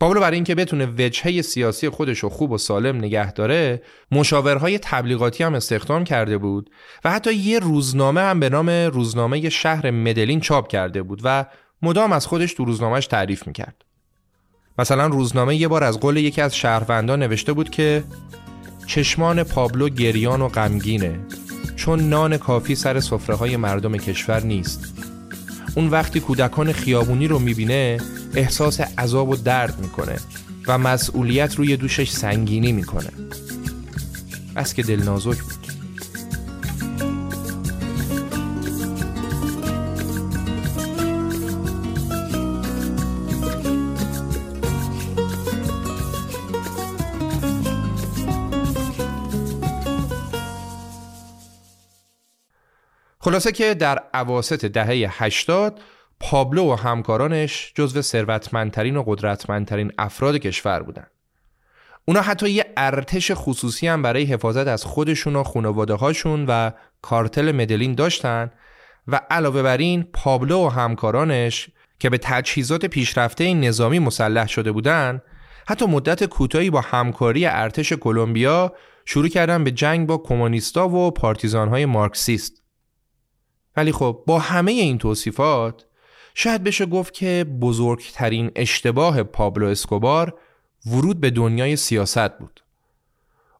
پابلو 0.00 0.20
برای 0.20 0.34
اینکه 0.34 0.54
بتونه 0.54 0.86
وجهه 0.86 1.42
سیاسی 1.42 1.88
خودش 1.88 2.18
رو 2.18 2.28
خوب 2.28 2.50
و 2.50 2.58
سالم 2.58 2.96
نگه 2.96 3.32
داره 3.32 3.82
مشاورهای 4.12 4.78
تبلیغاتی 4.78 5.44
هم 5.44 5.54
استخدام 5.54 6.04
کرده 6.04 6.38
بود 6.38 6.70
و 7.04 7.10
حتی 7.10 7.34
یه 7.34 7.58
روزنامه 7.58 8.20
هم 8.20 8.40
به 8.40 8.48
نام 8.48 8.70
روزنامه 8.70 9.48
شهر 9.48 9.90
مدلین 9.90 10.40
چاپ 10.40 10.68
کرده 10.68 11.02
بود 11.02 11.20
و 11.24 11.44
مدام 11.82 12.12
از 12.12 12.26
خودش 12.26 12.54
تو 12.54 12.64
روزنامهش 12.64 13.06
تعریف 13.06 13.46
می‌کرد. 13.46 13.84
مثلا 14.78 15.06
روزنامه 15.06 15.56
یه 15.56 15.68
بار 15.68 15.84
از 15.84 16.00
قول 16.00 16.16
یکی 16.16 16.40
از 16.40 16.56
شهروندان 16.56 17.22
نوشته 17.22 17.52
بود 17.52 17.70
که 17.70 18.04
چشمان 18.86 19.42
پابلو 19.42 19.88
گریان 19.88 20.40
و 20.40 20.48
غمگینه 20.48 21.20
چون 21.76 22.00
نان 22.00 22.36
کافی 22.36 22.74
سر 22.74 23.00
سفره 23.00 23.36
های 23.36 23.56
مردم 23.56 23.96
کشور 23.96 24.42
نیست. 24.42 24.97
اون 25.78 25.88
وقتی 25.88 26.20
کودکان 26.20 26.72
خیابونی 26.72 27.28
رو 27.28 27.38
می‌بینه 27.38 27.98
احساس 28.34 28.80
عذاب 28.80 29.28
و 29.28 29.36
درد 29.36 29.80
می‌کنه 29.80 30.16
و 30.66 30.78
مسئولیت 30.78 31.54
روی 31.54 31.76
دوشش 31.76 32.10
سنگینی 32.10 32.72
می‌کنه. 32.72 33.10
بس 34.56 34.74
که 34.74 34.82
دل 34.82 35.02
نازک 35.02 35.38
بود. 35.38 35.57
خلاصه 53.20 53.52
که 53.52 53.74
در 53.74 54.02
عواست 54.14 54.64
دهه 54.64 55.22
80 55.22 55.80
پابلو 56.20 56.72
و 56.72 56.74
همکارانش 56.74 57.72
جزو 57.74 58.02
ثروتمندترین 58.02 58.96
و 58.96 59.02
قدرتمندترین 59.06 59.92
افراد 59.98 60.36
کشور 60.36 60.82
بودن. 60.82 61.06
اونا 62.04 62.20
حتی 62.20 62.50
یه 62.50 62.66
ارتش 62.76 63.30
خصوصی 63.34 63.86
هم 63.86 64.02
برای 64.02 64.24
حفاظت 64.24 64.66
از 64.68 64.84
خودشون 64.84 65.36
و 65.36 65.42
خانواده 65.42 65.94
هاشون 65.94 66.46
و 66.48 66.70
کارتل 67.02 67.52
مدلین 67.52 67.94
داشتن 67.94 68.50
و 69.08 69.20
علاوه 69.30 69.62
بر 69.62 69.76
این 69.76 70.02
پابلو 70.12 70.66
و 70.66 70.68
همکارانش 70.68 71.68
که 71.98 72.10
به 72.10 72.18
تجهیزات 72.18 72.86
پیشرفته 72.86 73.54
نظامی 73.54 73.98
مسلح 73.98 74.46
شده 74.46 74.72
بودن 74.72 75.22
حتی 75.68 75.86
مدت 75.86 76.24
کوتاهی 76.24 76.70
با 76.70 76.80
همکاری 76.80 77.46
ارتش 77.46 77.92
کلمبیا 77.92 78.72
شروع 79.04 79.28
کردن 79.28 79.64
به 79.64 79.70
جنگ 79.70 80.06
با 80.06 80.18
کمونیستا 80.18 80.88
و 80.88 81.10
پارتیزانهای 81.10 81.86
مارکسیست 81.86 82.62
ولی 83.78 83.92
خب 83.92 84.22
با 84.26 84.38
همه 84.38 84.72
این 84.72 84.98
توصیفات 84.98 85.86
شاید 86.34 86.64
بشه 86.64 86.86
گفت 86.86 87.14
که 87.14 87.46
بزرگترین 87.60 88.50
اشتباه 88.56 89.22
پابلو 89.22 89.66
اسکوبار 89.66 90.38
ورود 90.86 91.20
به 91.20 91.30
دنیای 91.30 91.76
سیاست 91.76 92.38
بود. 92.38 92.64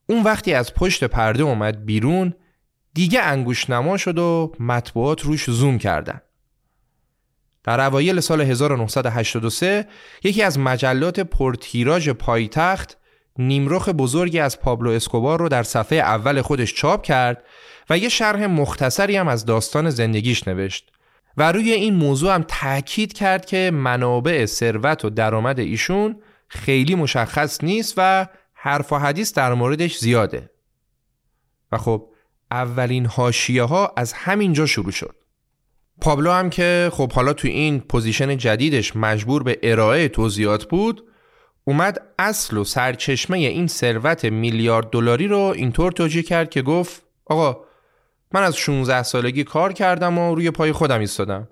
اون 0.07 0.23
وقتی 0.23 0.55
از 0.55 0.75
پشت 0.75 1.05
پرده 1.05 1.43
اومد 1.43 1.85
بیرون 1.85 2.35
دیگه 2.95 3.21
انگوش 3.21 3.71
نما 3.71 3.97
شد 3.97 4.19
و 4.19 4.53
مطبوعات 4.61 5.23
روش 5.23 5.51
زوم 5.51 5.79
کردن. 5.79 6.21
در 7.65 7.81
اوایل 7.81 8.21
سال 8.21 8.41
1983 8.41 9.87
یکی 10.25 10.43
از 10.43 10.59
مجلات 10.59 11.21
پرتیراژ 11.21 12.09
پایتخت 12.09 12.99
نیمرخ 13.39 13.89
بزرگی 13.89 14.39
از 14.39 14.61
پابلو 14.61 14.91
اسکوبار 14.91 15.39
رو 15.39 15.49
در 15.49 15.63
صفحه 15.63 15.99
اول 15.99 16.43
خودش 16.43 16.75
چاپ 16.75 17.03
کرد 17.03 17.45
و 17.91 17.99
یه 17.99 18.09
شرح 18.09 18.47
مختصری 18.47 19.17
هم 19.17 19.29
از 19.29 19.45
داستان 19.45 19.91
زندگیش 19.91 20.49
نوشت 20.49 20.91
و 21.37 21.53
روی 21.53 21.73
این 21.73 21.95
موضوع 21.95 22.35
هم 22.35 22.45
تاکید 22.49 23.13
کرد 23.13 23.47
که 23.47 23.71
منابع 23.75 24.47
ثروت 24.47 25.05
و 25.05 25.11
درآمد 25.11 25.59
ایشون 25.59 26.23
خیلی 26.49 26.95
مشخص 26.95 27.65
نیست 27.65 27.95
و 27.97 28.27
حرف 28.55 28.93
و 28.93 28.97
حدیث 28.97 29.33
در 29.33 29.55
موردش 29.55 29.99
زیاده. 29.99 30.51
و 31.73 31.79
خب 31.79 32.09
اولین 32.51 33.07
حاشیه 33.07 33.63
ها 33.63 33.93
از 33.97 34.13
همینجا 34.13 34.67
شروع 34.67 34.91
شد. 34.91 35.15
پابلو 36.01 36.31
هم 36.31 36.51
که 36.51 36.91
خب 36.93 37.13
حالا 37.13 37.33
تو 37.33 37.49
این 37.49 37.81
position 37.81 38.37
جدیدش 38.37 38.97
مجبور 38.97 39.43
به 39.43 39.59
ارائه 39.63 40.09
توضیحات 40.09 40.65
بود 40.65 41.08
اومد 41.69 42.03
اصل 42.19 42.57
و 42.57 42.65
سرچشمه 42.65 43.39
این 43.39 43.67
ثروت 43.67 44.25
میلیارد 44.25 44.91
دلاری 44.91 45.29
رو 45.29 45.39
اینطور 45.39 45.93
توجیه 45.93 46.23
کرد 46.23 46.51
که 46.51 46.63
گفت 46.63 47.03
آقا 47.27 47.61
من 48.33 48.43
از 48.43 48.57
16 48.57 49.03
سالگی 49.03 49.45
کار 49.45 49.73
کردم 49.73 50.19
و 50.19 50.35
روی 50.35 50.51
پای 50.51 50.73
خودم 50.73 51.01
ایستادم. 51.01 51.49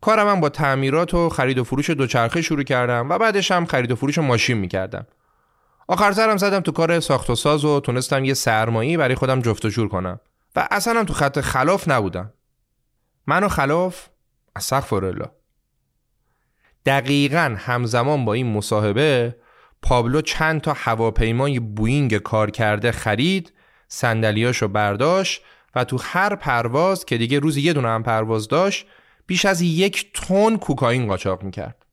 کارم 0.00 0.28
هم 0.28 0.40
با 0.40 0.48
تعمیرات 0.48 1.14
و 1.14 1.28
خرید 1.28 1.58
و 1.58 1.64
فروش 1.64 1.90
دوچرخه 1.90 2.42
شروع 2.42 2.62
کردم 2.62 3.10
و 3.10 3.18
بعدش 3.18 3.50
هم 3.50 3.66
خرید 3.66 3.90
و 3.90 3.96
فروش 3.96 4.18
ماشین 4.18 4.58
می‌کردم. 4.58 5.06
آخر 5.88 6.12
سرم 6.12 6.36
زدم 6.36 6.60
تو 6.60 6.72
کار 6.72 7.00
ساخت 7.00 7.30
و 7.30 7.34
ساز 7.34 7.64
و 7.64 7.80
تونستم 7.80 8.24
یه 8.24 8.34
سرمایی 8.34 8.96
برای 8.96 9.14
خودم 9.14 9.40
جفت 9.40 9.64
و 9.64 9.68
جور 9.68 9.88
کنم. 9.88 10.20
و 10.56 10.68
اصلا 10.70 11.04
تو 11.04 11.14
خط 11.14 11.40
خلاف 11.40 11.88
نبودم. 11.88 12.32
من 13.26 13.44
و 13.44 13.48
خلاف 13.48 14.08
از 14.56 14.72
الله 14.72 15.41
دقیقا 16.86 17.56
همزمان 17.58 18.24
با 18.24 18.32
این 18.32 18.52
مصاحبه 18.52 19.36
پابلو 19.82 20.20
چند 20.20 20.60
تا 20.60 20.72
هواپیمای 20.76 21.60
بوینگ 21.60 22.16
کار 22.16 22.50
کرده 22.50 22.92
خرید 22.92 23.52
صندلیاشو 23.88 24.68
برداشت 24.68 25.42
و 25.74 25.84
تو 25.84 25.98
هر 26.02 26.34
پرواز 26.34 27.04
که 27.04 27.18
دیگه 27.18 27.38
روزی 27.38 27.60
یه 27.60 27.72
دونه 27.72 27.88
هم 27.88 28.02
پرواز 28.02 28.48
داشت 28.48 28.86
بیش 29.26 29.44
از 29.44 29.62
یک 29.62 30.12
تن 30.12 30.56
کوکائین 30.56 31.06
قاچاق 31.06 31.42
می‌کرد 31.42 31.86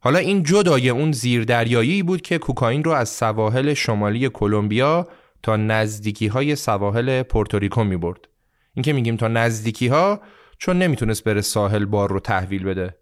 حالا 0.00 0.18
این 0.18 0.42
جدای 0.42 0.88
اون 0.88 1.12
زیردریایی 1.12 2.02
بود 2.02 2.20
که 2.20 2.38
کوکائین 2.38 2.84
رو 2.84 2.92
از 2.92 3.08
سواحل 3.08 3.74
شمالی 3.74 4.28
کلمبیا 4.28 5.08
تا 5.42 5.56
نزدیکی 5.56 6.26
های 6.26 6.56
سواحل 6.56 7.22
پورتوریکو 7.22 7.84
می 7.84 7.96
برد. 7.96 8.28
این 8.74 8.82
که 8.82 8.92
میگیم 8.92 9.16
تا 9.16 9.28
نزدیکی 9.28 9.88
ها 9.88 10.20
چون 10.58 10.78
نمی‌تونست 10.78 11.24
بره 11.24 11.40
ساحل 11.40 11.84
بار 11.84 12.10
رو 12.10 12.20
تحویل 12.20 12.64
بده. 12.64 12.96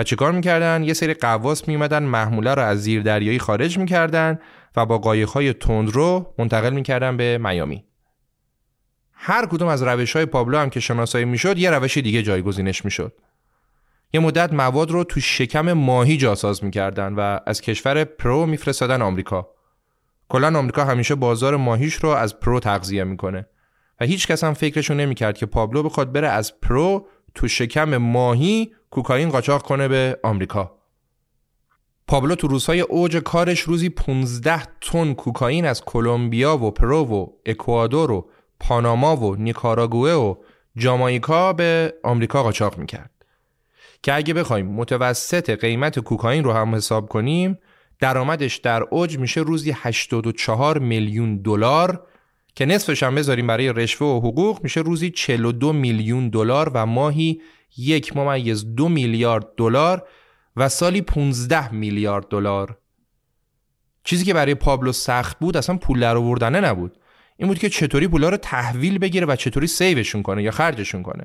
پس 0.00 0.06
چیکار 0.06 0.32
می‌کردن؟ 0.32 0.82
یه 0.84 0.92
سری 0.92 1.14
قواس 1.14 1.68
میمدن 1.68 2.02
محموله 2.02 2.54
رو 2.54 2.62
از 2.62 2.82
زیر 2.82 3.02
دریایی 3.02 3.38
خارج 3.38 3.78
می‌کردن 3.78 4.38
و 4.76 4.86
با 4.86 4.98
قایقهای 4.98 5.52
تند 5.52 5.90
رو 5.90 6.34
منتقل 6.38 6.70
می‌کردن 6.70 7.16
به 7.16 7.38
میامی. 7.38 7.84
هر 9.12 9.46
کدوم 9.46 9.68
از 9.68 9.82
روش 9.82 10.16
های 10.16 10.26
پابلو 10.26 10.58
هم 10.58 10.70
که 10.70 10.80
شناسایی 10.80 11.24
می‌شد 11.24 11.58
یه 11.58 11.70
روش 11.70 11.98
دیگه 11.98 12.22
جایگزینش 12.22 12.84
می‌شد 12.84 13.12
یه 14.12 14.20
مدت 14.20 14.52
مواد 14.52 14.90
رو 14.90 15.04
تو 15.04 15.20
شکم 15.20 15.72
ماهی 15.72 16.16
جاساز 16.16 16.64
می‌کردن 16.64 17.14
و 17.14 17.38
از 17.46 17.60
کشور 17.60 18.04
پرو 18.04 18.46
میفرستادن 18.46 19.02
آمریکا 19.02 19.48
کلا 20.28 20.58
آمریکا 20.58 20.84
همیشه 20.84 21.14
بازار 21.14 21.56
ماهیش 21.56 21.94
رو 21.94 22.08
از 22.08 22.40
پرو 22.40 22.60
تغذیه 22.60 23.04
می‌کنه 23.04 23.46
و 24.00 24.04
هیچ 24.04 24.26
کس 24.26 24.44
هم 24.44 24.54
فکرشو 24.54 24.94
نمی‌کرد 24.94 25.38
که 25.38 25.46
پابلو 25.46 25.82
بخواد 25.82 26.12
بره 26.12 26.28
از 26.28 26.60
پرو 26.60 27.06
تو 27.34 27.48
شکم 27.48 27.96
ماهی 27.96 28.72
کوکائین 28.90 29.30
قاچاق 29.30 29.62
کنه 29.62 29.88
به 29.88 30.18
آمریکا. 30.22 30.76
پابلو 32.08 32.34
تو 32.34 32.48
روزهای 32.48 32.80
اوج 32.80 33.16
کارش 33.16 33.60
روزی 33.60 33.88
15 33.88 34.62
تن 34.80 35.14
کوکائین 35.14 35.66
از 35.66 35.84
کلمبیا 35.84 36.56
و 36.56 36.70
پرو 36.70 37.04
و 37.04 37.26
اکوادور 37.46 38.10
و 38.10 38.30
پاناما 38.60 39.16
و 39.16 39.36
نیکاراگوه 39.36 40.10
و 40.12 40.34
جامایکا 40.76 41.52
به 41.52 41.94
آمریکا 42.04 42.42
قاچاق 42.42 42.78
می‌کرد. 42.78 43.10
که 44.02 44.14
اگه 44.14 44.34
بخوایم 44.34 44.66
متوسط 44.66 45.50
قیمت 45.50 45.98
کوکائین 45.98 46.44
رو 46.44 46.52
هم 46.52 46.74
حساب 46.74 47.08
کنیم 47.08 47.58
درآمدش 48.00 48.56
در 48.56 48.82
اوج 48.82 49.18
میشه 49.18 49.40
روزی 49.40 49.70
84 49.70 50.78
میلیون 50.78 51.36
دلار 51.36 52.06
که 52.54 52.66
نصفش 52.66 53.02
هم 53.02 53.14
بذاریم 53.14 53.46
برای 53.46 53.72
رشوه 53.72 54.08
و 54.08 54.20
حقوق 54.20 54.62
میشه 54.62 54.80
روزی 54.80 55.10
42 55.10 55.72
میلیون 55.72 56.28
دلار 56.28 56.70
و 56.74 56.86
ماهی 56.86 57.40
یک 57.76 58.16
ممیز 58.16 58.74
دو 58.74 58.88
میلیارد 58.88 59.46
دلار 59.56 60.08
و 60.56 60.68
سالی 60.68 61.00
15 61.00 61.74
میلیارد 61.74 62.28
دلار. 62.28 62.78
چیزی 64.04 64.24
که 64.24 64.34
برای 64.34 64.54
پابلو 64.54 64.92
سخت 64.92 65.38
بود 65.38 65.56
اصلا 65.56 65.76
پول 65.76 66.00
در 66.00 66.16
آوردنه 66.16 66.60
نبود. 66.60 66.98
این 67.36 67.48
بود 67.48 67.58
که 67.58 67.68
چطوری 67.68 68.08
پولا 68.08 68.28
رو 68.28 68.36
تحویل 68.36 68.98
بگیره 68.98 69.26
و 69.26 69.36
چطوری 69.36 69.66
سیوشون 69.66 70.22
کنه 70.22 70.42
یا 70.42 70.50
خرجشون 70.50 71.02
کنه. 71.02 71.24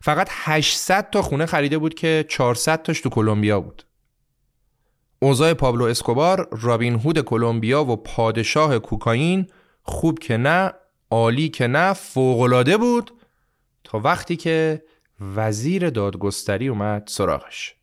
فقط 0.00 0.28
800 0.30 1.10
تا 1.10 1.22
خونه 1.22 1.46
خریده 1.46 1.78
بود 1.78 1.94
که 1.94 2.24
400 2.28 2.82
تاش 2.82 3.00
تو 3.00 3.08
کلمبیا 3.08 3.60
بود. 3.60 3.86
اوضاع 5.18 5.54
پابلو 5.54 5.84
اسکوبار 5.84 6.48
رابین 6.62 6.94
هود 6.94 7.20
کلمبیا 7.20 7.84
و 7.84 7.96
پادشاه 7.96 8.78
کوکائین 8.78 9.46
خوب 9.86 10.18
که 10.18 10.36
نه 10.36 10.72
عالی 11.10 11.48
که 11.48 11.66
نه 11.66 11.92
فوقالعاده 11.92 12.76
بود 12.76 13.10
تا 13.84 13.98
وقتی 13.98 14.36
که 14.36 14.82
وزیر 15.36 15.90
دادگستری 15.90 16.68
اومد 16.68 17.02
سراغش 17.06 17.74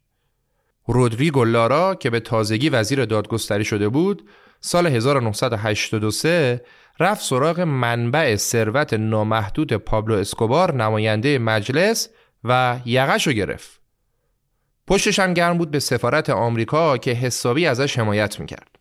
رودریگو 0.87 1.45
لارا 1.45 1.95
که 1.95 2.09
به 2.09 2.19
تازگی 2.19 2.69
وزیر 2.69 3.05
دادگستری 3.05 3.65
شده 3.65 3.89
بود 3.89 4.29
سال 4.59 4.87
1983 4.87 6.61
رفت 6.99 7.21
سراغ 7.21 7.59
منبع 7.59 8.35
ثروت 8.35 8.93
نامحدود 8.93 9.73
پابلو 9.73 10.15
اسکوبار 10.15 10.73
نماینده 10.73 11.39
مجلس 11.39 12.09
و 12.43 12.79
یقش 12.85 13.27
رو 13.27 13.33
گرفت. 13.33 13.81
پشتش 14.87 15.19
هم 15.19 15.33
گرم 15.33 15.57
بود 15.57 15.71
به 15.71 15.79
سفارت 15.79 16.29
آمریکا 16.29 16.97
که 16.97 17.11
حسابی 17.11 17.65
ازش 17.65 17.99
حمایت 17.99 18.39
می‌کرد. 18.39 18.72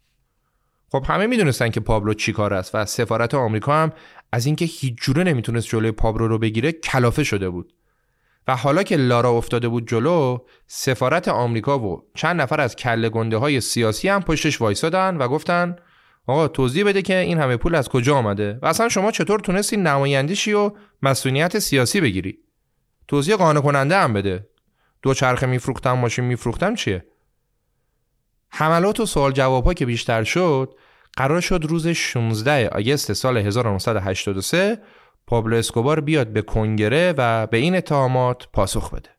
خب 0.93 1.05
همه 1.09 1.26
می‌دونستن 1.26 1.68
که 1.68 1.80
پابلو 1.80 2.14
چی 2.14 2.32
کار 2.32 2.55
است 2.55 2.74
و 2.74 2.84
سفارت 2.84 3.34
آمریکا 3.34 3.82
هم 3.82 3.93
از 4.32 4.47
اینکه 4.47 4.64
هیچ 4.64 4.95
جوره 4.97 5.24
نمی‌تونست 5.24 5.68
جلوی 5.68 5.93
پابلو 5.93 6.28
رو 6.28 6.38
بگیره 6.38 6.72
کلافه 6.72 7.24
شده 7.24 7.51
بود. 7.51 7.72
و 8.49 8.57
حالا 8.57 8.82
که 8.82 8.97
لارا 8.97 9.30
افتاده 9.30 9.68
بود 9.68 9.88
جلو 9.88 10.38
سفارت 10.66 11.28
آمریکا 11.28 11.78
و 11.78 12.03
چند 12.14 12.40
نفر 12.40 12.61
از 12.61 12.76
کله 12.76 13.09
گنده 13.09 13.36
های 13.36 13.61
سیاسی 13.61 14.09
هم 14.09 14.22
پشتش 14.22 14.61
وایسادن 14.61 15.16
و 15.16 15.28
گفتن 15.28 15.76
آقا 16.26 16.49
توضیح 16.49 16.84
بده 16.84 17.03
که 17.03 17.18
این 17.18 17.38
همه 17.38 17.57
پول 17.57 17.74
از 17.74 17.88
کجا 17.88 18.16
آمده 18.16 18.59
و 18.62 18.66
اصلا 18.66 18.88
شما 18.88 19.11
چطور 19.11 19.40
تونستی 19.40 19.76
نمایندیشی 19.76 20.53
و 20.53 20.70
مسئولیت 21.03 21.59
سیاسی 21.59 22.01
بگیری؟ 22.01 22.38
توضیح 23.09 23.36
قانع 23.36 23.61
کننده 23.61 23.97
هم 23.97 24.12
بده. 24.12 24.49
دو 25.03 25.14
چرخه 25.14 25.47
میفروختم 25.47 25.93
ماشین 25.93 26.24
میفروختم 26.24 26.74
چیه؟ 26.74 27.05
حملات 28.49 29.01
و 29.01 29.07
سوال 29.07 29.32
جواب 29.32 29.64
ها 29.64 29.74
که 29.74 29.86
بیشتر 29.86 30.24
شد 30.24 30.74
قرار 31.17 31.41
شد 31.41 31.65
روز 31.69 31.89
16 31.89 32.69
آگست 32.69 33.13
سال 33.13 33.37
1983 33.37 34.79
پابلو 35.27 35.57
اسکوبار 35.57 36.01
بیاد 36.01 36.27
به 36.27 36.43
کنگره 36.43 37.15
و 37.17 37.47
به 37.47 37.57
این 37.57 37.77
اتهامات 37.77 38.49
پاسخ 38.53 38.95
بده. 38.95 39.11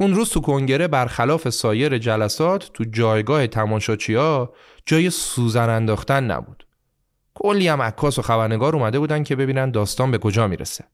اون 0.00 0.14
روز 0.14 0.30
تو 0.30 0.40
کنگره 0.40 0.88
برخلاف 0.88 1.48
سایر 1.48 1.98
جلسات 1.98 2.70
تو 2.74 2.84
جایگاه 2.84 3.46
تماشاچی 3.46 4.14
ها 4.14 4.54
جای 4.86 5.10
سوزن 5.10 5.68
انداختن 5.68 6.24
نبود. 6.24 6.66
کلی 7.34 7.68
هم 7.68 7.82
عکاس 7.82 8.18
و 8.18 8.22
خبرنگار 8.22 8.76
اومده 8.76 8.98
بودن 8.98 9.22
که 9.22 9.36
ببینن 9.36 9.70
داستان 9.70 10.10
به 10.10 10.18
کجا 10.18 10.46
می‌رسه. 10.46 10.84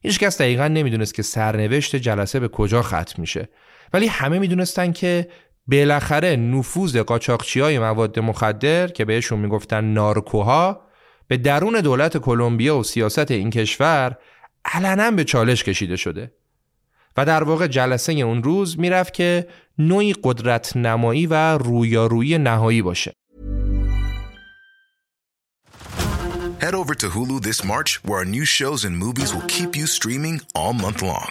هیچکس 0.00 0.40
دقیقا 0.40 0.68
نمی‌دونست 0.68 1.14
که 1.14 1.22
سرنوشت 1.22 1.96
جلسه 1.96 2.40
به 2.40 2.48
کجا 2.48 2.82
ختم 2.82 3.14
میشه 3.18 3.48
ولی 3.92 4.06
همه 4.06 4.38
می‌دونستن 4.38 4.92
که 4.92 5.28
بالاخره 5.68 6.36
نفوذ 6.36 6.96
قاچاقچی 6.96 7.60
های 7.60 7.78
مواد 7.78 8.18
مخدر 8.18 8.88
که 8.88 9.04
بهشون 9.04 9.38
می‌گفتن 9.38 9.84
نارکوها 9.84 10.80
به 11.28 11.36
درون 11.36 11.80
دولت 11.80 12.16
کلمبیا 12.16 12.78
و 12.78 12.82
سیاست 12.82 13.30
این 13.30 13.50
کشور 13.50 14.16
علنا 14.64 15.10
به 15.10 15.24
چالش 15.24 15.64
کشیده 15.64 15.96
شده 15.96 16.32
و 17.16 17.24
در 17.24 17.44
واقع 17.44 17.66
جلسه 17.66 18.12
اون 18.12 18.42
روز 18.42 18.78
می‌رفت 18.78 19.14
که 19.14 19.46
نوعی 19.78 20.14
قدرت 20.22 20.76
نمایی 20.76 21.26
و 21.26 21.58
رویارویی 21.58 22.38
نهایی 22.38 22.82
باشه 22.82 23.12
Head 26.60 26.74
over 26.74 26.94
to 27.02 27.08
Hulu 27.14 27.40
this 27.48 27.60
March 27.64 27.90
where 28.04 28.18
our 28.18 28.24
new 28.24 28.44
shows 28.44 28.84
and 28.84 28.94
movies 29.04 29.32
will 29.32 29.48
keep 29.56 29.76
you 29.76 29.86
streaming 29.86 30.40
all 30.56 30.72
month 30.84 31.02
long. 31.02 31.30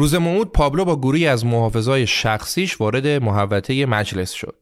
روز 0.00 0.14
موعود 0.14 0.52
پابلو 0.52 0.84
با 0.84 0.96
گروهی 0.96 1.26
از 1.26 1.46
محافظای 1.46 2.06
شخصیش 2.06 2.80
وارد 2.80 3.06
محوطه 3.06 3.86
مجلس 3.86 4.30
شد. 4.30 4.56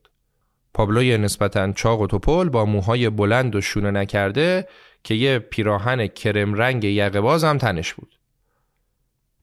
پابلوی 0.74 1.18
نسبتا 1.18 1.72
چاق 1.72 2.00
و 2.00 2.06
توپل 2.06 2.48
با 2.48 2.64
موهای 2.64 3.10
بلند 3.10 3.56
و 3.56 3.60
شونه 3.60 3.90
نکرده 3.90 4.68
که 5.04 5.14
یه 5.14 5.38
پیراهن 5.38 6.06
کرم 6.06 6.54
رنگ 6.54 6.84
یقه 6.84 7.20
باز 7.20 7.44
هم 7.44 7.58
تنش 7.58 7.94
بود. 7.94 8.18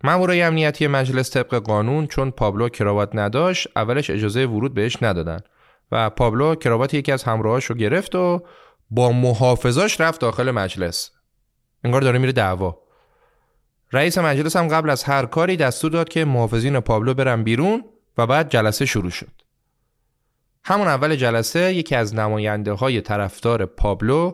مامورای 0.03 0.41
امنیتی 0.41 0.87
مجلس 0.87 1.31
طبق 1.31 1.55
قانون 1.55 2.07
چون 2.07 2.31
پابلو 2.31 2.69
کراوات 2.69 3.09
نداشت 3.13 3.67
اولش 3.75 4.09
اجازه 4.09 4.45
ورود 4.45 4.73
بهش 4.73 5.03
ندادن 5.03 5.39
و 5.91 6.09
پابلو 6.09 6.55
کراوات 6.55 6.93
یکی 6.93 7.11
از 7.11 7.23
همراهاش 7.23 7.65
رو 7.65 7.75
گرفت 7.75 8.15
و 8.15 8.43
با 8.89 9.11
محافظاش 9.11 10.01
رفت 10.01 10.21
داخل 10.21 10.51
مجلس. 10.51 11.11
انگار 11.83 12.01
داره 12.01 12.19
میره 12.19 12.31
دعوا. 12.31 12.84
رئیس 13.95 14.17
مجلس 14.17 14.55
هم 14.55 14.67
قبل 14.67 14.89
از 14.89 15.03
هر 15.03 15.25
کاری 15.25 15.57
دستور 15.57 15.91
داد 15.91 16.09
که 16.09 16.25
محافظین 16.25 16.79
پابلو 16.79 17.13
برن 17.13 17.43
بیرون 17.43 17.83
و 18.17 18.27
بعد 18.27 18.49
جلسه 18.49 18.85
شروع 18.85 19.09
شد. 19.09 19.31
همون 20.63 20.87
اول 20.87 21.15
جلسه 21.15 21.73
یکی 21.73 21.95
از 21.95 22.15
نماینده 22.15 22.71
های 22.73 23.01
طرفدار 23.01 23.65
پابلو 23.65 24.33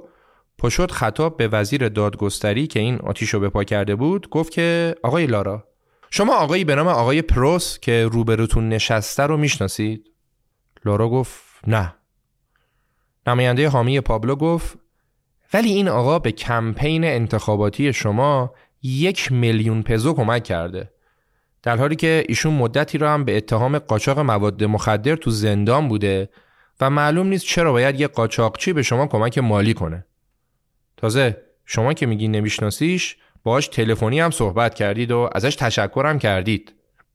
پشت 0.58 0.92
خطاب 0.92 1.38
به 1.38 1.48
وزیر 1.48 1.90
دادگستری 1.90 2.68
که 2.68 2.80
این 2.80 3.00
آتیش 3.00 3.30
رو 3.30 3.40
بپا 3.40 3.64
کرده 3.64 3.96
بود 3.96 4.30
گفت 4.30 4.52
که 4.52 4.96
آقای 5.04 5.26
لارا 5.26 5.68
شما 6.10 6.36
آقایی 6.36 6.64
به 6.64 6.76
نام 6.76 6.88
آقای 6.88 7.22
پروس 7.22 7.80
که 7.80 8.10
روبروتون 8.12 8.70
نشسته 8.70 9.24
رو 9.24 9.38
می‌شناسید؟ 9.38 10.12
لارا 10.86 11.10
گفت 11.10 11.44
نه 11.68 11.96
نماینده 13.28 13.70
حامی 13.70 14.02
پابلو 14.02 14.36
گفت 14.36 14.78
ولی 15.54 15.70
این 15.70 15.88
آقا 15.88 16.20
به 16.20 16.32
کمپین 16.32 17.04
انتخاباتی 17.04 17.94
شما 17.94 18.54
یک 18.84 19.32
میلیون 19.32 19.84
پزو 19.84 20.14
کمک 20.14 20.44
کرده 20.44 20.92
در 21.64 21.78
حالی 21.78 21.96
که 21.96 22.24
ایشون 22.28 22.54
مدتی 22.54 22.98
را 22.98 23.14
هم 23.14 23.26
به 23.26 23.38
اتهام 23.38 23.80
قاچاق 23.80 24.20
مواد 24.20 24.64
مخدر 24.64 25.16
تو 25.16 25.32
زندان 25.32 25.88
بوده 25.88 26.30
و 26.82 26.90
معلوم 26.90 27.28
نیست 27.28 27.46
چرا 27.46 27.72
باید 27.72 28.00
یه 28.00 28.08
قاچاقچی 28.08 28.74
به 28.74 28.84
شما 28.84 29.08
کمک 29.08 29.38
مالی 29.38 29.74
کنه. 29.74 30.06
تازه 30.98 31.38
شما 31.66 31.94
که 31.94 32.06
میگی 32.06 32.28
نمیشناسیش 32.28 33.18
باش 33.44 33.68
تلفنی 33.68 34.20
هم 34.20 34.32
صحبت 34.32 34.74
کردید 34.74 35.12
و 35.12 35.30
ازش 35.36 35.56
تشکر 35.56 36.06
هم 36.06 36.20
کردید. 36.20 36.74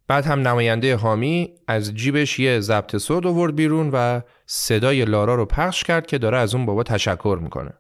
بعد 0.08 0.26
هم 0.26 0.48
نماینده 0.48 0.96
حامی 0.96 1.54
از 1.68 1.94
جیبش 1.94 2.38
یه 2.38 2.60
ضبط 2.60 2.96
صوت 2.96 3.26
آورد 3.26 3.56
بیرون 3.56 3.90
و 3.92 4.20
صدای 4.46 5.04
لارا 5.04 5.34
رو 5.34 5.46
پخش 5.46 5.84
کرد 5.84 6.06
که 6.06 6.18
داره 6.18 6.38
از 6.38 6.54
اون 6.54 6.66
بابا 6.66 6.82
تشکر 6.82 7.38
می‌کنه. 7.42 7.72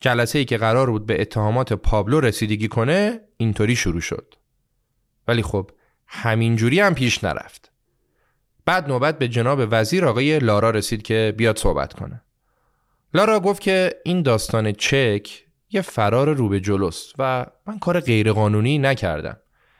جلسه 0.00 0.38
ای 0.38 0.44
که 0.44 0.58
قرار 0.58 0.90
بود 0.90 1.06
به 1.06 1.20
اتهامات 1.20 1.72
پابلو 1.72 2.20
رسیدگی 2.20 2.68
کنه 2.68 3.20
اینطوری 3.36 3.76
شروع 3.76 4.00
شد. 4.00 4.34
ولی 5.28 5.42
خب 5.42 5.70
همینجوری 6.06 6.80
هم 6.80 6.94
پیش 6.94 7.24
نرفت. 7.24 7.72
بعد 8.66 8.88
نوبت 8.88 9.18
به 9.18 9.28
جناب 9.28 9.68
وزیر 9.70 10.06
آقای 10.06 10.38
لارا 10.38 10.70
رسید 10.70 11.02
که 11.02 11.34
بیاد 11.36 11.58
صحبت 11.58 11.92
کنه. 11.92 12.22
لارا 13.14 13.40
گفت 13.40 13.62
که 13.62 13.94
این 14.04 14.22
داستان 14.22 14.72
چک 14.72 15.44
یه 15.70 15.82
فرار 15.82 16.34
رو 16.34 16.48
به 16.48 16.60
جلوست 16.60 17.14
و 17.18 17.46
من 17.66 17.78
کار 17.78 18.00
غیرقانونی 18.00 18.78
نکردم. 18.78 19.36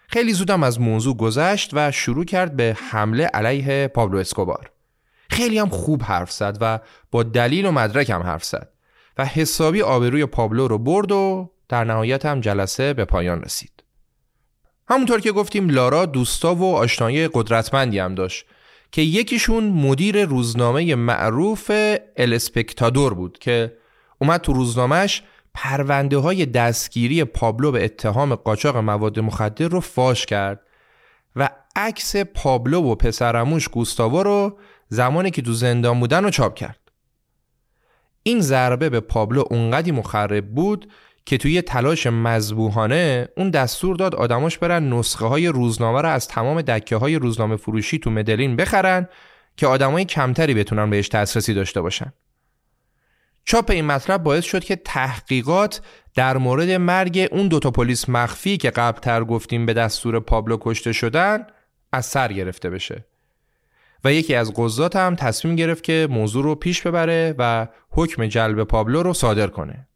خیلی 0.09 0.33
زودم 0.33 0.63
از 0.63 0.81
موضوع 0.81 1.17
گذشت 1.17 1.71
و 1.73 1.91
شروع 1.91 2.25
کرد 2.25 2.57
به 2.57 2.77
حمله 2.91 3.25
علیه 3.25 3.89
پابلو 3.89 4.19
اسکوبار. 4.19 4.71
خیلی 5.31 5.59
هم 5.59 5.69
خوب 5.69 6.03
حرف 6.03 6.33
زد 6.33 6.59
و 6.61 6.79
با 7.11 7.23
دلیل 7.23 7.67
و 7.67 7.73
مدرک 7.73 8.11
هم 8.11 8.23
حرف 8.23 8.45
زد 8.45 8.73
و 9.19 9.25
حسابی 9.25 9.83
آبروی 9.83 10.27
پابلو 10.27 10.69
رو 10.69 10.79
برد 10.79 11.13
و 11.13 11.51
در 11.69 11.85
نهایت 11.85 12.27
هم 12.27 12.41
جلسه 12.41 12.95
به 12.95 13.05
پایان 13.05 13.43
رسید. 13.43 13.79
همونطور 14.89 15.21
که 15.21 15.33
گفتیم 15.33 15.69
لارا 15.69 16.07
دوستا 16.07 16.55
و 16.55 16.75
آشنایی 16.75 17.29
قدرتمندی 17.29 17.99
هم 17.99 18.15
داشت 18.15 18.47
که 18.93 19.03
یکیشون 19.03 19.65
مدیر 19.65 20.25
روزنامه 20.25 20.95
معروف 20.95 21.71
الاسپکتادور 22.17 23.15
بود 23.15 23.39
که 23.39 23.77
اومد 24.19 24.41
تو 24.41 24.53
روزنامهش 24.53 25.23
پرونده 25.55 26.19
های 26.19 26.47
دستگیری 26.47 27.25
پابلو 27.25 27.73
به 27.73 27.85
اتهام 27.85 28.35
قاچاق 28.35 28.77
مواد 28.77 29.21
مخدر 29.21 29.69
رو 29.69 29.81
فاش 29.81 30.27
کرد 30.27 30.61
و 31.37 31.49
عکس 31.77 32.17
پابلو 32.17 32.83
و 32.83 32.95
پسرموش 32.95 33.69
گوستاوا 33.69 34.23
رو 34.23 34.59
زمانی 34.89 35.31
که 35.31 35.43
تو 35.43 35.53
زندان 35.53 36.01
بودن 36.01 36.25
رو 36.25 36.31
چاپ 36.31 36.55
کرد. 36.55 36.88
این 38.29 38.41
ضربه 38.41 38.91
به 38.91 39.01
پابلو 39.01 39.45
اونقدی 39.51 39.93
مخرب 39.93 40.47
بود 40.47 40.93
که 41.27 41.39
توی 41.39 41.63
تلاش 41.63 42.07
مذبوحانه 42.07 43.29
اون 43.37 43.51
دستور 43.51 43.97
داد 43.97 44.15
آدماش 44.15 44.59
برن 44.59 44.93
نسخه 44.93 45.27
های 45.27 45.47
روزنامه 45.47 46.01
رو 46.03 46.09
از 46.09 46.29
تمام 46.29 46.63
دکه 46.63 46.97
های 46.97 47.17
روزنامه 47.17 47.57
فروشی 47.57 47.99
تو 47.99 48.11
مدلین 48.11 48.57
بخرن 48.57 49.09
که 49.57 49.67
آدمای 49.67 50.05
کمتری 50.05 50.55
بتونن 50.55 50.91
بهش 50.91 51.09
دسترسی 51.09 51.55
داشته 51.55 51.81
باشن. 51.81 52.13
چاپ 53.45 53.71
این 53.71 53.85
مطلب 53.85 54.23
باعث 54.23 54.45
شد 54.45 54.65
که 54.65 54.77
تحقیقات 54.77 55.81
در 56.15 56.37
مورد 56.37 56.71
مرگ 56.71 57.29
اون 57.33 57.49
دوتا 57.49 57.71
پلیس 57.71 58.09
مخفی 58.09 58.57
که 58.57 58.71
قبلتر 58.71 59.25
گفتیم 59.25 59.67
به 59.67 59.73
دستور 59.73 60.21
پابلو 60.21 60.57
کشته 60.61 60.93
شدن 60.93 61.47
از 61.93 62.07
سر 62.07 62.33
گرفته 62.33 62.71
بشه 62.71 63.05
و 64.05 64.13
یکی 64.13 64.35
از 64.35 64.53
قضات 64.57 64.97
هم 64.97 65.15
تصمیم 65.15 65.57
گرفت 65.57 65.83
که 65.83 66.09
موضوع 66.11 66.45
رو 66.45 66.55
پیش 66.55 66.83
ببره 66.83 67.35
و 67.39 67.69
حکم 67.91 68.27
جلب 68.27 68.65
پابلو 68.65 69.03
رو 69.03 69.13
صادر 69.13 69.47
کنه. 69.47 69.89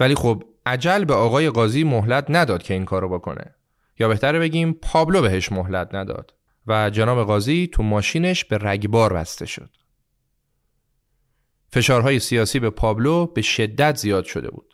ولی 0.00 0.14
خب 0.14 0.44
عجل 0.66 1.04
به 1.04 1.14
آقای 1.14 1.50
قاضی 1.50 1.84
مهلت 1.84 2.26
نداد 2.28 2.62
که 2.62 2.74
این 2.74 2.84
کارو 2.84 3.08
بکنه. 3.08 3.54
یا 3.98 4.08
بهتره 4.08 4.38
بگیم 4.38 4.72
پابلو 4.72 5.22
بهش 5.22 5.52
مهلت 5.52 5.94
نداد 5.94 6.34
و 6.66 6.90
جناب 6.90 7.26
قاضی 7.26 7.68
تو 7.72 7.82
ماشینش 7.82 8.44
به 8.44 8.58
رگبار 8.58 9.12
بسته 9.12 9.46
شد. 9.46 9.70
فشارهای 11.72 12.18
سیاسی 12.18 12.60
به 12.60 12.70
پابلو 12.70 13.26
به 13.26 13.42
شدت 13.42 13.96
زیاد 13.96 14.24
شده 14.24 14.50
بود. 14.50 14.69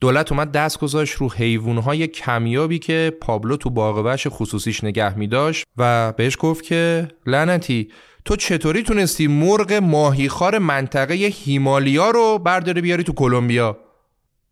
دولت 0.00 0.32
اومد 0.32 0.52
دست 0.52 0.78
گذاشت 0.78 1.14
رو 1.14 1.32
حیوانهای 1.32 2.06
کمیابی 2.06 2.78
که 2.78 3.12
پابلو 3.20 3.56
تو 3.56 3.70
باغ 3.70 4.16
خصوصیش 4.28 4.84
نگه 4.84 5.18
می 5.18 5.26
داشت 5.26 5.66
و 5.76 6.12
بهش 6.12 6.36
گفت 6.40 6.64
که 6.64 7.08
لعنتی 7.26 7.88
تو 8.24 8.36
چطوری 8.36 8.82
تونستی 8.82 9.26
مرغ 9.26 9.72
ماهیخوار 9.72 10.58
منطقه 10.58 11.14
هیمالیا 11.14 12.10
رو 12.10 12.38
برداره 12.38 12.80
بیاری 12.80 13.04
تو 13.04 13.12
کلمبیا؟ 13.12 13.78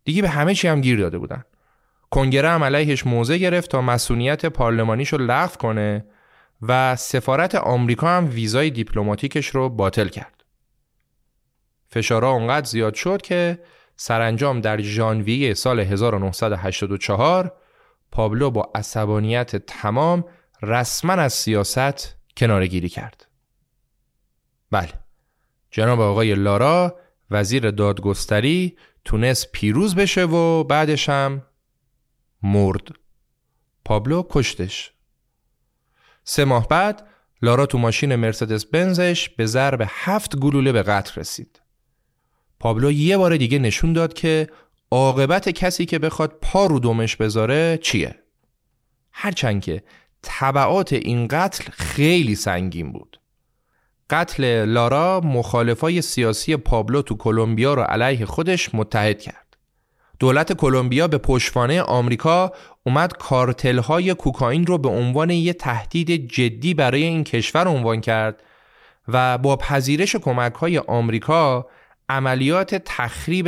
دیگه 0.03 0.21
به 0.21 0.29
همه 0.29 0.53
چی 0.53 0.67
هم 0.67 0.81
گیر 0.81 0.99
داده 0.99 1.17
بودن. 1.17 1.43
کنگره 2.09 2.49
هم 2.49 2.63
علیهش 2.63 3.07
موضع 3.07 3.37
گرفت 3.37 3.71
تا 3.71 3.81
مسئولیت 3.81 4.45
پارلمانیش 4.45 5.13
رو 5.13 5.17
لغو 5.17 5.55
کنه 5.55 6.05
و 6.61 6.95
سفارت 6.95 7.55
آمریکا 7.55 8.07
هم 8.07 8.29
ویزای 8.29 8.69
دیپلماتیکش 8.69 9.47
رو 9.47 9.69
باطل 9.69 10.07
کرد. 10.07 10.43
فشارها 11.89 12.31
اونقدر 12.31 12.65
زیاد 12.65 12.93
شد 12.93 13.21
که 13.21 13.59
سرانجام 13.97 14.61
در 14.61 14.81
ژانویه 14.81 15.53
سال 15.53 15.79
1984 15.79 17.53
پابلو 18.11 18.51
با 18.51 18.71
عصبانیت 18.75 19.55
تمام 19.55 20.25
رسما 20.61 21.13
از 21.13 21.33
سیاست 21.33 22.15
کنارگیری 22.37 22.89
کرد. 22.89 23.27
بله 24.71 24.93
جناب 25.71 25.99
آقای 25.99 26.35
لارا 26.35 26.99
وزیر 27.31 27.71
دادگستری 27.71 28.77
تونست 29.05 29.51
پیروز 29.51 29.95
بشه 29.95 30.23
و 30.25 30.63
بعدش 30.63 31.09
هم 31.09 31.41
مرد. 32.43 32.87
پابلو 33.85 34.23
کشتش. 34.29 34.91
سه 36.23 36.45
ماه 36.45 36.67
بعد 36.67 37.07
لارا 37.41 37.65
تو 37.65 37.77
ماشین 37.77 38.15
مرسدس 38.15 38.65
بنزش 38.65 39.29
به 39.29 39.45
ضرب 39.45 39.83
هفت 39.87 40.35
گلوله 40.35 40.71
به 40.71 40.83
قتل 40.83 41.21
رسید. 41.21 41.61
پابلو 42.59 42.91
یه 42.91 43.17
بار 43.17 43.37
دیگه 43.37 43.59
نشون 43.59 43.93
داد 43.93 44.13
که 44.13 44.47
عاقبت 44.91 45.49
کسی 45.49 45.85
که 45.85 45.99
بخواد 45.99 46.37
پا 46.41 46.65
رو 46.65 46.79
دومش 46.79 47.15
بذاره 47.15 47.79
چیه؟ 47.81 48.15
هرچند 49.11 49.61
که 49.61 49.83
طبعات 50.21 50.93
این 50.93 51.27
قتل 51.27 51.71
خیلی 51.71 52.35
سنگین 52.35 52.91
بود. 52.93 53.19
قتل 54.09 54.65
لارا 54.65 55.21
مخالفای 55.23 56.01
سیاسی 56.01 56.57
پابلو 56.57 57.01
تو 57.01 57.17
کلمبیا 57.17 57.73
رو 57.73 57.81
علیه 57.81 58.25
خودش 58.25 58.75
متحد 58.75 59.21
کرد. 59.21 59.47
دولت 60.19 60.53
کلمبیا 60.53 61.07
به 61.07 61.17
پشتوانه 61.17 61.81
آمریکا 61.81 62.51
اومد 62.83 63.17
کارتل 63.17 63.79
های 63.79 64.13
کوکائین 64.13 64.65
رو 64.65 64.77
به 64.77 64.89
عنوان 64.89 65.29
یه 65.29 65.53
تهدید 65.53 66.31
جدی 66.31 66.73
برای 66.73 67.03
این 67.03 67.23
کشور 67.23 67.67
عنوان 67.67 68.01
کرد 68.01 68.43
و 69.07 69.37
با 69.37 69.55
پذیرش 69.55 70.15
کمک 70.15 70.53
های 70.53 70.77
آمریکا 70.77 71.67
عملیات 72.09 72.75
تخریب 72.75 73.47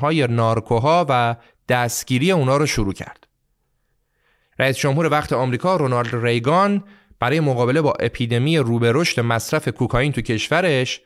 های 0.00 0.26
نارکوها 0.26 1.06
و 1.08 1.36
دستگیری 1.68 2.32
اونا 2.32 2.56
رو 2.56 2.66
شروع 2.66 2.92
کرد. 2.92 3.26
رئیس 4.58 4.76
جمهور 4.76 5.06
وقت 5.06 5.32
آمریکا 5.32 5.76
رونالد 5.76 6.14
ریگان 6.26 6.84
برای 7.20 7.40
مقابله 7.40 7.80
با 7.80 7.92
اپیدمی 8.00 8.58
روبه 8.58 8.92
مصرف 9.18 9.68
کوکائین 9.68 10.12
تو 10.12 10.20
کشورش 10.20 11.00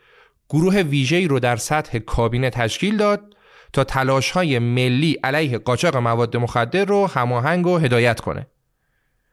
گروه 0.49 0.83
ویژه‌ای 0.83 1.29
رو 1.29 1.41
در 1.41 1.57
سطح 1.57 1.99
کابینه 1.99 2.51
تشکیل 2.51 2.97
داد 2.97 3.37
تا 3.73 3.85
تلاش 3.85 4.31
های 4.31 4.59
ملی 4.59 5.13
علیه 5.25 5.59
قاچاق 5.59 5.97
مواد 5.97 6.37
مخدر 6.37 6.85
رو 6.85 7.07
هماهنگ 7.07 7.67
و 7.67 7.79
هدایت 7.79 8.21
کنه. 8.21 8.47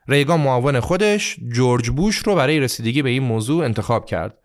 ریگان 0.07 0.39
معاون 0.39 0.79
خودش 0.79 1.37
جورج 1.51 1.89
بوش 1.89 2.17
رو 2.17 2.35
برای 2.35 2.59
رسیدگی 2.59 3.01
به 3.01 3.09
این 3.09 3.23
موضوع 3.23 3.65
انتخاب 3.65 4.05
کرد 4.05 4.37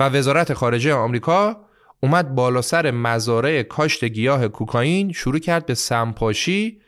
و 0.00 0.08
وزارت 0.08 0.54
خارجه 0.54 0.94
آمریکا 0.94 1.56
اومد 2.02 2.34
بالا 2.34 2.62
سر 2.62 2.90
مزارع 2.90 3.62
کاشت 3.62 4.04
گیاه 4.04 4.48
کوکائین 4.48 5.12
شروع 5.12 5.38
کرد 5.38 5.66
به 5.66 5.74
سمپاشی 5.74 6.80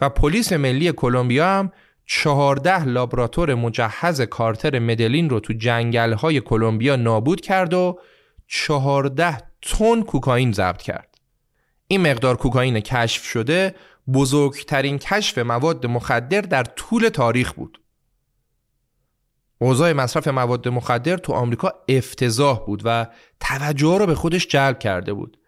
و 0.00 0.08
پلیس 0.08 0.52
ملی 0.52 0.92
کلمبیا 0.92 1.46
هم 1.46 1.72
چهارده 2.06 2.84
لابراتور 2.84 3.54
مجهز 3.54 4.20
کارتر 4.20 4.78
مدلین 4.78 5.30
رو 5.30 5.40
تو 5.40 5.52
جنگل 5.52 6.12
های 6.12 6.40
کلمبیا 6.40 6.96
نابود 6.96 7.40
کرد 7.40 7.74
و 7.74 7.98
چهارده 8.46 9.38
تن 9.62 10.02
کوکائین 10.02 10.52
ضبط 10.52 10.82
کرد. 10.82 11.18
این 11.86 12.00
مقدار 12.00 12.36
کوکائین 12.36 12.80
کشف 12.80 13.24
شده 13.24 13.74
بزرگترین 14.14 14.98
کشف 14.98 15.38
مواد 15.38 15.86
مخدر 15.86 16.40
در 16.40 16.64
طول 16.64 17.08
تاریخ 17.08 17.52
بود. 17.52 17.81
اوضاع 19.62 19.92
مصرف 19.92 20.28
مواد 20.28 20.68
مخدر 20.68 21.16
تو 21.16 21.32
آمریکا 21.32 21.72
افتضاح 21.88 22.64
بود 22.66 22.82
و 22.84 23.06
توجه 23.40 23.98
رو 23.98 24.06
به 24.06 24.14
خودش 24.14 24.46
جلب 24.46 24.78
کرده 24.78 25.12
بود 25.12 25.38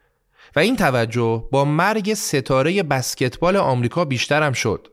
و 0.56 0.60
این 0.60 0.76
توجه 0.76 1.48
با 1.52 1.64
مرگ 1.64 2.14
ستاره 2.14 2.82
بسکتبال 2.82 3.56
آمریکا 3.56 4.04
بیشتر 4.04 4.42
هم 4.42 4.52
شد. 4.52 4.88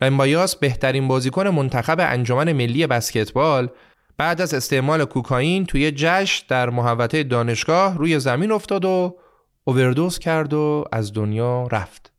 بایاس 0.00 0.56
بهترین 0.56 1.08
بازیکن 1.08 1.48
منتخب 1.48 1.96
انجمن 2.00 2.52
ملی 2.52 2.86
بسکتبال 2.86 3.68
بعد 4.16 4.40
از 4.40 4.54
استعمال 4.54 5.04
کوکائین 5.04 5.66
توی 5.66 5.92
جشن 5.96 6.44
در 6.48 6.70
محوطه 6.70 7.22
دانشگاه 7.22 7.98
روی 7.98 8.18
زمین 8.18 8.52
افتاد 8.52 8.84
و 8.84 9.16
اووردوز 9.64 10.18
کرد 10.18 10.54
و 10.54 10.84
از 10.92 11.12
دنیا 11.12 11.66
رفت. 11.66 12.12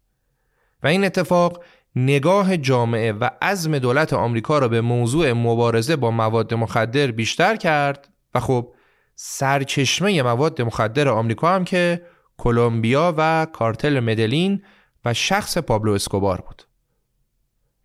و 0.83 0.87
این 0.87 1.05
اتفاق 1.05 1.63
نگاه 2.05 2.57
جامعه 2.57 3.11
و 3.11 3.29
عزم 3.41 3.79
دولت 3.79 4.13
آمریکا 4.13 4.59
را 4.59 4.67
به 4.67 4.81
موضوع 4.81 5.33
مبارزه 5.33 5.95
با 5.95 6.11
مواد 6.11 6.53
مخدر 6.53 7.11
بیشتر 7.11 7.55
کرد 7.55 8.09
و 8.35 8.39
خب 8.39 8.73
سرچشمه 9.15 10.23
مواد 10.23 10.61
مخدر 10.61 11.07
آمریکا 11.07 11.55
هم 11.55 11.65
که 11.65 12.01
کلمبیا 12.37 13.13
و 13.17 13.47
کارتل 13.53 13.99
مدلین 13.99 14.63
و 15.05 15.13
شخص 15.13 15.57
پابلو 15.57 15.91
اسکوبار 15.91 16.41
بود. 16.41 16.63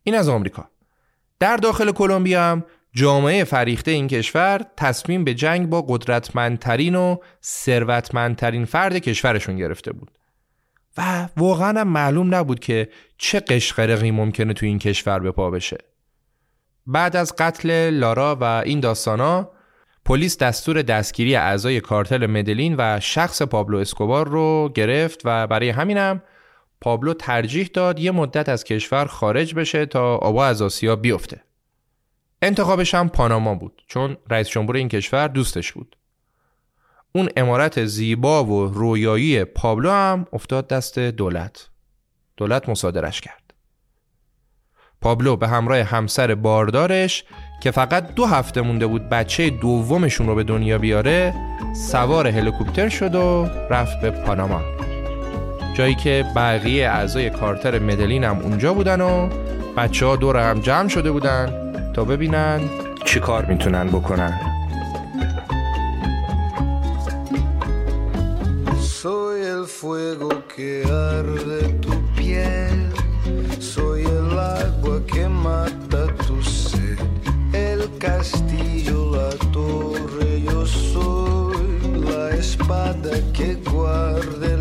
این 0.03 0.15
از 0.15 0.29
آمریکا. 0.29 0.71
در 1.39 1.57
داخل 1.57 1.93
کلمبیا 1.93 2.43
هم 2.43 2.65
جامعه 2.95 3.45
فریخته 3.45 3.91
این 3.91 4.09
کشور 4.09 4.61
تصمیم 4.77 5.25
به 5.25 5.35
جنگ 5.35 5.69
با 5.69 5.83
قدرتمندترین 5.83 6.95
و 6.95 7.17
ثروتمندترین 7.45 8.65
فرد 8.65 8.97
کشورشون 8.97 9.57
گرفته 9.57 9.93
بود. 9.93 10.19
و 10.99 11.29
واقعا 11.37 11.85
معلوم 11.85 12.35
نبود 12.35 12.61
که 12.61 12.89
چه 13.19 13.41
قشقرقی 13.41 14.11
ممکنه 14.11 14.53
تو 14.53 14.67
این 14.67 14.79
کشور 14.79 15.19
به 15.19 15.33
پا 15.33 15.51
بشه. 15.51 15.79
بعد 16.87 17.17
از 17.17 17.37
قتل 17.39 17.91
لارا 17.91 18.37
و 18.41 18.45
این 18.45 18.81
داستانا 18.81 19.51
پلیس 20.05 20.39
دستور 20.39 20.83
دستگیری 20.83 21.37
اعضای 21.37 21.81
کارتل 21.81 22.27
مدلین 22.27 22.75
و 22.79 23.01
شخص 23.01 23.43
پابلو 23.43 23.79
اسکوبار 23.79 24.29
رو 24.29 24.73
گرفت 24.75 25.21
و 25.25 25.47
برای 25.47 25.69
همینم 25.69 26.23
پابلو 26.81 27.15
ترجیح 27.15 27.71
داد 27.75 27.99
یه 27.99 28.11
مدت 28.11 28.49
از 28.49 28.65
کشور 28.65 29.07
خارج 29.07 29.55
بشه 29.55 29.87
تا 29.87 30.17
آبا 30.17 30.47
از 30.47 30.63
آسیا 30.63 30.97
بیفته. 30.97 31.41
انتخابش 32.43 32.95
هم 32.95 33.09
پاناما 33.09 33.55
بود 33.55 33.83
چون 33.87 34.17
رئیس 34.31 34.49
جمهور 34.49 34.77
این 34.77 34.89
کشور 34.89 35.29
دوستش 35.29 35.73
بود. 35.73 35.97
اون 37.15 37.29
امارت 37.37 37.85
زیبا 37.85 38.45
و 38.45 38.67
رویایی 38.67 39.45
پابلو 39.45 39.91
هم 39.91 40.27
افتاد 40.33 40.69
دست 40.69 40.99
دولت. 40.99 41.69
دولت 42.37 42.69
مصادرش 42.69 43.21
کرد. 43.21 43.55
پابلو 45.01 45.37
به 45.37 45.49
همراه 45.49 45.79
همسر 45.79 46.35
باردارش 46.35 47.25
که 47.63 47.71
فقط 47.71 48.15
دو 48.15 48.27
هفته 48.27 48.61
مونده 48.61 48.87
بود 48.87 49.09
بچه 49.09 49.51
دومشون 49.51 50.27
رو 50.27 50.35
به 50.35 50.45
دنیا 50.45 50.79
بیاره 50.79 51.35
سوار 51.75 52.27
هلیکوپتر 52.27 52.89
شد 52.89 53.15
و 53.15 53.49
رفت 53.71 54.01
به 54.01 54.11
پاناما. 54.11 54.61
جایی 55.75 55.95
که 55.95 56.25
بقیه 56.37 56.89
اعضای 56.89 57.31
کارتر 57.31 57.79
مدلین 57.79 58.25
هم 58.25 58.39
اونجا 58.39 58.75
بودن 58.75 59.01
و 59.01 59.29
بچه 59.77 60.07
ها 60.07 60.17
دور 60.17 60.51
هم 60.51 60.61
جمع 60.61 60.89
شده 60.89 61.11
بودن 61.11 61.73
تا 61.93 62.05
ببینن 62.05 62.61
چی 63.05 63.21
کار 63.21 63.45
می‌تونن 63.45 63.89
بکنن. 63.89 64.52
Fuego 69.83 70.29
que 70.55 70.85
arde 70.85 71.73
tu 71.81 71.91
piel, 72.15 72.93
soy 73.59 74.03
el 74.03 74.39
agua 74.39 75.05
que 75.09 75.27
mata 75.27 76.07
tu 76.25 76.41
sed, 76.41 77.01
el 77.53 77.91
castillo, 77.99 79.11
la 79.17 79.31
torre, 79.51 80.41
yo 80.43 80.65
soy 80.65 81.81
la 81.99 82.31
espada 82.31 83.11
que 83.33 83.57
guarda 83.73 84.52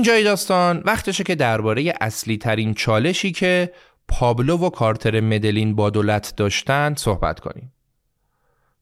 این 0.00 0.06
جای 0.06 0.24
داستان 0.24 0.82
وقتشه 0.84 1.24
که 1.24 1.34
درباره 1.34 1.94
اصلی 2.00 2.36
ترین 2.36 2.74
چالشی 2.74 3.32
که 3.32 3.72
پابلو 4.08 4.56
و 4.56 4.70
کارتر 4.70 5.20
مدلین 5.20 5.74
با 5.74 5.90
دولت 5.90 6.36
داشتند 6.36 6.98
صحبت 6.98 7.40
کنیم. 7.40 7.72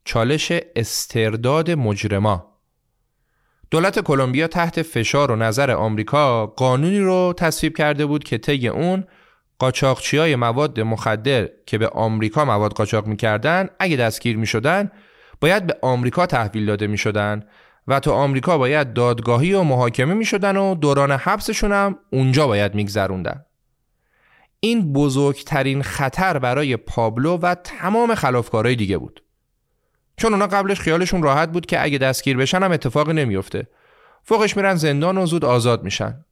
چالش 0.04 0.52
استرداد 0.76 1.70
مجرما 1.70 2.58
دولت 3.70 3.98
کلمبیا 3.98 4.46
تحت 4.46 4.82
فشار 4.82 5.30
و 5.30 5.36
نظر 5.36 5.70
آمریکا 5.70 6.46
قانونی 6.46 7.00
رو 7.00 7.34
تصویب 7.36 7.76
کرده 7.76 8.06
بود 8.06 8.24
که 8.24 8.38
طی 8.38 8.68
اون 8.68 9.04
قاچاقچی 9.58 10.16
های 10.16 10.36
مواد 10.36 10.80
مخدر 10.80 11.48
که 11.66 11.78
به 11.78 11.88
آمریکا 11.88 12.44
مواد 12.44 12.72
قاچاق 12.72 13.06
می‌کردن 13.06 13.68
اگه 13.78 13.96
دستگیر 13.96 14.36
می‌شدن 14.36 14.90
باید 15.40 15.66
به 15.66 15.76
آمریکا 15.82 16.26
تحویل 16.26 16.66
داده 16.66 16.86
می‌شدن 16.86 17.44
و 17.88 18.00
تو 18.00 18.12
آمریکا 18.12 18.58
باید 18.58 18.92
دادگاهی 18.92 19.52
و 19.52 19.62
محاکمه 19.62 20.14
می‌شدن 20.14 20.56
و 20.56 20.74
دوران 20.74 21.12
حبسشون 21.12 21.72
هم 21.72 21.98
اونجا 22.12 22.46
باید 22.46 22.74
میگذروندن. 22.74 23.44
این 24.60 24.92
بزرگترین 24.92 25.82
خطر 25.82 26.38
برای 26.38 26.76
پابلو 26.76 27.36
و 27.36 27.54
تمام 27.54 28.14
خلافکارای 28.14 28.76
دیگه 28.76 28.98
بود. 28.98 29.22
چون 30.16 30.32
اونا 30.32 30.46
قبلش 30.46 30.80
خیالشون 30.80 31.22
راحت 31.22 31.52
بود 31.52 31.66
که 31.66 31.82
اگه 31.82 31.98
دستگیر 31.98 32.36
بشن 32.36 32.62
هم 32.62 32.72
اتفاقی 32.72 33.12
نمیفته 33.12 33.68
فوقش 34.22 34.56
میرن 34.56 34.74
زندان 34.74 35.18
و 35.18 35.26
زود 35.26 35.44
آزاد 35.44 35.84
میشن. 35.84 36.24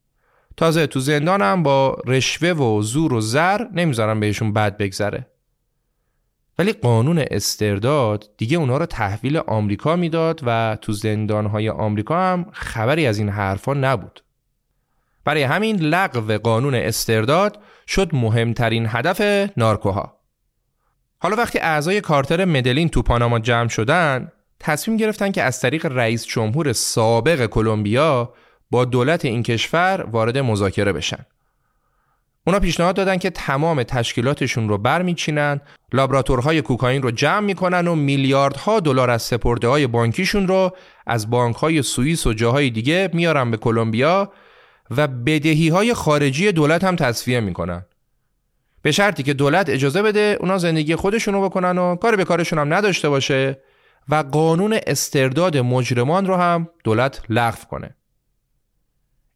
تازه 0.56 0.86
تو 0.86 1.00
زندان 1.00 1.42
هم 1.42 1.62
با 1.62 1.98
رشوه 2.06 2.48
و 2.48 2.82
زور 2.82 3.12
و 3.12 3.20
زر 3.20 3.60
نمی‌ذارن 3.72 4.20
بهشون 4.20 4.52
بد 4.52 4.76
بگذره. 4.76 5.26
ولی 6.58 6.72
قانون 6.72 7.24
استرداد 7.30 8.30
دیگه 8.36 8.58
اونا 8.58 8.76
رو 8.76 8.86
تحویل 8.86 9.36
آمریکا 9.36 9.96
می‌داد 9.96 10.40
و 10.46 10.78
تو 10.82 10.92
زندانهای 10.92 11.68
آمریکا 11.68 12.16
هم 12.16 12.46
خبری 12.52 13.06
از 13.06 13.18
این 13.18 13.28
حرفا 13.28 13.74
نبود. 13.74 14.22
برای 15.24 15.42
همین 15.42 15.76
لغو 15.76 16.38
قانون 16.38 16.74
استرداد 16.74 17.62
شد 17.86 18.14
مهمترین 18.14 18.86
هدف 18.88 19.50
نارکوها. 19.56 20.20
حالا 21.18 21.36
وقتی 21.36 21.58
اعضای 21.58 22.00
کارتر 22.00 22.44
مدلین 22.44 22.88
تو 22.88 23.02
پاناما 23.02 23.38
جمع 23.38 23.68
شدن 23.68 24.32
تصمیم 24.60 24.96
گرفتن 24.96 25.32
که 25.32 25.42
از 25.42 25.60
طریق 25.60 25.86
رئیس 25.86 26.26
جمهور 26.26 26.72
سابق 26.72 27.46
کلمبیا 27.46 28.34
با 28.70 28.84
دولت 28.84 29.24
این 29.24 29.42
کشور 29.42 30.06
وارد 30.10 30.38
مذاکره 30.38 30.92
بشن. 30.92 31.26
اونا 32.46 32.60
پیشنهاد 32.60 32.96
دادن 32.96 33.16
که 33.16 33.30
تمام 33.30 33.82
تشکیلاتشون 33.82 34.68
رو 34.68 34.78
برمیچینن، 34.78 35.60
لابراتورهای 35.92 36.62
کوکائین 36.62 37.02
رو 37.02 37.10
جمع 37.10 37.40
می‌کنن 37.40 37.88
و 37.88 37.94
میلیاردها 37.94 38.80
دلار 38.80 39.10
از 39.10 39.22
سپرده 39.22 39.68
های 39.68 39.86
بانکیشون 39.86 40.48
رو 40.48 40.76
از 41.06 41.30
بانک 41.30 41.56
های 41.56 41.82
سوئیس 41.82 42.26
و 42.26 42.32
جاهای 42.32 42.70
دیگه 42.70 43.10
میارن 43.12 43.50
به 43.50 43.56
کلمبیا 43.56 44.32
و 44.90 45.06
بدهی 45.06 45.68
های 45.68 45.94
خارجی 45.94 46.52
دولت 46.52 46.84
هم 46.84 46.96
تصفیه 46.96 47.40
می‌کنن. 47.40 47.84
به 48.82 48.92
شرطی 48.92 49.22
که 49.22 49.34
دولت 49.34 49.68
اجازه 49.68 50.02
بده 50.02 50.36
اونا 50.40 50.58
زندگی 50.58 50.96
خودشون 50.96 51.34
رو 51.34 51.44
بکنن 51.44 51.78
و 51.78 51.96
کار 51.96 52.16
به 52.16 52.24
کارشون 52.24 52.58
هم 52.58 52.74
نداشته 52.74 53.08
باشه 53.08 53.62
و 54.08 54.14
قانون 54.14 54.78
استرداد 54.86 55.56
مجرمان 55.56 56.26
رو 56.26 56.36
هم 56.36 56.68
دولت 56.84 57.22
لغو 57.28 57.64
کنه. 57.70 57.96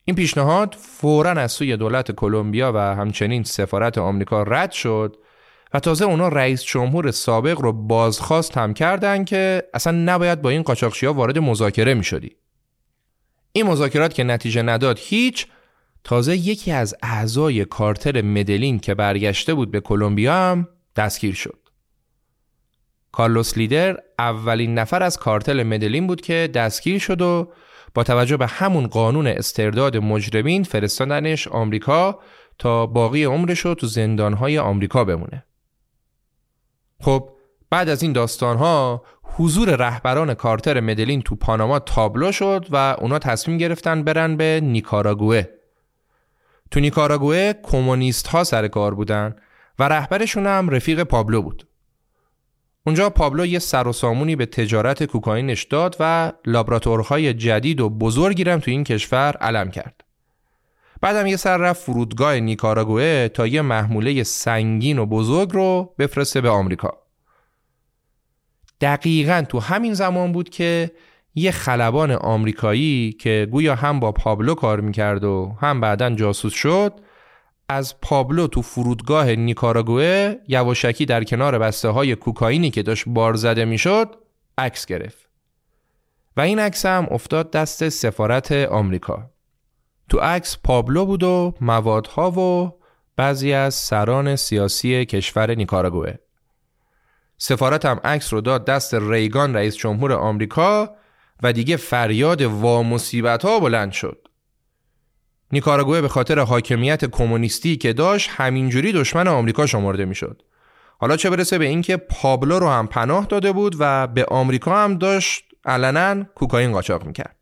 این 0.04 0.16
پیشنهاد 0.16 0.76
فوراً 0.78 1.30
از 1.30 1.52
سوی 1.52 1.76
دولت 1.76 2.12
کلمبیا 2.12 2.72
و 2.74 2.78
همچنین 2.78 3.42
سفارت 3.42 3.98
آمریکا 3.98 4.42
رد 4.42 4.72
شد 4.72 5.16
و 5.74 5.80
تازه 5.80 6.04
اونا 6.04 6.28
رئیس 6.28 6.62
جمهور 6.62 7.10
سابق 7.10 7.60
رو 7.60 7.72
بازخواست 7.72 8.58
هم 8.58 8.74
کردن 8.74 9.24
که 9.24 9.62
اصلا 9.74 9.92
نباید 9.92 10.42
با 10.42 10.50
این 10.50 10.62
قاچاقچی‌ها 10.62 11.12
وارد 11.12 11.38
مذاکره 11.38 11.94
می 11.94 12.04
شدی. 12.04 12.36
این 13.52 13.66
مذاکرات 13.66 14.14
که 14.14 14.24
نتیجه 14.24 14.62
نداد 14.62 14.98
هیچ 15.00 15.46
تازه 16.04 16.36
یکی 16.36 16.72
از 16.72 16.94
اعضای 17.02 17.64
کارتر 17.64 18.22
مدلین 18.22 18.78
که 18.78 18.94
برگشته 18.94 19.54
بود 19.54 19.70
به 19.70 19.80
کلمبیا 19.80 20.34
هم 20.34 20.68
دستگیر 20.96 21.34
شد. 21.34 21.58
کارلوس 23.12 23.58
لیدر 23.58 23.98
اولین 24.18 24.74
نفر 24.74 25.02
از 25.02 25.18
کارتل 25.18 25.62
مدلین 25.62 26.06
بود 26.06 26.20
که 26.20 26.50
دستگیر 26.54 26.98
شد 26.98 27.22
و 27.22 27.52
با 27.94 28.02
توجه 28.04 28.36
به 28.36 28.46
همون 28.46 28.86
قانون 28.86 29.26
استرداد 29.26 29.96
مجرمین 29.96 30.62
فرستادنش 30.62 31.48
آمریکا 31.48 32.18
تا 32.58 32.86
باقی 32.86 33.24
عمرش 33.24 33.60
رو 33.60 33.74
تو 33.74 33.86
زندانهای 33.86 34.58
آمریکا 34.58 35.04
بمونه. 35.04 35.44
خب 37.00 37.30
بعد 37.70 37.88
از 37.88 38.02
این 38.02 38.12
داستانها 38.12 39.02
حضور 39.22 39.76
رهبران 39.76 40.34
کارتر 40.34 40.80
مدلین 40.80 41.22
تو 41.22 41.34
پاناما 41.34 41.78
تابلو 41.78 42.32
شد 42.32 42.66
و 42.70 42.96
اونا 43.00 43.18
تصمیم 43.18 43.58
گرفتن 43.58 44.04
برن 44.04 44.36
به 44.36 44.60
نیکاراگوه. 44.62 45.42
تو 46.70 46.80
نیکاراگوه 46.80 47.52
کمونیست 47.62 48.26
ها 48.26 48.44
سر 48.44 48.68
کار 48.68 48.94
بودن 48.94 49.36
و 49.78 49.88
رهبرشون 49.88 50.46
هم 50.46 50.68
رفیق 50.68 51.02
پابلو 51.02 51.42
بود. 51.42 51.69
اونجا 52.86 53.10
پابلو 53.10 53.46
یه 53.46 53.58
سر 53.58 53.88
و 53.88 53.92
سامونی 53.92 54.36
به 54.36 54.46
تجارت 54.46 55.04
کوکائینش 55.04 55.64
داد 55.64 55.96
و 56.00 56.32
لابراتورهای 56.46 57.34
جدید 57.34 57.80
و 57.80 57.88
بزرگی 57.88 58.42
هم 58.42 58.58
تو 58.58 58.70
این 58.70 58.84
کشور 58.84 59.36
علم 59.36 59.70
کرد. 59.70 60.04
بعدم 61.00 61.26
یه 61.26 61.36
سر 61.36 61.56
رفت 61.56 61.82
فرودگاه 61.82 62.40
نیکاراگوئه 62.40 63.28
تا 63.28 63.46
یه 63.46 63.62
محموله 63.62 64.22
سنگین 64.22 64.98
و 64.98 65.06
بزرگ 65.06 65.52
رو 65.52 65.94
بفرسته 65.98 66.40
به 66.40 66.48
آمریکا. 66.48 66.92
دقیقا 68.80 69.44
تو 69.48 69.60
همین 69.60 69.94
زمان 69.94 70.32
بود 70.32 70.48
که 70.48 70.90
یه 71.34 71.50
خلبان 71.50 72.10
آمریکایی 72.10 73.12
که 73.12 73.48
گویا 73.50 73.74
هم 73.74 74.00
با 74.00 74.12
پابلو 74.12 74.54
کار 74.54 74.80
می‌کرد 74.80 75.24
و 75.24 75.56
هم 75.60 75.80
بعدا 75.80 76.10
جاسوس 76.10 76.54
شد 76.54 77.00
از 77.72 78.00
پابلو 78.00 78.46
تو 78.46 78.62
فرودگاه 78.62 79.34
نیکاراگوئه 79.34 80.40
یواشکی 80.48 81.06
در 81.06 81.24
کنار 81.24 81.58
بسته 81.58 81.88
های 81.88 82.14
کوکائینی 82.14 82.70
که 82.70 82.82
داشت 82.82 83.04
بار 83.06 83.34
زده 83.34 83.64
می‌شد 83.64 84.16
عکس 84.58 84.86
گرفت. 84.86 85.28
و 86.36 86.40
این 86.40 86.58
عکس 86.58 86.86
هم 86.86 87.06
افتاد 87.10 87.50
دست 87.50 87.88
سفارت 87.88 88.52
آمریکا. 88.52 89.30
تو 90.08 90.18
عکس 90.18 90.58
پابلو 90.64 91.06
بود 91.06 91.22
و 91.22 91.54
موادها 91.60 92.30
و 92.30 92.72
بعضی 93.16 93.52
از 93.52 93.74
سران 93.74 94.36
سیاسی 94.36 95.04
کشور 95.04 95.54
نیکاراگوئه. 95.54 96.20
سفارت 97.38 97.84
هم 97.84 98.00
عکس 98.04 98.32
رو 98.32 98.40
داد 98.40 98.64
دست 98.64 98.94
ریگان 98.94 99.54
رئیس 99.54 99.76
جمهور 99.76 100.12
آمریکا 100.12 100.94
و 101.42 101.52
دیگه 101.52 101.76
فریاد 101.76 102.42
وا 102.42 102.82
مصیبت 102.82 103.44
ها 103.44 103.60
بلند 103.60 103.92
شد. 103.92 104.29
نیکاراگوئه 105.52 106.00
به 106.00 106.08
خاطر 106.08 106.38
حاکمیت 106.38 107.04
کمونیستی 107.04 107.76
که 107.76 107.92
داشت 107.92 108.30
همینجوری 108.32 108.92
دشمن 108.92 109.28
آمریکا 109.28 109.66
شمرده 109.66 110.04
می‌شد. 110.04 110.42
حالا 110.98 111.16
چه 111.16 111.30
برسه 111.30 111.58
به 111.58 111.64
اینکه 111.64 111.96
پابلو 111.96 112.58
رو 112.58 112.68
هم 112.68 112.86
پناه 112.86 113.26
داده 113.26 113.52
بود 113.52 113.76
و 113.78 114.06
به 114.06 114.24
آمریکا 114.24 114.84
هم 114.84 114.94
داشت 114.94 115.44
علنا 115.64 116.24
کوکائین 116.24 116.72
قاچاق 116.72 117.06
می‌کرد. 117.06 117.36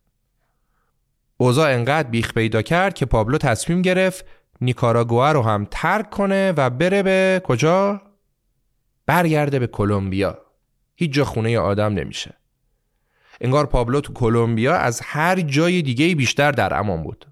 اوضاع 1.37 1.73
انقدر 1.73 2.09
بیخ 2.09 2.35
پیدا 2.35 2.63
کرد 2.63 2.95
که 2.95 3.07
پابلو 3.07 3.39
تصمیم 3.39 3.83
گرفت 3.83 4.25
نیکاراگوآ 4.61 5.33
رو 5.33 5.43
هم 5.43 5.67
ترک 5.71 6.11
کنه 6.11 6.53
و 6.57 6.71
بره 6.71 7.03
به 7.03 7.43
کجا؟ 7.45 8.03
برگرده 9.07 9.59
به 9.59 9.67
کلمبیا. 9.67 10.39
هیچ 10.97 11.13
جا 11.13 11.25
خونه 11.25 11.59
آدم 11.59 11.95
نمیشه. 11.95 12.35
انگار 13.41 13.67
پابلو 13.67 14.01
تو 14.01 14.13
کلمبیا 14.13 14.77
از 14.77 15.01
هر 15.05 15.41
جای 15.41 15.83
دیگه 15.83 16.15
بیشتر 16.15 16.53
در 16.53 16.79
امان 16.79 17.03
بود. 17.03 17.27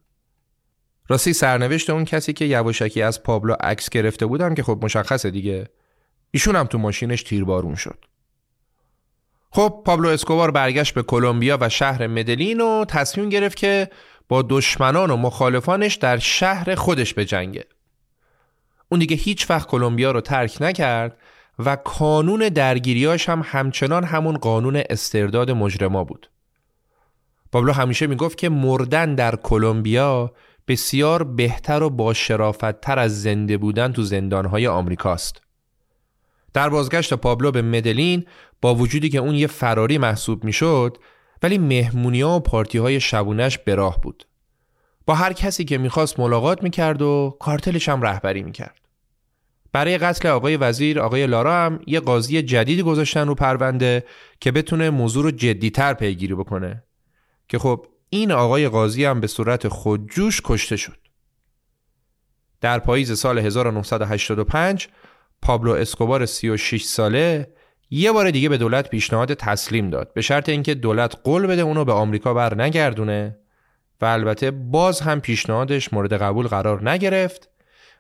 راستی 1.08 1.32
سرنوشت 1.32 1.90
اون 1.90 2.04
کسی 2.04 2.32
که 2.32 2.44
یواشکی 2.44 3.02
از 3.02 3.22
پابلو 3.22 3.54
عکس 3.60 3.90
گرفته 3.90 4.26
بودم 4.26 4.54
که 4.54 4.62
خب 4.62 4.78
مشخصه 4.82 5.30
دیگه. 5.30 5.68
ایشون 6.30 6.56
هم 6.56 6.66
تو 6.66 6.78
ماشینش 6.78 7.22
تیربارون 7.22 7.74
شد. 7.74 8.04
خب 9.50 9.82
پابلو 9.84 10.08
اسکوبار 10.08 10.50
برگشت 10.50 10.94
به 10.94 11.02
کلمبیا 11.02 11.58
و 11.60 11.68
شهر 11.68 12.06
مدلین 12.06 12.60
و 12.60 12.84
تصمیم 12.84 13.28
گرفت 13.28 13.56
که 13.56 13.90
با 14.28 14.46
دشمنان 14.48 15.10
و 15.10 15.16
مخالفانش 15.16 15.94
در 15.94 16.18
شهر 16.18 16.74
خودش 16.74 17.14
به 17.14 17.24
جنگه. 17.24 17.64
اون 18.88 19.00
دیگه 19.00 19.16
هیچ 19.16 19.50
وقت 19.50 19.68
کلمبیا 19.68 20.10
رو 20.10 20.20
ترک 20.20 20.56
نکرد 20.60 21.16
و 21.58 21.76
کانون 21.76 22.48
درگیریاش 22.48 23.28
هم 23.28 23.42
همچنان 23.44 24.04
همون 24.04 24.36
قانون 24.36 24.82
استرداد 24.90 25.50
مجرما 25.50 26.04
بود. 26.04 26.30
پابلو 27.52 27.72
همیشه 27.72 28.06
می‌گفت 28.06 28.38
که 28.38 28.48
مردن 28.48 29.14
در 29.14 29.36
کلمبیا 29.36 30.32
بسیار 30.68 31.24
بهتر 31.24 31.82
و 31.82 31.90
با 31.90 32.12
تر 32.82 32.98
از 32.98 33.22
زنده 33.22 33.56
بودن 33.56 33.92
تو 33.92 34.02
زندانهای 34.02 34.66
آمریکاست. 34.66 35.42
در 36.54 36.68
بازگشت 36.68 37.14
پابلو 37.14 37.50
به 37.50 37.62
مدلین 37.62 38.26
با 38.60 38.74
وجودی 38.74 39.08
که 39.08 39.18
اون 39.18 39.34
یه 39.34 39.46
فراری 39.46 39.98
محسوب 39.98 40.44
می‌شد 40.44 40.98
ولی 41.42 41.58
مهمونی 41.58 42.20
ها 42.20 42.36
و 42.36 42.40
پارتی 42.40 42.78
های 42.78 43.00
شبونش 43.00 43.58
به 43.58 43.74
راه 43.74 44.00
بود. 44.00 44.26
با 45.06 45.14
هر 45.14 45.32
کسی 45.32 45.64
که 45.64 45.78
می‌خواست 45.78 46.20
ملاقات 46.20 46.62
می‌کرد 46.62 47.02
و 47.02 47.36
کارتلش 47.40 47.88
هم 47.88 48.02
رهبری 48.02 48.42
می‌کرد. 48.42 48.80
برای 49.72 49.98
قتل 49.98 50.28
آقای 50.28 50.56
وزیر 50.56 51.00
آقای 51.00 51.26
لارا 51.26 51.54
هم 51.54 51.80
یه 51.86 52.00
قاضی 52.00 52.42
جدید 52.42 52.80
گذاشتن 52.80 53.26
رو 53.26 53.34
پرونده 53.34 54.04
که 54.40 54.52
بتونه 54.52 54.90
موضوع 54.90 55.24
رو 55.24 55.30
جدیتر 55.30 55.94
پیگیری 55.94 56.34
بکنه 56.34 56.82
که 57.48 57.58
خب 57.58 57.86
این 58.10 58.32
آقای 58.32 58.68
قاضی 58.68 59.04
هم 59.04 59.20
به 59.20 59.26
صورت 59.26 59.68
خودجوش 59.68 60.40
کشته 60.44 60.76
شد. 60.76 60.98
در 62.60 62.78
پاییز 62.78 63.18
سال 63.18 63.38
1985 63.38 64.88
پابلو 65.42 65.72
اسکوبار 65.72 66.26
36 66.26 66.84
ساله 66.84 67.52
یه 67.90 68.12
بار 68.12 68.30
دیگه 68.30 68.48
به 68.48 68.56
دولت 68.56 68.90
پیشنهاد 68.90 69.34
تسلیم 69.34 69.90
داد. 69.90 70.12
به 70.12 70.20
شرط 70.20 70.48
اینکه 70.48 70.74
دولت 70.74 71.16
قول 71.24 71.46
بده 71.46 71.62
اونو 71.62 71.84
به 71.84 71.92
آمریکا 71.92 72.34
بر 72.34 72.54
نگردونه 72.54 73.38
و 74.00 74.04
البته 74.04 74.50
باز 74.50 75.00
هم 75.00 75.20
پیشنهادش 75.20 75.92
مورد 75.92 76.12
قبول 76.12 76.46
قرار 76.46 76.90
نگرفت 76.90 77.48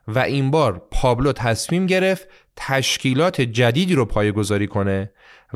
و 0.08 0.18
این 0.18 0.50
بار 0.50 0.88
پابلو 0.90 1.32
تصمیم 1.32 1.86
گرفت 1.86 2.28
تشکیلات 2.56 3.40
جدیدی 3.40 3.94
رو 3.94 4.04
پایگذاری 4.04 4.66
کنه 4.66 5.12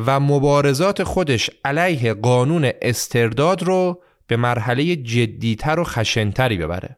و 0.07 0.21
مبارزات 0.21 1.03
خودش 1.03 1.51
علیه 1.65 2.15
قانون 2.15 2.73
استرداد 2.83 3.63
رو 3.63 4.03
به 4.31 4.37
مرحله 4.37 4.97
جدیتر 4.97 5.81
و 5.81 5.85
خشنتری 5.85 6.57
ببره. 6.57 6.97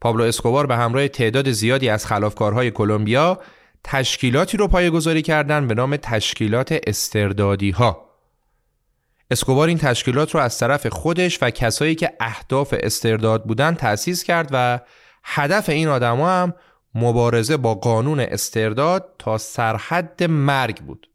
پابلو 0.00 0.24
اسکوبار 0.24 0.66
به 0.66 0.76
همراه 0.76 1.08
تعداد 1.08 1.50
زیادی 1.50 1.88
از 1.88 2.06
خلافکارهای 2.06 2.70
کلمبیا 2.70 3.40
تشکیلاتی 3.84 4.56
رو 4.56 4.68
پایگذاری 4.68 5.22
کردن 5.22 5.68
به 5.68 5.74
نام 5.74 5.96
تشکیلات 5.96 6.78
استردادی 6.86 7.70
ها. 7.70 8.10
اسکوبار 9.30 9.68
این 9.68 9.78
تشکیلات 9.78 10.34
رو 10.34 10.40
از 10.40 10.58
طرف 10.58 10.86
خودش 10.86 11.38
و 11.42 11.50
کسایی 11.50 11.94
که 11.94 12.12
اهداف 12.20 12.74
استرداد 12.80 13.44
بودن 13.44 13.74
تأسیس 13.74 14.24
کرد 14.24 14.48
و 14.52 14.80
هدف 15.24 15.68
این 15.68 15.88
آدما 15.88 16.28
هم 16.30 16.54
مبارزه 16.94 17.56
با 17.56 17.74
قانون 17.74 18.20
استرداد 18.20 19.14
تا 19.18 19.38
سرحد 19.38 20.22
مرگ 20.22 20.76
بود. 20.76 21.08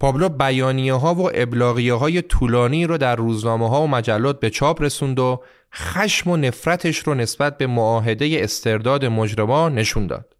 پابلو 0.00 0.28
بیانیه 0.28 0.94
ها 0.94 1.14
و 1.14 1.30
ابلاغیه 1.34 1.94
های 1.94 2.22
طولانی 2.22 2.86
رو 2.86 2.98
در 2.98 3.16
روزنامه 3.16 3.68
ها 3.68 3.82
و 3.82 3.86
مجلات 3.86 4.40
به 4.40 4.50
چاپ 4.50 4.82
رسوند 4.82 5.18
و 5.18 5.42
خشم 5.74 6.30
و 6.30 6.36
نفرتش 6.36 6.98
رو 6.98 7.14
نسبت 7.14 7.58
به 7.58 7.66
معاهده 7.66 8.38
استرداد 8.40 9.04
مجرما 9.04 9.68
نشون 9.68 10.06
داد. 10.06 10.36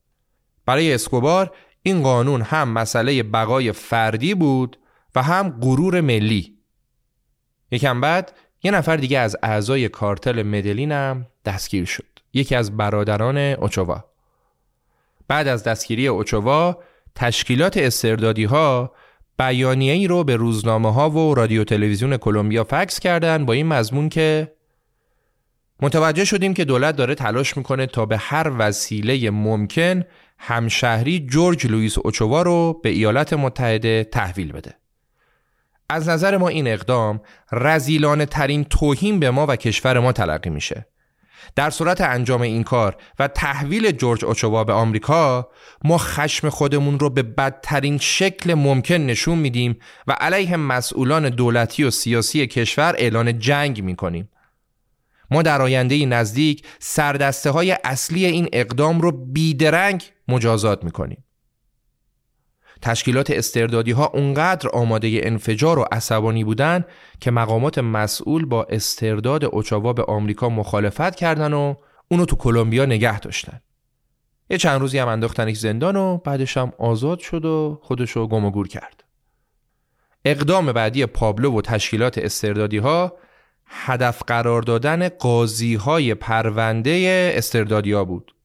برای 0.66 0.94
اسکوبار 0.94 1.52
این 1.82 2.02
قانون 2.02 2.42
هم 2.42 2.68
مسئله 2.68 3.22
بقای 3.22 3.72
فردی 3.72 4.34
بود 4.34 4.78
و 5.14 5.22
هم 5.22 5.58
غرور 5.60 6.00
ملی. 6.00 6.58
یکم 7.70 8.00
بعد 8.00 8.32
یه 8.62 8.70
نفر 8.70 8.96
دیگه 8.96 9.18
از 9.18 9.36
اعضای 9.42 9.88
کارتل 9.88 10.42
مدلین 10.42 10.92
هم 10.92 11.26
دستگیر 11.44 11.84
شد. 11.84 12.04
یکی 12.32 12.54
از 12.54 12.76
برادران 12.76 13.38
اوچوا. 13.38 14.04
بعد 15.28 15.48
از 15.48 15.64
دستگیری 15.64 16.06
اوچوا 16.06 16.78
تشکیلات 17.14 17.76
استردادی 17.76 18.44
ها 18.44 18.92
بیانیه 19.38 19.92
ای 19.92 20.06
رو 20.06 20.24
به 20.24 20.36
روزنامه 20.36 20.92
ها 20.92 21.10
و 21.10 21.34
رادیو 21.34 21.64
تلویزیون 21.64 22.16
کلمبیا 22.16 22.64
فکس 22.64 23.00
کردن 23.00 23.44
با 23.44 23.52
این 23.52 23.66
مضمون 23.66 24.08
که 24.08 24.52
متوجه 25.82 26.24
شدیم 26.24 26.54
که 26.54 26.64
دولت 26.64 26.96
داره 26.96 27.14
تلاش 27.14 27.56
می‌کنه 27.56 27.86
تا 27.86 28.06
به 28.06 28.16
هر 28.16 28.52
وسیله 28.58 29.30
ممکن 29.30 30.04
همشهری 30.38 31.26
جورج 31.26 31.66
لوئیس 31.66 31.98
اوچوا 31.98 32.42
رو 32.42 32.80
به 32.82 32.88
ایالات 32.88 33.32
متحده 33.32 34.04
تحویل 34.04 34.52
بده. 34.52 34.74
از 35.88 36.08
نظر 36.08 36.36
ما 36.36 36.48
این 36.48 36.68
اقدام 36.68 37.20
رزیلانه 37.52 38.26
ترین 38.26 38.64
توهین 38.64 39.20
به 39.20 39.30
ما 39.30 39.46
و 39.48 39.56
کشور 39.56 39.98
ما 39.98 40.12
تلقی 40.12 40.50
میشه. 40.50 40.86
در 41.56 41.70
صورت 41.70 42.00
انجام 42.00 42.40
این 42.40 42.62
کار 42.62 42.96
و 43.18 43.28
تحویل 43.28 43.90
جورج 43.90 44.24
اوچوا 44.24 44.64
به 44.64 44.72
آمریکا 44.72 45.48
ما 45.84 45.98
خشم 45.98 46.48
خودمون 46.48 46.98
رو 46.98 47.10
به 47.10 47.22
بدترین 47.22 47.98
شکل 47.98 48.54
ممکن 48.54 48.94
نشون 48.94 49.38
میدیم 49.38 49.78
و 50.06 50.12
علیه 50.12 50.56
مسئولان 50.56 51.28
دولتی 51.28 51.84
و 51.84 51.90
سیاسی 51.90 52.46
کشور 52.46 52.94
اعلان 52.98 53.38
جنگ 53.38 53.84
می‌کنیم. 53.84 54.28
ما 55.30 55.42
در 55.42 55.62
آینده 55.62 56.06
نزدیک 56.06 56.62
سردسته 56.78 57.50
های 57.50 57.76
اصلی 57.84 58.26
این 58.26 58.48
اقدام 58.52 59.00
رو 59.00 59.12
بیدرنگ 59.12 60.04
مجازات 60.28 60.84
می‌کنیم. 60.84 61.24
تشکیلات 62.82 63.30
استردادی 63.30 63.90
ها 63.90 64.06
اونقدر 64.06 64.68
آماده 64.68 65.20
انفجار 65.22 65.78
و 65.78 65.84
عصبانی 65.92 66.44
بودن 66.44 66.84
که 67.20 67.30
مقامات 67.30 67.78
مسئول 67.78 68.44
با 68.44 68.64
استرداد 68.64 69.44
اوچاوا 69.44 69.92
به 69.92 70.04
آمریکا 70.04 70.48
مخالفت 70.48 71.14
کردن 71.14 71.52
و 71.52 71.74
اونو 72.08 72.24
تو 72.24 72.36
کلمبیا 72.36 72.86
نگه 72.86 73.20
داشتن. 73.20 73.60
یه 74.50 74.58
چند 74.58 74.80
روزی 74.80 74.98
هم 74.98 75.08
انداختنش 75.08 75.56
زندان 75.56 75.96
و 75.96 76.18
بعدش 76.18 76.56
هم 76.56 76.72
آزاد 76.78 77.18
شد 77.18 77.44
و 77.44 77.80
خودشو 77.82 78.26
گم 78.26 78.44
و 78.44 78.50
گور 78.50 78.68
کرد. 78.68 79.04
اقدام 80.24 80.72
بعدی 80.72 81.06
پابلو 81.06 81.58
و 81.58 81.60
تشکیلات 81.60 82.18
استردادی 82.18 82.78
ها 82.78 83.12
هدف 83.66 84.22
قرار 84.26 84.62
دادن 84.62 85.08
قاضی 85.08 85.74
های 85.74 86.14
پرونده 86.14 87.32
استردادی 87.36 87.92
ها 87.92 88.04
بود. 88.04 88.35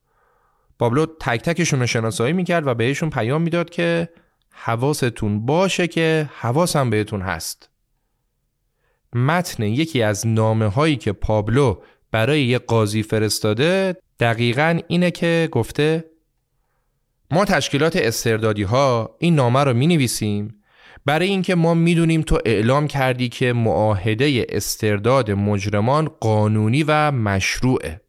پابلو 0.82 1.06
تک 1.06 1.42
تکشون 1.42 1.80
رو 1.80 1.88
شناسایی 1.88 2.34
می‌کرد 2.34 2.68
و 2.68 2.74
بهشون 2.74 3.10
پیام 3.10 3.42
می‌داد 3.42 3.70
که 3.70 4.10
حواستون 4.52 5.46
باشه 5.46 5.88
که 5.88 6.30
حواسم 6.34 6.90
بهتون 6.90 7.22
هست. 7.22 7.70
متن 9.14 9.64
یکی 9.64 10.02
از 10.02 10.28
نامه 10.28 10.68
هایی 10.68 10.96
که 10.96 11.12
پابلو 11.12 11.82
برای 12.12 12.44
یه 12.44 12.58
قاضی 12.58 13.04
فرستاده 13.04 13.96
دقیقا 14.20 14.80
اینه 14.88 15.12
که 15.12 15.50
گفته 15.52 16.06
ما 17.32 17.46
تشکیلات 17.46 17.96
استردادی 17.96 18.64
ها 18.64 19.16
این 19.20 19.36
نامه 19.36 19.64
رو 19.64 19.74
می 19.74 19.88
نویسیم 19.88 20.62
برای 21.06 21.28
اینکه 21.28 21.56
ما 21.56 21.74
می‌دونیم 21.74 22.22
تو 22.22 22.40
اعلام 22.46 22.88
کردی 22.88 23.30
که 23.30 23.54
معاهده 23.54 24.46
استرداد 24.50 25.32
مجرمان 25.32 26.10
قانونی 26.20 26.84
و 26.84 27.12
مشروعه. 27.12 28.02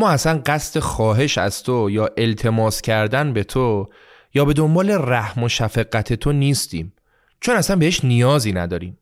ما 0.00 0.10
اصلا 0.10 0.42
قصد 0.46 0.80
خواهش 0.80 1.38
از 1.38 1.62
تو 1.62 1.90
یا 1.90 2.08
التماس 2.16 2.82
کردن 2.82 3.32
به 3.32 3.44
تو 3.44 3.88
یا 4.34 4.44
به 4.44 4.52
دنبال 4.52 4.90
رحم 4.90 5.42
و 5.42 5.48
شفقت 5.48 6.12
تو 6.12 6.32
نیستیم. 6.32 6.92
چون 7.40 7.56
اصلا 7.56 7.76
بهش 7.76 8.04
نیازی 8.04 8.52
نداریم. 8.52 8.98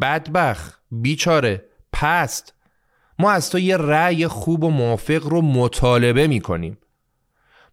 بدبخ 0.00 0.78
بیچاره 0.90 1.64
پست. 1.92 2.54
ما 3.18 3.30
از 3.30 3.50
تو 3.50 3.58
یه 3.58 3.76
رأی 3.76 4.26
خوب 4.28 4.64
و 4.64 4.70
موافق 4.70 5.26
رو 5.26 5.42
مطالبه 5.42 6.26
می‌کنیم. 6.26 6.78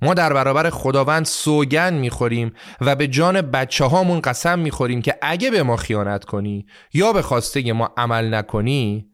ما 0.01 0.13
در 0.13 0.34
برابر 0.34 0.69
خداوند 0.69 1.26
سوگن 1.26 1.93
می‌خوریم 1.93 2.53
و 2.82 2.95
به 2.95 3.07
جان 3.07 3.41
بچه 3.41 3.86
هامون 3.86 4.19
قسم 4.19 4.59
می‌خوریم 4.59 5.01
که 5.01 5.15
اگه 5.21 5.51
به 5.51 5.63
ما 5.63 5.76
خیانت 5.76 6.26
کنی 6.26 6.65
یا 6.93 7.13
به 7.13 7.21
خواسته 7.21 7.73
ما 7.73 7.93
عمل 7.97 8.34
نکنی 8.34 9.09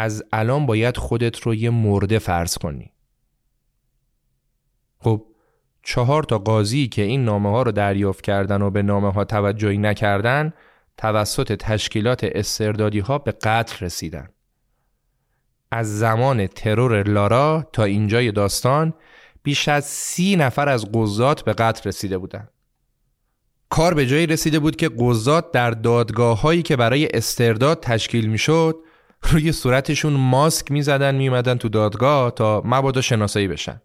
از 0.00 0.22
الان 0.32 0.66
باید 0.66 0.96
خودت 0.96 1.40
رو 1.40 1.54
یه 1.54 1.70
مرده 1.70 2.18
فرض 2.18 2.58
کنی 2.58 2.92
خب 4.98 5.26
چهار 5.82 6.22
تا 6.22 6.38
قاضی 6.38 6.88
که 6.88 7.02
این 7.02 7.24
نامه 7.24 7.50
ها 7.50 7.62
رو 7.62 7.72
دریافت 7.72 8.24
کردن 8.24 8.62
و 8.62 8.70
به 8.70 8.82
نامه 8.82 9.12
ها 9.12 9.24
توجهی 9.24 9.78
نکردن 9.78 10.52
توسط 10.96 11.52
تشکیلات 11.52 12.24
استردادی 12.24 12.98
ها 12.98 13.18
به 13.18 13.32
قتل 13.32 13.84
رسیدن. 13.86 14.28
از 15.70 15.98
زمان 15.98 16.46
ترور 16.46 17.02
لارا 17.02 17.68
تا 17.72 17.84
اینجای 17.84 18.32
داستان 18.32 18.94
بیش 19.42 19.68
از 19.68 19.84
سی 19.84 20.36
نفر 20.36 20.68
از 20.68 20.92
قضات 20.92 21.42
به 21.42 21.52
قتل 21.52 21.88
رسیده 21.88 22.18
بودند. 22.18 22.48
کار 23.68 23.94
به 23.94 24.06
جایی 24.06 24.26
رسیده 24.26 24.58
بود 24.58 24.76
که 24.76 24.90
قضات 24.98 25.52
در 25.52 25.70
دادگاه 25.70 26.40
هایی 26.40 26.62
که 26.62 26.76
برای 26.76 27.08
استرداد 27.14 27.80
تشکیل 27.80 28.26
می 28.26 28.38
شد 28.38 28.76
روی 29.22 29.52
صورتشون 29.52 30.12
ماسک 30.12 30.70
می 30.70 30.82
زدن 30.82 31.14
می 31.14 31.28
اومدن 31.28 31.58
تو 31.58 31.68
دادگاه 31.68 32.30
تا 32.30 32.62
مبادا 32.64 33.00
شناسایی 33.00 33.48
بشن. 33.48 33.80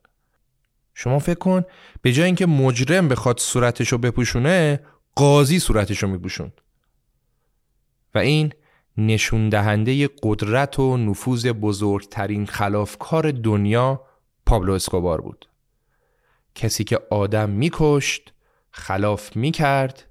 شما 0.94 1.20
فکر 1.20 1.40
کن 1.40 1.64
به 2.02 2.12
جای 2.12 2.26
اینکه 2.26 2.46
مجرم 2.46 3.08
بخواد 3.08 3.40
صورتشو 3.40 3.98
بپوشونه 3.98 4.80
قاضی 5.16 5.60
صورتشو 5.60 6.08
میپوشوند 6.08 6.62
و 8.16 8.18
این 8.18 8.54
نشون 8.98 9.50
دهنده 9.50 10.10
قدرت 10.24 10.80
و 10.80 10.98
نفوذ 10.98 11.48
بزرگترین 11.48 12.46
خلافکار 12.46 13.32
دنیا 13.32 14.02
پابلو 14.46 14.74
اسکوبار 14.74 15.22
بود 15.22 15.48
کسی 16.56 16.84
که 16.84 17.00
آدم 17.10 17.50
میکشت 17.50 18.34
خلاف 18.72 19.36
می‌کرد 19.36 20.04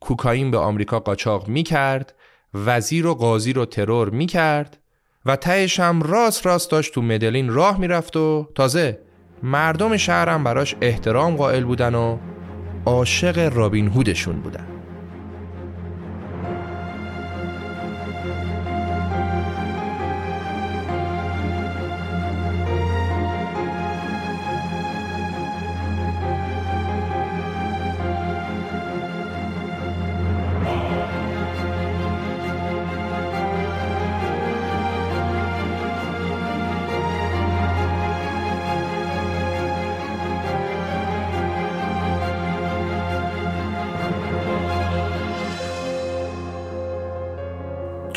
کوکائین 0.00 0.50
به 0.50 0.58
آمریکا 0.58 1.00
قاچاق 1.00 1.48
می‌کرد 1.48 2.14
وزیر 2.54 3.06
و 3.06 3.14
قاضی 3.14 3.52
رو 3.52 3.64
ترور 3.64 4.10
می‌کرد 4.10 4.78
و 5.26 5.36
تهش 5.36 5.80
هم 5.80 6.02
راست 6.02 6.46
راست 6.46 6.70
داشت 6.70 6.94
تو 6.94 7.02
مدلین 7.02 7.48
راه 7.48 7.80
می‌رفت 7.80 8.16
و 8.16 8.48
تازه 8.54 8.98
مردم 9.42 9.96
شهرم 9.96 10.44
براش 10.44 10.76
احترام 10.80 11.36
قائل 11.36 11.64
بودن 11.64 11.94
و 11.94 12.18
عاشق 12.86 13.56
رابین 13.56 13.88
هودشون 13.88 14.40
بودن. 14.40 14.79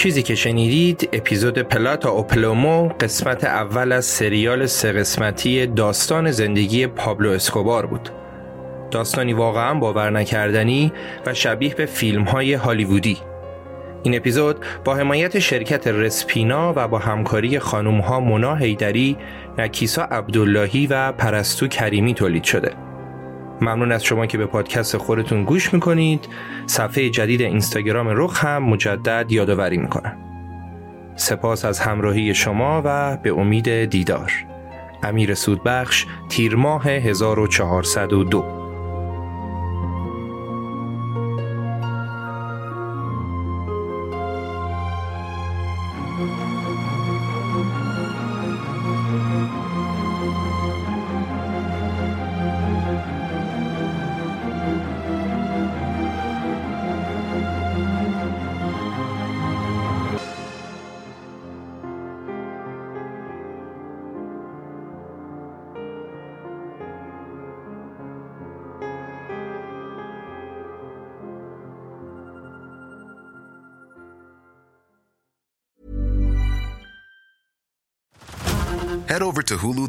چیزی 0.04 0.24
که 0.24 0.36
شنیدید 0.36 1.10
اپیزود 1.14 1.60
پلاتا 1.60 2.10
اوپلومو 2.10 2.88
قسمت 2.88 3.44
اول 3.44 3.92
از 3.92 4.06
سریال 4.06 4.66
سه 4.66 4.92
قسمتی 4.92 5.68
داستان 5.68 6.32
زندگی 6.32 6.88
پابلو 6.88 7.30
اسکوبار 7.30 7.86
بود. 7.86 8.10
داستانی 8.92 9.34
واقعا 9.34 9.74
باور 9.74 10.10
نکردنی 10.10 10.94
و 11.26 11.34
شبیه 11.34 11.76
به 11.76 11.86
فیلم 11.86 12.24
های 12.24 12.54
هالیوودی. 12.54 13.18
این 14.04 14.16
اپیزود 14.16 14.66
با 14.86 14.96
حمایت 14.96 15.40
شرکت 15.40 15.88
رسپینا 15.88 16.74
و 16.76 16.88
با 16.88 17.00
همکاری 17.00 17.60
خانم 17.60 18.00
ها 18.00 18.20
مونا 18.20 18.56
هیدری، 18.56 19.18
نکیسا 19.58 20.04
عبداللهی 20.04 20.88
و 20.88 21.12
پرستو 21.12 21.68
کریمی 21.68 22.14
تولید 22.14 22.44
شده. 22.44 22.72
ممنون 23.62 23.92
از 23.92 24.04
شما 24.04 24.26
که 24.26 24.38
به 24.38 24.46
پادکست 24.46 24.98
خودتون 24.98 25.44
گوش 25.44 25.74
می‌کنید. 25.74 26.28
صفحه 26.66 27.10
جدید 27.10 27.42
اینستاگرام 27.42 28.08
رخ 28.10 28.46
هم 28.46 28.64
مجدد 28.64 29.32
یادآوری 29.32 29.78
می‌کنم. 29.78 30.18
سپاس 31.16 31.66
از 31.66 31.80
همراهی 31.80 32.34
شما 32.34 32.82
و 32.86 33.18
به 33.18 33.34
امید 33.34 33.86
دیدار. 33.86 34.32
امیر 35.04 35.34
سودبخش 35.34 36.06
تیر 36.30 36.56
ماه 36.56 36.88
1402 36.88 38.63